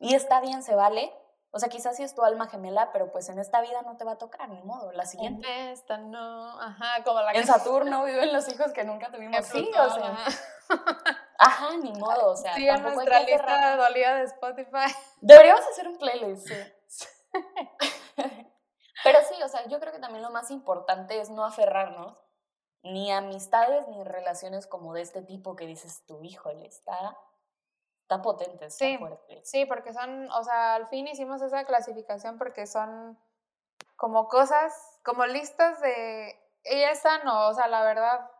y 0.00 0.14
está 0.14 0.40
bien, 0.40 0.62
se 0.62 0.74
vale, 0.74 1.12
o 1.50 1.58
sea, 1.58 1.68
quizás 1.68 1.96
sí 1.96 2.02
es 2.02 2.14
tu 2.14 2.22
alma 2.22 2.46
gemela, 2.48 2.90
pero 2.92 3.10
pues 3.10 3.28
en 3.28 3.38
esta 3.38 3.60
vida 3.60 3.82
no 3.82 3.96
te 3.96 4.04
va 4.04 4.12
a 4.12 4.18
tocar, 4.18 4.48
ni 4.48 4.62
modo, 4.62 4.92
la 4.92 5.06
siguiente. 5.06 5.46
En 5.46 5.68
esta 5.68 5.98
no, 5.98 6.60
ajá, 6.60 7.02
como 7.04 7.20
la 7.20 7.32
En 7.32 7.46
Saturno 7.46 8.04
viven 8.06 8.32
los 8.32 8.48
hijos 8.48 8.72
que 8.72 8.84
nunca 8.84 9.10
tuvimos. 9.10 9.44
Sí, 9.46 9.70
o 9.78 9.90
sea. 9.90 10.16
Ajá. 11.38 11.76
ni 11.82 11.92
modo, 11.92 12.32
o 12.32 12.36
sea. 12.36 12.54
Sí, 12.54 12.66
tampoco 12.66 12.96
nuestra 12.96 13.20
lista 13.20 13.76
dolida 13.76 14.16
de 14.16 14.24
Spotify. 14.24 14.94
Deberíamos 15.20 15.66
hacer 15.68 15.88
un 15.88 15.96
playlist, 15.96 16.48
sí. 16.48 16.54
pero 19.04 19.18
sí, 19.28 19.42
o 19.42 19.48
sea, 19.48 19.66
yo 19.68 19.80
creo 19.80 19.92
que 19.92 19.98
también 19.98 20.22
lo 20.22 20.30
más 20.30 20.50
importante 20.50 21.20
es 21.20 21.30
no 21.30 21.44
aferrarnos 21.44 22.16
ni 22.82 23.12
a 23.12 23.18
amistades 23.18 23.86
ni 23.88 24.04
relaciones 24.04 24.66
como 24.66 24.94
de 24.94 25.02
este 25.02 25.22
tipo 25.22 25.56
que 25.56 25.66
dices 25.66 26.04
tu 26.06 26.22
híjole, 26.22 26.66
está 26.66 27.18
Está 28.08 28.22
potente, 28.22 28.64
está 28.64 28.86
sí, 28.86 28.96
fuerte. 28.96 29.42
Sí, 29.44 29.66
porque 29.66 29.92
son, 29.92 30.30
o 30.30 30.42
sea, 30.42 30.76
al 30.76 30.88
fin 30.88 31.06
hicimos 31.08 31.42
esa 31.42 31.64
clasificación 31.64 32.38
porque 32.38 32.66
son 32.66 33.18
como 33.96 34.28
cosas, 34.28 34.72
como 35.04 35.26
listas 35.26 35.78
de, 35.82 36.34
ella 36.64 36.92
es 36.92 37.00
sano, 37.00 37.48
o 37.48 37.52
sea, 37.52 37.68
la 37.68 37.82
verdad, 37.82 38.30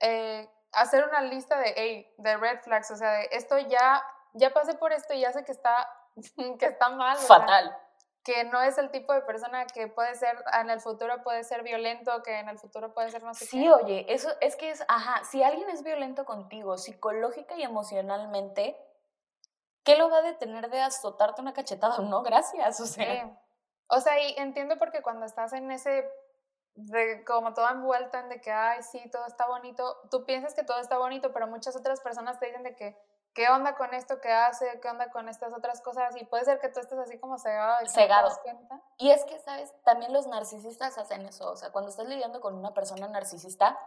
eh, 0.00 0.50
hacer 0.72 1.06
una 1.06 1.20
lista 1.20 1.56
de, 1.60 1.74
hey, 1.76 2.12
de 2.18 2.36
red 2.38 2.58
flags, 2.62 2.90
o 2.90 2.96
sea, 2.96 3.12
de 3.12 3.28
esto 3.30 3.56
ya, 3.56 4.02
ya 4.32 4.52
pasé 4.52 4.74
por 4.74 4.92
esto 4.92 5.14
y 5.14 5.20
ya 5.20 5.32
sé 5.32 5.44
que 5.44 5.52
está, 5.52 5.88
que 6.58 6.66
está 6.66 6.88
mal. 6.88 7.16
Fatal. 7.16 7.78
Que 8.24 8.44
no 8.44 8.62
es 8.62 8.78
el 8.78 8.90
tipo 8.90 9.12
de 9.12 9.20
persona 9.20 9.66
que 9.66 9.86
puede 9.86 10.14
ser, 10.14 10.42
en 10.58 10.70
el 10.70 10.80
futuro 10.80 11.22
puede 11.22 11.44
ser 11.44 11.62
violento, 11.62 12.22
que 12.22 12.38
en 12.38 12.48
el 12.48 12.58
futuro 12.58 12.94
puede 12.94 13.10
ser 13.10 13.22
no 13.22 13.34
sé 13.34 13.44
Sí, 13.44 13.68
oye, 13.68 14.06
eso 14.08 14.30
es 14.40 14.56
que 14.56 14.70
es, 14.70 14.82
ajá, 14.88 15.22
si 15.24 15.42
alguien 15.42 15.68
es 15.68 15.82
violento 15.82 16.24
contigo, 16.24 16.78
psicológica 16.78 17.54
y 17.56 17.62
emocionalmente, 17.62 18.76
¿qué 19.84 19.96
lo 19.96 20.08
va 20.08 20.18
a 20.18 20.22
detener 20.22 20.70
de 20.70 20.80
azotarte 20.80 21.42
una 21.42 21.52
cachetada? 21.52 21.98
No, 22.10 22.22
gracias, 22.22 22.80
o 22.80 22.86
sea. 22.86 23.38
O 23.88 24.00
sea, 24.00 24.18
y 24.18 24.34
entiendo 24.38 24.78
porque 24.78 25.02
cuando 25.02 25.26
estás 25.26 25.52
en 25.52 25.70
ese, 25.70 26.08
de, 26.74 27.22
como 27.24 27.52
toda 27.52 27.72
envuelta 27.72 28.20
en 28.20 28.30
de 28.30 28.40
que, 28.40 28.50
ay, 28.50 28.82
sí, 28.82 29.02
todo 29.10 29.26
está 29.26 29.46
bonito, 29.46 30.00
tú 30.10 30.24
piensas 30.24 30.54
que 30.54 30.64
todo 30.64 30.78
está 30.80 30.96
bonito, 30.96 31.30
pero 31.34 31.46
muchas 31.46 31.76
otras 31.76 32.00
personas 32.00 32.40
te 32.40 32.46
dicen 32.46 32.62
de 32.62 32.74
que, 32.74 32.96
¿qué 33.34 33.48
onda 33.48 33.76
con 33.76 33.92
esto 33.94 34.20
que 34.20 34.32
hace? 34.32 34.80
¿Qué 34.80 34.88
onda 34.88 35.10
con 35.10 35.28
estas 35.28 35.52
otras 35.52 35.80
cosas? 35.80 36.16
Y 36.16 36.24
puede 36.24 36.44
ser 36.44 36.60
que 36.60 36.68
tú 36.68 36.80
estés 36.80 36.98
así 36.98 37.18
como 37.18 37.38
cegado. 37.38 37.84
Y 37.84 37.88
cegado. 37.88 38.30
Y 38.98 39.10
es 39.10 39.24
que, 39.24 39.38
¿sabes? 39.40 39.72
También 39.84 40.12
los 40.12 40.26
narcisistas 40.26 40.96
hacen 40.98 41.26
eso. 41.26 41.50
O 41.50 41.56
sea, 41.56 41.70
cuando 41.72 41.90
estás 41.90 42.06
lidiando 42.06 42.40
con 42.40 42.54
una 42.54 42.72
persona 42.72 43.08
narcisista, 43.08 43.78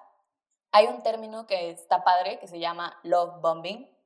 hay 0.71 0.87
un 0.87 1.01
término 1.01 1.47
que 1.47 1.71
está 1.71 2.03
padre 2.03 2.39
que 2.39 2.47
se 2.47 2.59
llama 2.59 2.99
love 3.03 3.41
bombing 3.41 3.97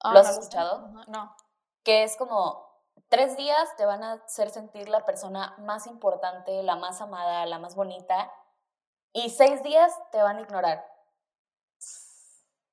Ah, 0.00 0.12
¿Lo 0.12 0.20
has 0.20 0.30
escuchado? 0.30 0.88
No. 1.08 1.34
Que 1.82 2.04
es 2.04 2.16
como 2.16 2.68
tres 3.08 3.36
días 3.36 3.76
te 3.76 3.86
van 3.86 4.02
a 4.02 4.12
hacer 4.14 4.50
sentir 4.50 4.88
la 4.88 5.04
persona 5.04 5.54
más 5.58 5.86
importante, 5.86 6.62
la 6.62 6.76
más 6.76 7.00
amada, 7.00 7.46
la 7.46 7.58
más 7.58 7.74
bonita, 7.74 8.32
y 9.12 9.30
seis 9.30 9.62
días 9.62 9.92
te 10.12 10.22
van 10.22 10.36
a 10.38 10.40
ignorar. 10.42 10.84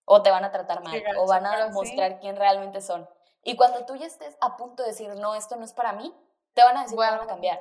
O 0.05 0.21
te 0.21 0.31
van 0.31 0.45
a 0.45 0.51
tratar 0.51 0.83
mal, 0.83 1.01
o 1.17 1.27
van 1.27 1.45
a 1.45 1.67
mostrar 1.69 2.19
quién 2.19 2.35
realmente 2.35 2.81
son. 2.81 3.09
Y 3.43 3.55
cuando 3.55 3.85
tú 3.85 3.95
ya 3.95 4.05
estés 4.05 4.37
a 4.41 4.55
punto 4.57 4.83
de 4.83 4.89
decir, 4.89 5.13
no, 5.15 5.35
esto 5.35 5.55
no 5.55 5.65
es 5.65 5.73
para 5.73 5.93
mí, 5.93 6.15
te 6.53 6.63
van 6.63 6.77
a 6.77 6.83
decir 6.83 6.97
que 6.97 7.03
van 7.03 7.19
a 7.19 7.27
cambiar. 7.27 7.59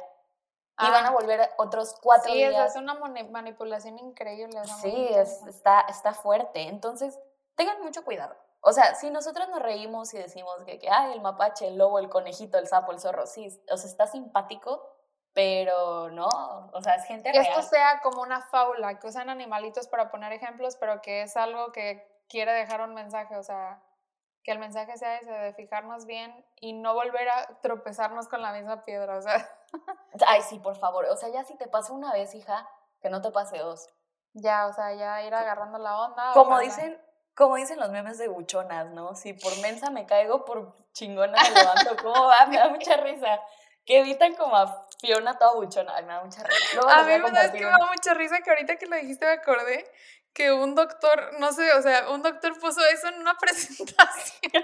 Y 0.79 0.91
van 0.91 1.05
a 1.05 1.09
ah. 1.09 1.13
volver 1.13 1.51
otros 1.57 1.95
cuatro 2.03 2.33
días. 2.33 2.73
Sí, 2.73 2.79
es 2.79 2.83
una 2.83 2.95
manipulación 2.95 3.99
increíble. 3.99 4.61
Sí, 4.81 5.09
está, 5.47 5.83
está 5.83 6.15
fuerte. 6.15 6.63
Entonces, 6.63 7.19
tengan 7.55 7.81
mucho 7.83 8.05
cuidado. 8.05 8.35
O 8.61 8.73
sea, 8.73 8.95
si 8.95 9.11
nosotros 9.11 9.49
nos 9.51 9.61
reímos 9.61 10.13
y 10.15 10.19
decimos 10.19 10.57
que, 10.65 10.79
que 10.79 10.89
ay, 10.91 11.13
el 11.13 11.21
mapache, 11.21 11.69
el 11.69 11.77
lobo, 11.77 11.99
el 11.99 12.09
conejito, 12.09 12.59
el 12.59 12.67
sapo, 12.67 12.93
el 12.93 12.99
zorro, 12.99 13.27
sí, 13.27 13.47
o 13.71 13.77
sea, 13.77 13.91
está 13.91 14.07
simpático, 14.07 14.83
pero 15.35 16.09
no, 16.11 16.27
o 16.73 16.81
sea, 16.81 16.95
es 16.95 17.05
gente 17.05 17.31
que 17.31 17.41
esto 17.41 17.61
sea 17.61 18.01
como 18.03 18.23
una 18.23 18.41
fábula, 18.41 18.99
que 18.99 19.07
usan 19.07 19.29
animalitos 19.29 19.87
para 19.87 20.11
poner 20.11 20.33
ejemplos, 20.33 20.77
pero 20.77 21.03
que 21.03 21.23
es 21.23 21.37
algo 21.37 21.73
que 21.73 22.09
quiere 22.29 22.53
dejar 22.53 22.81
un 22.81 22.95
mensaje, 22.95 23.37
o 23.37 23.43
sea, 23.43 23.83
que 24.43 24.53
el 24.53 24.59
mensaje 24.59 24.97
sea 24.97 25.19
ese 25.19 25.31
de 25.31 25.55
fijarnos 25.55 26.07
bien 26.07 26.45
y 26.61 26.75
no 26.75 26.95
volver 26.95 27.29
a 27.29 27.61
tropezarnos 27.63 28.29
con 28.29 28.43
la 28.43 28.53
misma 28.53 28.85
piedra, 28.85 29.17
o 29.17 29.23
sea. 29.23 29.49
Ay, 30.29 30.43
sí, 30.43 30.59
por 30.59 30.77
favor, 30.77 31.07
o 31.07 31.17
sea, 31.17 31.31
ya 31.31 31.45
si 31.45 31.57
te 31.57 31.67
pasa 31.67 31.93
una 31.93 32.13
vez, 32.13 32.35
hija, 32.35 32.69
que 33.01 33.11
no 33.11 33.23
te 33.23 33.31
pase 33.31 33.59
dos. 33.59 33.89
Ya, 34.35 34.67
o 34.67 34.73
sea, 34.73 34.93
ya 34.95 35.23
ir 35.23 35.35
agarrando 35.35 35.79
la 35.79 35.99
onda. 35.99 36.33
Como 36.35 36.59
dicen, 36.59 37.01
como 37.35 37.57
dicen 37.57 37.79
los 37.79 37.91
memes 37.91 38.19
de 38.19 38.29
buchonas, 38.29 38.91
¿no? 38.91 39.15
Si 39.15 39.33
por 39.33 39.57
mensa 39.61 39.91
me 39.91 40.07
caigo, 40.07 40.45
por 40.45 40.75
chingona 40.93 41.41
me 41.43 41.51
levanto. 41.51 41.97
¿Cómo 42.03 42.27
va? 42.27 42.47
Me 42.47 42.59
da 42.59 42.69
mucha 42.69 42.97
risa. 42.97 43.41
Que 43.85 44.01
evitan 44.01 44.35
como 44.35 44.57
a 44.57 44.89
Fiona 44.99 45.39
toda 45.39 45.55
buchona. 45.55 45.95
me 46.03 46.13
da 46.13 46.25
mucha 46.25 46.43
risa. 46.43 46.81
a 46.89 47.03
mí 47.03 47.19
me 47.19 47.31
da 47.31 47.87
mucha 47.87 48.15
risa 48.15 48.41
que 48.41 48.51
ahorita 48.51 48.77
que 48.77 48.87
lo 48.87 48.97
dijiste 48.97 49.27
me 49.27 49.33
acordé 49.33 49.91
que 50.35 50.53
un 50.53 50.75
doctor, 50.75 51.39
no 51.39 51.53
sé, 51.53 51.73
o 51.73 51.81
sea, 51.81 52.11
un 52.11 52.23
doctor 52.23 52.59
puso 52.59 52.85
eso 52.93 53.09
en 53.09 53.21
una 53.21 53.35
presentación. 53.39 54.63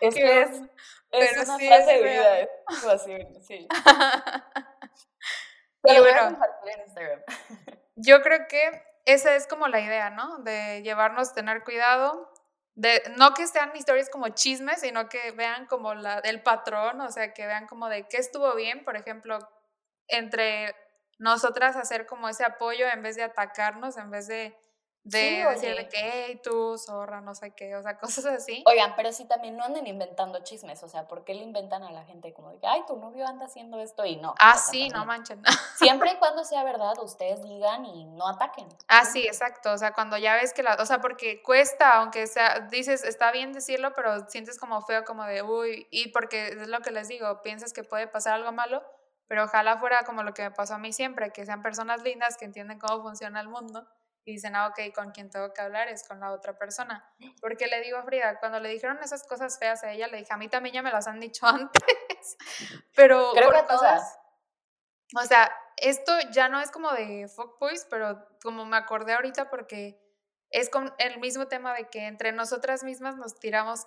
es 0.00 0.14
que, 0.14 0.42
es, 0.42 0.62
es 1.10 1.48
una 1.48 1.58
frase 1.58 1.92
de 1.92 2.02
vida, 2.02 2.40
es 2.40 2.84
así, 2.86 3.16
sí. 3.40 3.68
Pero 5.82 6.02
bueno, 6.02 6.38
Instagram. 6.84 7.22
Yo 7.96 8.20
creo 8.22 8.46
que 8.48 8.82
esa 9.06 9.34
es 9.34 9.46
como 9.46 9.68
la 9.68 9.80
idea, 9.80 10.10
¿no? 10.10 10.38
De 10.38 10.82
llevarnos, 10.82 11.32
tener 11.32 11.64
cuidado, 11.64 12.30
de 12.74 13.02
no 13.16 13.34
que 13.34 13.46
sean 13.46 13.74
historias 13.74 14.10
como 14.10 14.28
chismes, 14.28 14.80
sino 14.80 15.08
que 15.08 15.32
vean 15.32 15.66
como 15.66 15.94
la 15.94 16.20
del 16.20 16.42
patrón, 16.42 17.00
o 17.00 17.10
sea, 17.10 17.32
que 17.32 17.46
vean 17.46 17.66
como 17.66 17.88
de 17.88 18.06
qué 18.08 18.18
estuvo 18.18 18.54
bien, 18.54 18.84
por 18.84 18.96
ejemplo, 18.96 19.38
entre 20.08 20.74
nosotras 21.20 21.76
hacer 21.76 22.06
como 22.06 22.28
ese 22.28 22.44
apoyo 22.44 22.86
en 22.88 23.02
vez 23.02 23.14
de 23.14 23.22
atacarnos, 23.22 23.96
en 23.96 24.10
vez 24.10 24.26
de 24.26 24.56
de 25.02 25.46
decirle 25.48 25.88
que, 25.88 25.98
hey, 25.98 26.40
tú, 26.42 26.76
zorra, 26.76 27.22
no 27.22 27.34
sé 27.34 27.52
qué, 27.52 27.74
o 27.74 27.82
sea, 27.82 27.98
cosas 27.98 28.26
así. 28.26 28.62
Oigan, 28.66 28.94
pero 28.96 29.12
sí 29.12 29.24
también 29.26 29.56
no 29.56 29.64
anden 29.64 29.86
inventando 29.86 30.42
chismes, 30.42 30.82
o 30.82 30.88
sea, 30.88 31.08
¿por 31.08 31.24
qué 31.24 31.34
le 31.34 31.42
inventan 31.42 31.82
a 31.82 31.90
la 31.90 32.04
gente 32.04 32.32
como 32.34 32.50
de 32.50 32.58
que, 32.58 32.66
ay, 32.66 32.82
tu 32.86 32.96
novio 32.96 33.26
anda 33.26 33.46
haciendo 33.46 33.80
esto 33.80 34.04
y 34.04 34.16
no? 34.16 34.34
Ah, 34.38 34.58
sí, 34.58 34.88
no 34.90 35.06
manchen. 35.06 35.42
Siempre 35.76 36.12
y 36.12 36.16
cuando 36.16 36.44
sea 36.44 36.64
verdad, 36.64 36.94
ustedes 37.02 37.42
digan 37.42 37.84
y 37.86 38.04
no 38.04 38.28
ataquen. 38.28 38.68
Ah, 38.88 39.04
sí, 39.04 39.26
exacto, 39.26 39.72
o 39.72 39.78
sea, 39.78 39.92
cuando 39.92 40.18
ya 40.18 40.34
ves 40.34 40.52
que 40.52 40.62
la, 40.62 40.74
o 40.74 40.86
sea, 40.86 41.00
porque 41.00 41.42
cuesta, 41.42 41.96
aunque 41.96 42.26
sea, 42.26 42.60
dices, 42.70 43.02
está 43.02 43.32
bien 43.32 43.52
decirlo, 43.52 43.94
pero 43.94 44.28
sientes 44.28 44.58
como 44.58 44.82
feo, 44.82 45.04
como 45.04 45.24
de, 45.24 45.42
uy, 45.42 45.86
y 45.90 46.08
porque 46.08 46.48
es 46.48 46.68
lo 46.68 46.80
que 46.80 46.90
les 46.90 47.08
digo, 47.08 47.40
piensas 47.42 47.72
que 47.72 47.84
puede 47.84 48.06
pasar 48.06 48.34
algo 48.34 48.52
malo, 48.52 48.82
pero 49.30 49.44
ojalá 49.44 49.78
fuera 49.78 50.02
como 50.02 50.24
lo 50.24 50.34
que 50.34 50.42
me 50.42 50.50
pasó 50.50 50.74
a 50.74 50.78
mí 50.78 50.92
siempre, 50.92 51.30
que 51.30 51.46
sean 51.46 51.62
personas 51.62 52.02
lindas 52.02 52.36
que 52.36 52.46
entienden 52.46 52.80
cómo 52.80 53.00
funciona 53.00 53.40
el 53.40 53.46
mundo 53.46 53.88
y 54.24 54.32
dicen, 54.32 54.56
ah, 54.56 54.66
ok, 54.66 54.92
con 54.92 55.12
quien 55.12 55.30
tengo 55.30 55.54
que 55.54 55.60
hablar 55.60 55.86
es 55.86 56.02
con 56.02 56.18
la 56.18 56.32
otra 56.32 56.58
persona. 56.58 57.08
Porque 57.40 57.68
le 57.68 57.80
digo 57.80 57.96
a 57.96 58.02
Frida, 58.02 58.40
cuando 58.40 58.58
le 58.58 58.70
dijeron 58.70 58.98
esas 59.00 59.22
cosas 59.22 59.56
feas 59.56 59.84
a 59.84 59.92
ella, 59.92 60.08
le 60.08 60.16
dije, 60.16 60.32
a 60.32 60.36
mí 60.36 60.48
también 60.48 60.74
ya 60.74 60.82
me 60.82 60.90
las 60.90 61.06
han 61.06 61.20
dicho 61.20 61.46
antes, 61.46 62.36
pero 62.96 63.30
Creo 63.32 63.52
que 63.52 63.62
todas. 63.68 64.18
o 65.16 65.24
sea, 65.24 65.48
esto 65.76 66.12
ya 66.32 66.48
no 66.48 66.60
es 66.60 66.72
como 66.72 66.90
de 66.90 67.28
fuckboys, 67.28 67.86
pero 67.88 68.26
como 68.42 68.66
me 68.66 68.78
acordé 68.78 69.12
ahorita 69.12 69.48
porque 69.48 69.96
es 70.50 70.70
con 70.70 70.92
el 70.98 71.20
mismo 71.20 71.46
tema 71.46 71.72
de 71.72 71.88
que 71.88 72.08
entre 72.08 72.32
nosotras 72.32 72.82
mismas 72.82 73.16
nos 73.16 73.38
tiramos, 73.38 73.86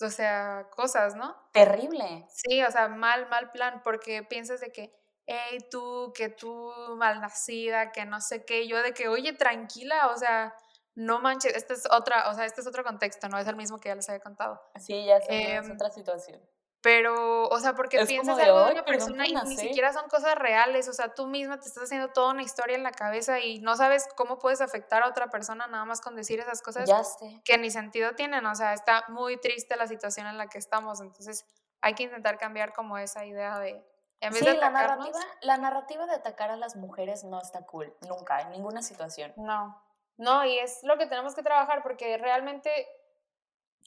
o 0.00 0.10
sea, 0.10 0.68
cosas, 0.70 1.14
¿no? 1.16 1.36
Terrible. 1.52 2.26
Sí, 2.28 2.62
o 2.62 2.70
sea, 2.70 2.88
mal, 2.88 3.28
mal 3.28 3.50
plan, 3.52 3.82
porque 3.82 4.22
piensas 4.22 4.60
de 4.60 4.70
que, 4.72 4.92
hey, 5.26 5.58
tú, 5.70 6.12
que 6.14 6.28
tú 6.28 6.72
malnacida, 6.96 7.92
que 7.92 8.04
no 8.06 8.20
sé 8.20 8.44
qué, 8.44 8.66
yo 8.68 8.82
de 8.82 8.92
que, 8.94 9.08
oye, 9.08 9.32
tranquila, 9.32 10.08
o 10.08 10.16
sea, 10.16 10.54
no 10.94 11.20
manches, 11.20 11.54
este 11.54 11.74
es 11.74 11.86
otra, 11.90 12.30
o 12.30 12.34
sea, 12.34 12.44
este 12.44 12.60
es 12.60 12.66
otro 12.66 12.84
contexto, 12.84 13.28
no 13.28 13.38
es 13.38 13.46
el 13.46 13.56
mismo 13.56 13.78
que 13.80 13.88
ya 13.88 13.94
les 13.94 14.08
había 14.08 14.20
contado. 14.20 14.60
Sí, 14.76 15.04
ya 15.04 15.20
sé, 15.20 15.58
es 15.58 15.68
Em, 15.68 15.70
otra 15.70 15.90
situación. 15.90 16.40
Pero, 16.82 17.48
o 17.48 17.58
sea, 17.58 17.74
porque 17.74 17.98
Es 17.98 18.06
piensas 18.06 18.36
de, 18.36 18.42
algo 18.44 18.60
de 18.60 18.66
"Ay, 18.66 18.72
una 18.72 18.84
persona 18.84 19.26
y 19.26 19.40
ni 19.42 19.56
nacer". 19.56 19.58
siquiera 19.58 19.92
son 19.92 20.08
cosas 20.08 20.36
reales, 20.36 20.88
o 20.88 20.92
sea, 20.92 21.12
tú 21.14 21.26
misma 21.26 21.58
te 21.58 21.66
estás 21.68 21.84
haciendo 21.84 22.08
toda 22.12 22.30
una 22.32 22.42
historia 22.42 22.76
en 22.76 22.84
la 22.84 22.92
cabeza 22.92 23.40
y 23.40 23.58
no 23.60 23.74
sabes 23.76 24.06
cómo 24.16 24.38
puedes 24.38 24.60
afectar 24.60 25.02
a 25.02 25.08
otra 25.08 25.28
persona 25.28 25.66
nada 25.66 25.84
más 25.84 26.00
con 26.00 26.14
decir 26.16 26.38
esas 26.40 26.62
cosas 26.62 26.88
Ya 26.88 27.02
sé. 27.04 27.42
que 27.44 27.58
ni 27.58 27.70
sentido 27.70 28.14
tienen, 28.14 28.46
o 28.46 28.54
sea, 28.54 28.74
está 28.74 29.04
muy 29.08 29.38
triste 29.40 29.76
la 29.76 29.88
situación 29.88 30.26
en 30.28 30.38
la 30.38 30.46
que 30.48 30.58
estamos, 30.58 31.00
entonces 31.00 31.46
hay 31.80 31.94
que 31.94 32.04
intentar 32.04 32.38
cambiar 32.38 32.72
como 32.72 32.96
esa 32.98 33.24
idea 33.26 33.58
de, 33.58 33.84
en 34.20 34.34
vez 34.34 34.44
Sí, 34.44 34.46
de 34.46 34.54
la 34.56 34.70
narrativa, 34.70 35.18
la 35.42 35.56
narrativa 35.58 36.06
de 36.06 36.14
atacar 36.14 36.50
a 36.50 36.56
las 36.56 36.76
mujeres 36.76 37.24
no 37.24 37.40
está 37.42 37.66
cool, 37.66 37.94
nunca, 38.00 38.40
en 38.40 38.50
ninguna 38.50 38.80
situación. 38.80 39.36
no, 39.36 39.80
no, 40.16 40.44
y 40.44 40.58
es 40.58 40.80
lo 40.82 40.98
que 40.98 41.06
tenemos 41.06 41.34
que 41.34 41.42
trabajar 41.42 41.82
porque 41.82 42.18
realmente 42.18 42.70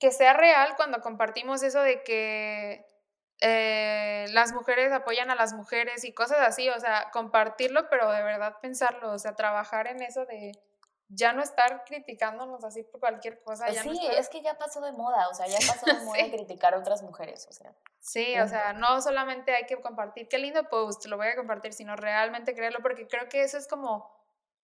que 0.02 0.12
sea 0.12 0.34
real 0.34 0.74
cuando 0.76 1.00
compartimos 1.00 1.62
eso 1.64 1.80
de 1.82 2.02
que 2.04 2.86
eh, 3.40 4.26
las 4.32 4.52
mujeres 4.52 4.92
apoyan 4.92 5.32
a 5.32 5.36
las 5.36 5.54
mujeres 5.54 6.04
y 6.04 6.14
cosas 6.14 6.40
así, 6.42 6.70
o 6.70 6.80
sea, 6.80 7.10
compartirlo, 7.12 7.88
pero 7.90 8.12
de 8.12 8.22
verdad 8.24 8.58
pensarlo, 8.62 9.12
o 9.14 9.20
sea, 9.20 9.36
trabajar 9.36 9.88
en 9.88 10.02
eso 10.02 10.26
de 10.26 10.52
ya 11.14 11.34
no 11.34 11.42
estar 11.44 11.84
criticándonos 11.84 12.64
así 12.64 12.84
por 12.84 13.00
cualquier 13.00 13.42
cosa. 13.44 13.70
Ya 13.70 13.84
no 13.84 13.92
sí, 13.92 14.00
estar- 14.02 14.18
es 14.20 14.30
que 14.30 14.42
ya 14.42 14.58
pasó 14.58 14.80
de 14.82 14.92
moda, 14.94 15.28
o 15.30 15.34
sea, 15.34 15.46
ya 15.48 15.58
pasó 15.68 15.86
de 15.86 15.94
moda 16.06 16.20
Sí. 16.24 16.32
criticar 16.32 16.74
a 16.74 16.80
otras 16.80 17.02
mujeres, 17.04 17.48
o 17.50 17.54
sea. 17.54 17.74
Sí, 18.00 18.40
o 18.40 18.48
sea, 18.48 18.74
no 18.74 19.02
solamente 19.02 19.54
hay 19.54 19.66
que 19.66 19.80
compartir, 19.82 20.28
qué 20.28 20.38
lindo 20.40 20.68
post, 20.70 21.06
lo 21.06 21.18
voy 21.18 21.28
a 21.28 21.36
compartir, 21.36 21.74
sino 21.74 21.96
realmente 21.96 22.56
creerlo, 22.56 22.80
porque 22.82 23.08
creo 23.08 23.28
que 23.30 23.44
eso 23.44 23.58
es 23.58 23.68
como, 23.68 24.10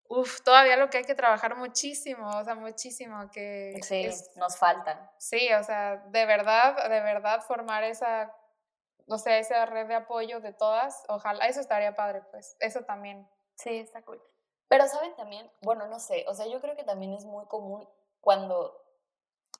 uff, 0.08 0.40
todavía 0.42 0.76
lo 0.76 0.90
que 0.90 0.98
hay 0.98 1.04
que 1.04 1.14
trabajar 1.14 1.56
muchísimo, 1.56 2.28
o 2.38 2.44
sea, 2.44 2.54
muchísimo, 2.54 3.30
que 3.30 3.78
Sí, 3.82 4.04
es- 4.06 4.36
nos 4.36 4.56
falta. 4.56 5.12
sí, 5.18 5.52
o 5.52 5.62
sea, 5.62 5.96
de 6.08 6.26
verdad, 6.26 6.88
de 6.88 7.00
verdad 7.00 7.42
formar 7.42 7.84
esa, 7.84 8.34
o 9.06 9.18
sea, 9.18 9.38
esa 9.38 9.64
red 9.66 9.86
de 9.86 9.94
apoyo 9.94 10.40
de 10.40 10.52
todas, 10.52 11.04
ojalá, 11.08 11.46
eso 11.46 11.60
estaría 11.60 11.94
padre, 11.94 12.22
pues, 12.30 12.56
eso 12.60 12.82
también. 12.82 13.28
Sí, 13.54 13.78
está 13.78 14.02
cool. 14.02 14.22
Pero 14.68 14.86
saben 14.86 15.14
también, 15.16 15.50
bueno, 15.62 15.86
no 15.86 15.98
sé, 15.98 16.24
o 16.28 16.34
sea, 16.34 16.46
yo 16.46 16.60
creo 16.60 16.76
que 16.76 16.84
también 16.84 17.14
es 17.14 17.24
muy 17.24 17.46
común 17.46 17.88
cuando 18.20 18.84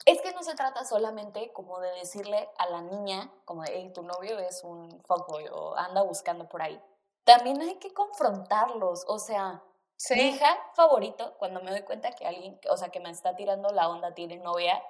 es 0.04 0.20
que 0.22 0.32
no 0.32 0.42
se 0.42 0.54
trata 0.54 0.84
solamente 0.84 1.52
como 1.52 1.80
de 1.80 1.90
decirle 1.92 2.48
a 2.58 2.66
la 2.70 2.80
niña, 2.80 3.30
como 3.44 3.62
de, 3.62 3.72
hey, 3.74 3.92
tu 3.94 4.02
novio 4.02 4.38
es 4.38 4.64
un 4.64 5.02
fuckboy 5.04 5.48
o 5.48 5.76
anda 5.76 6.02
buscando 6.02 6.48
por 6.48 6.62
ahí. 6.62 6.82
También 7.24 7.60
hay 7.60 7.74
que 7.78 7.92
confrontarlos, 7.92 9.04
o 9.06 9.18
sea, 9.18 9.62
Sí, 9.98 10.14
mi 10.14 10.28
hija 10.28 10.46
favorito, 10.74 11.34
cuando 11.38 11.60
me 11.60 11.72
doy 11.72 11.82
cuenta 11.82 12.12
que 12.12 12.24
alguien, 12.24 12.60
o 12.70 12.76
sea, 12.76 12.90
que 12.90 13.00
me 13.00 13.10
está 13.10 13.34
tirando 13.34 13.70
la 13.70 13.88
onda, 13.88 14.14
tiene 14.14 14.36
novia, 14.36 14.80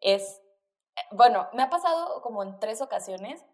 es, 0.00 0.40
eh, 0.96 1.00
bueno, 1.10 1.48
me 1.52 1.62
ha 1.62 1.68
pasado 1.68 2.22
como 2.22 2.42
en 2.42 2.58
tres 2.58 2.80
ocasiones 2.80 3.44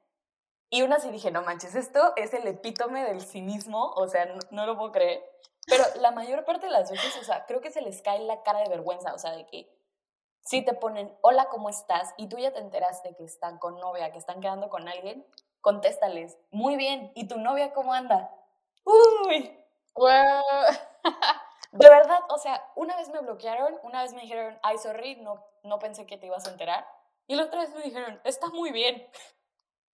y 0.70 0.82
una 0.82 1.00
sí 1.00 1.10
dije, 1.10 1.32
no 1.32 1.42
manches, 1.42 1.74
esto 1.74 2.12
es 2.14 2.32
el 2.34 2.46
epítome 2.46 3.02
del 3.02 3.20
cinismo, 3.20 3.90
o 3.96 4.06
sea, 4.06 4.26
no, 4.26 4.38
no 4.52 4.64
lo 4.64 4.78
puedo 4.78 4.92
creer. 4.92 5.28
Pero 5.66 5.82
la 5.96 6.12
mayor 6.12 6.44
parte 6.44 6.66
de 6.66 6.72
las 6.72 6.88
veces, 6.88 7.16
o 7.20 7.24
sea, 7.24 7.46
creo 7.46 7.60
que 7.60 7.72
se 7.72 7.82
les 7.82 8.00
cae 8.00 8.20
la 8.20 8.44
cara 8.44 8.60
de 8.60 8.68
vergüenza, 8.68 9.12
o 9.12 9.18
sea, 9.18 9.32
de 9.32 9.44
que 9.44 9.68
si 10.44 10.64
te 10.64 10.72
ponen, 10.72 11.16
hola, 11.20 11.46
¿cómo 11.46 11.68
estás? 11.68 12.14
Y 12.16 12.28
tú 12.28 12.38
ya 12.38 12.52
te 12.52 12.60
enteraste 12.60 13.16
que 13.16 13.24
están 13.24 13.58
con 13.58 13.80
novia, 13.80 14.12
que 14.12 14.18
están 14.18 14.40
quedando 14.40 14.68
con 14.68 14.88
alguien, 14.88 15.26
contéstales, 15.60 16.38
muy 16.52 16.76
bien, 16.76 17.10
¿y 17.16 17.26
tu 17.26 17.38
novia 17.38 17.72
cómo 17.72 17.92
anda? 17.92 18.30
Uy, 18.84 19.61
Guau. 19.94 20.44
de 21.72 21.88
verdad, 21.88 22.20
o 22.28 22.38
sea, 22.38 22.62
una 22.76 22.96
vez 22.96 23.08
me 23.08 23.20
bloquearon, 23.20 23.78
una 23.82 24.02
vez 24.02 24.12
me 24.12 24.22
dijeron, 24.22 24.58
ay, 24.62 24.78
sorry, 24.78 25.16
no, 25.16 25.44
no 25.62 25.78
pensé 25.78 26.06
que 26.06 26.18
te 26.18 26.26
ibas 26.26 26.46
a 26.46 26.50
enterar. 26.50 26.86
Y 27.26 27.34
la 27.34 27.44
otra 27.44 27.60
vez 27.60 27.74
me 27.74 27.82
dijeron, 27.82 28.20
está 28.24 28.48
muy 28.48 28.70
bien. 28.72 29.08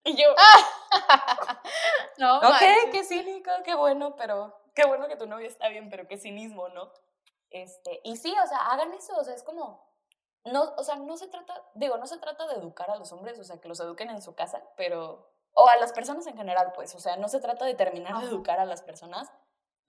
Y 0.05 0.15
yo, 0.15 0.27
no, 2.19 2.37
ok, 2.37 2.43
manches. 2.43 2.85
qué 2.93 3.03
cínico, 3.03 3.51
qué 3.65 3.75
bueno, 3.75 4.15
pero 4.15 4.57
qué 4.73 4.85
bueno 4.85 5.09
que 5.09 5.17
tu 5.17 5.27
novia 5.27 5.45
está 5.45 5.67
bien, 5.67 5.89
pero 5.89 6.07
qué 6.07 6.17
cinismo, 6.17 6.69
¿no? 6.69 6.89
Este, 7.49 7.99
y 8.05 8.15
sí, 8.15 8.33
o 8.41 8.47
sea, 8.47 8.71
hagan 8.71 8.93
eso, 8.93 9.13
o 9.17 9.23
sea, 9.25 9.35
es 9.35 9.43
como, 9.43 9.85
no, 10.45 10.73
o 10.77 10.83
sea, 10.83 10.95
no 10.95 11.17
se 11.17 11.27
trata, 11.27 11.53
digo, 11.75 11.97
no 11.97 12.07
se 12.07 12.17
trata 12.17 12.47
de 12.47 12.55
educar 12.55 12.89
a 12.89 12.95
los 12.95 13.11
hombres, 13.11 13.37
o 13.39 13.43
sea, 13.43 13.59
que 13.59 13.67
los 13.67 13.79
eduquen 13.81 14.09
en 14.09 14.21
su 14.21 14.35
casa, 14.35 14.63
pero, 14.77 15.33
o 15.53 15.67
a 15.67 15.75
las 15.75 15.91
personas 15.91 16.25
en 16.27 16.37
general, 16.37 16.71
pues, 16.73 16.95
o 16.95 16.99
sea, 16.99 17.17
no 17.17 17.27
se 17.27 17.41
trata 17.41 17.65
de 17.65 17.75
terminar 17.75 18.19
de 18.21 18.27
educar 18.27 18.59
a 18.59 18.65
las 18.65 18.81
personas, 18.81 19.31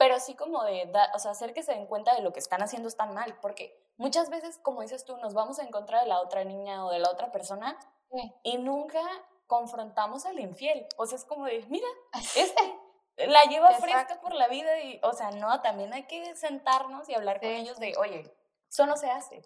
pero 0.00 0.18
sí 0.18 0.34
como 0.34 0.64
de, 0.64 0.86
da- 0.86 1.10
o 1.14 1.18
sea, 1.18 1.32
hacer 1.32 1.52
que 1.52 1.62
se 1.62 1.72
den 1.74 1.86
cuenta 1.86 2.14
de 2.14 2.22
lo 2.22 2.32
que 2.32 2.38
están 2.38 2.62
haciendo 2.62 2.88
está 2.88 3.04
mal, 3.04 3.36
porque 3.42 3.78
muchas 3.98 4.30
veces, 4.30 4.56
como 4.56 4.80
dices 4.80 5.04
tú, 5.04 5.18
nos 5.18 5.34
vamos 5.34 5.58
en 5.58 5.70
contra 5.70 6.00
de 6.00 6.06
la 6.06 6.20
otra 6.22 6.42
niña 6.42 6.86
o 6.86 6.90
de 6.90 7.00
la 7.00 7.10
otra 7.10 7.30
persona 7.30 7.78
Sí. 8.10 8.34
y 8.42 8.56
nunca 8.56 9.02
confrontamos 9.46 10.24
al 10.24 10.40
infiel. 10.40 10.86
O 10.96 11.04
sea, 11.04 11.16
es 11.16 11.26
como 11.26 11.44
de, 11.44 11.66
mira, 11.68 11.86
este 12.34 12.78
la 13.26 13.42
lleva 13.44 13.72
fresca 13.72 14.18
por 14.22 14.32
la 14.32 14.48
vida 14.48 14.80
y, 14.80 14.98
o 15.02 15.12
sea, 15.12 15.32
no, 15.32 15.60
también 15.60 15.92
hay 15.92 16.04
que 16.06 16.34
sentarnos 16.34 17.06
y 17.10 17.14
hablar 17.14 17.38
con 17.38 17.50
Sí. 17.50 17.56
ellos 17.56 17.78
de, 17.78 17.92
oye, 17.98 18.34
eso 18.70 18.86
no 18.86 18.96
se 18.96 19.10
hace. 19.10 19.42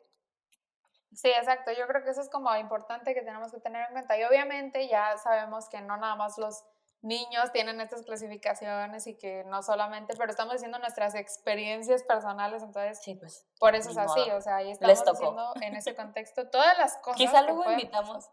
Sí, 1.12 1.30
exacto. 1.30 1.72
Yo 1.72 1.88
creo 1.88 2.04
que 2.04 2.10
eso 2.10 2.20
es 2.20 2.30
como 2.30 2.54
importante 2.56 3.12
que 3.12 3.22
tenemos 3.22 3.50
que 3.50 3.58
tener 3.58 3.86
en 3.88 3.92
cuenta. 3.92 4.16
Y 4.16 4.22
obviamente 4.22 4.86
ya 4.86 5.16
sabemos 5.18 5.68
que 5.68 5.80
no 5.80 5.96
nada 5.96 6.14
más 6.14 6.38
los 6.38 6.64
niños 7.04 7.52
tienen 7.52 7.80
estas 7.80 8.02
clasificaciones 8.02 9.06
y 9.06 9.16
que 9.16 9.44
no 9.44 9.62
solamente, 9.62 10.14
pero 10.16 10.30
estamos 10.30 10.54
diciendo 10.54 10.78
nuestras 10.78 11.14
experiencias 11.14 12.02
personales, 12.02 12.62
entonces 12.62 12.98
Sí, 13.02 13.14
pues. 13.14 13.46
por 13.60 13.74
eso 13.74 13.90
es 13.90 13.98
así, 13.98 14.20
modo. 14.20 14.36
o 14.38 14.40
sea, 14.40 14.56
ahí 14.56 14.68
Les 14.68 14.78
estamos 14.98 15.04
tocó. 15.04 15.18
diciendo 15.20 15.52
en 15.60 15.76
ese 15.76 15.94
contexto 15.94 16.48
todas 16.50 16.76
las 16.78 16.96
cosas. 16.98 17.18
Quizá 17.18 17.40
que 17.42 17.52
luego 17.52 17.70
invitamos. 17.70 18.28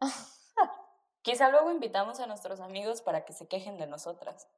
Quizá 1.22 1.50
luego 1.50 1.70
invitamos 1.70 2.18
a 2.20 2.26
nuestros 2.26 2.60
amigos 2.60 3.02
para 3.02 3.24
que 3.26 3.32
se 3.34 3.46
quejen 3.46 3.76
de 3.78 3.86
nosotras. 3.86 4.48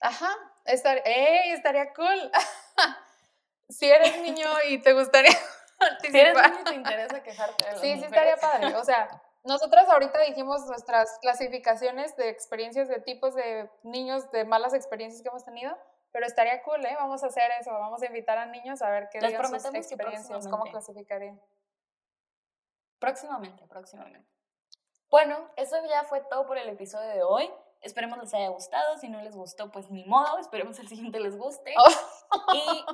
Ajá, 0.00 0.30
estar, 0.64 1.00
¡ey! 1.04 1.52
estaría 1.52 1.92
cool. 1.94 2.30
si 3.68 3.90
eres 3.90 4.20
niño 4.22 4.46
y 4.68 4.78
te 4.80 4.92
gustaría 4.92 5.32
Si 6.00 6.16
eres 6.18 6.34
participar. 6.34 6.50
niño 6.50 6.60
y 6.60 6.64
te 6.64 6.74
interesa 6.74 7.22
quejarte 7.22 7.64
de 7.64 7.76
Sí, 7.80 7.98
sí 7.98 8.04
estaría 8.04 8.36
padre. 8.36 8.74
O 8.76 8.84
sea, 8.84 9.08
nosotras 9.44 9.88
ahorita 9.88 10.20
dijimos 10.20 10.66
nuestras 10.66 11.18
clasificaciones 11.20 12.16
de 12.16 12.28
experiencias 12.28 12.88
de 12.88 13.00
tipos 13.00 13.34
de 13.34 13.68
niños, 13.82 14.30
de 14.30 14.44
malas 14.44 14.74
experiencias 14.74 15.22
que 15.22 15.28
hemos 15.28 15.44
tenido, 15.44 15.76
pero 16.12 16.26
estaría 16.26 16.62
cool, 16.62 16.84
¿eh? 16.84 16.94
Vamos 16.98 17.24
a 17.24 17.26
hacer 17.26 17.50
eso, 17.58 17.72
vamos 17.72 18.02
a 18.02 18.06
invitar 18.06 18.38
a 18.38 18.46
niños 18.46 18.82
a 18.82 18.90
ver 18.90 19.08
qué 19.10 19.20
Les 19.20 19.32
sus 19.32 19.40
prometemos 19.40 19.86
experiencias, 19.86 20.46
cómo 20.46 20.64
clasificarían. 20.64 21.40
Próximamente, 22.98 23.66
próximamente. 23.66 24.28
Bueno, 25.10 25.50
eso 25.56 25.76
ya 25.86 26.04
fue 26.04 26.20
todo 26.20 26.46
por 26.46 26.56
el 26.56 26.68
episodio 26.68 27.08
de 27.08 27.22
hoy. 27.22 27.50
Esperemos 27.82 28.18
les 28.18 28.32
haya 28.32 28.48
gustado. 28.48 28.96
Si 28.98 29.08
no 29.08 29.20
les 29.22 29.36
gustó, 29.36 29.70
pues 29.70 29.90
ni 29.90 30.04
modo. 30.04 30.38
Esperemos 30.38 30.78
el 30.78 30.88
siguiente 30.88 31.20
les 31.20 31.36
guste. 31.36 31.74
Y 32.54 32.84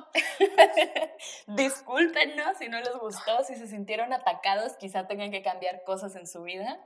discúlpenos 1.47 2.57
si 2.57 2.69
no 2.69 2.79
les 2.79 2.97
gustó, 2.97 3.43
si 3.43 3.55
se 3.55 3.67
sintieron 3.67 4.13
atacados, 4.13 4.77
quizá 4.77 5.07
tengan 5.07 5.31
que 5.31 5.41
cambiar 5.41 5.83
cosas 5.83 6.15
en 6.15 6.27
su 6.27 6.43
vida. 6.43 6.79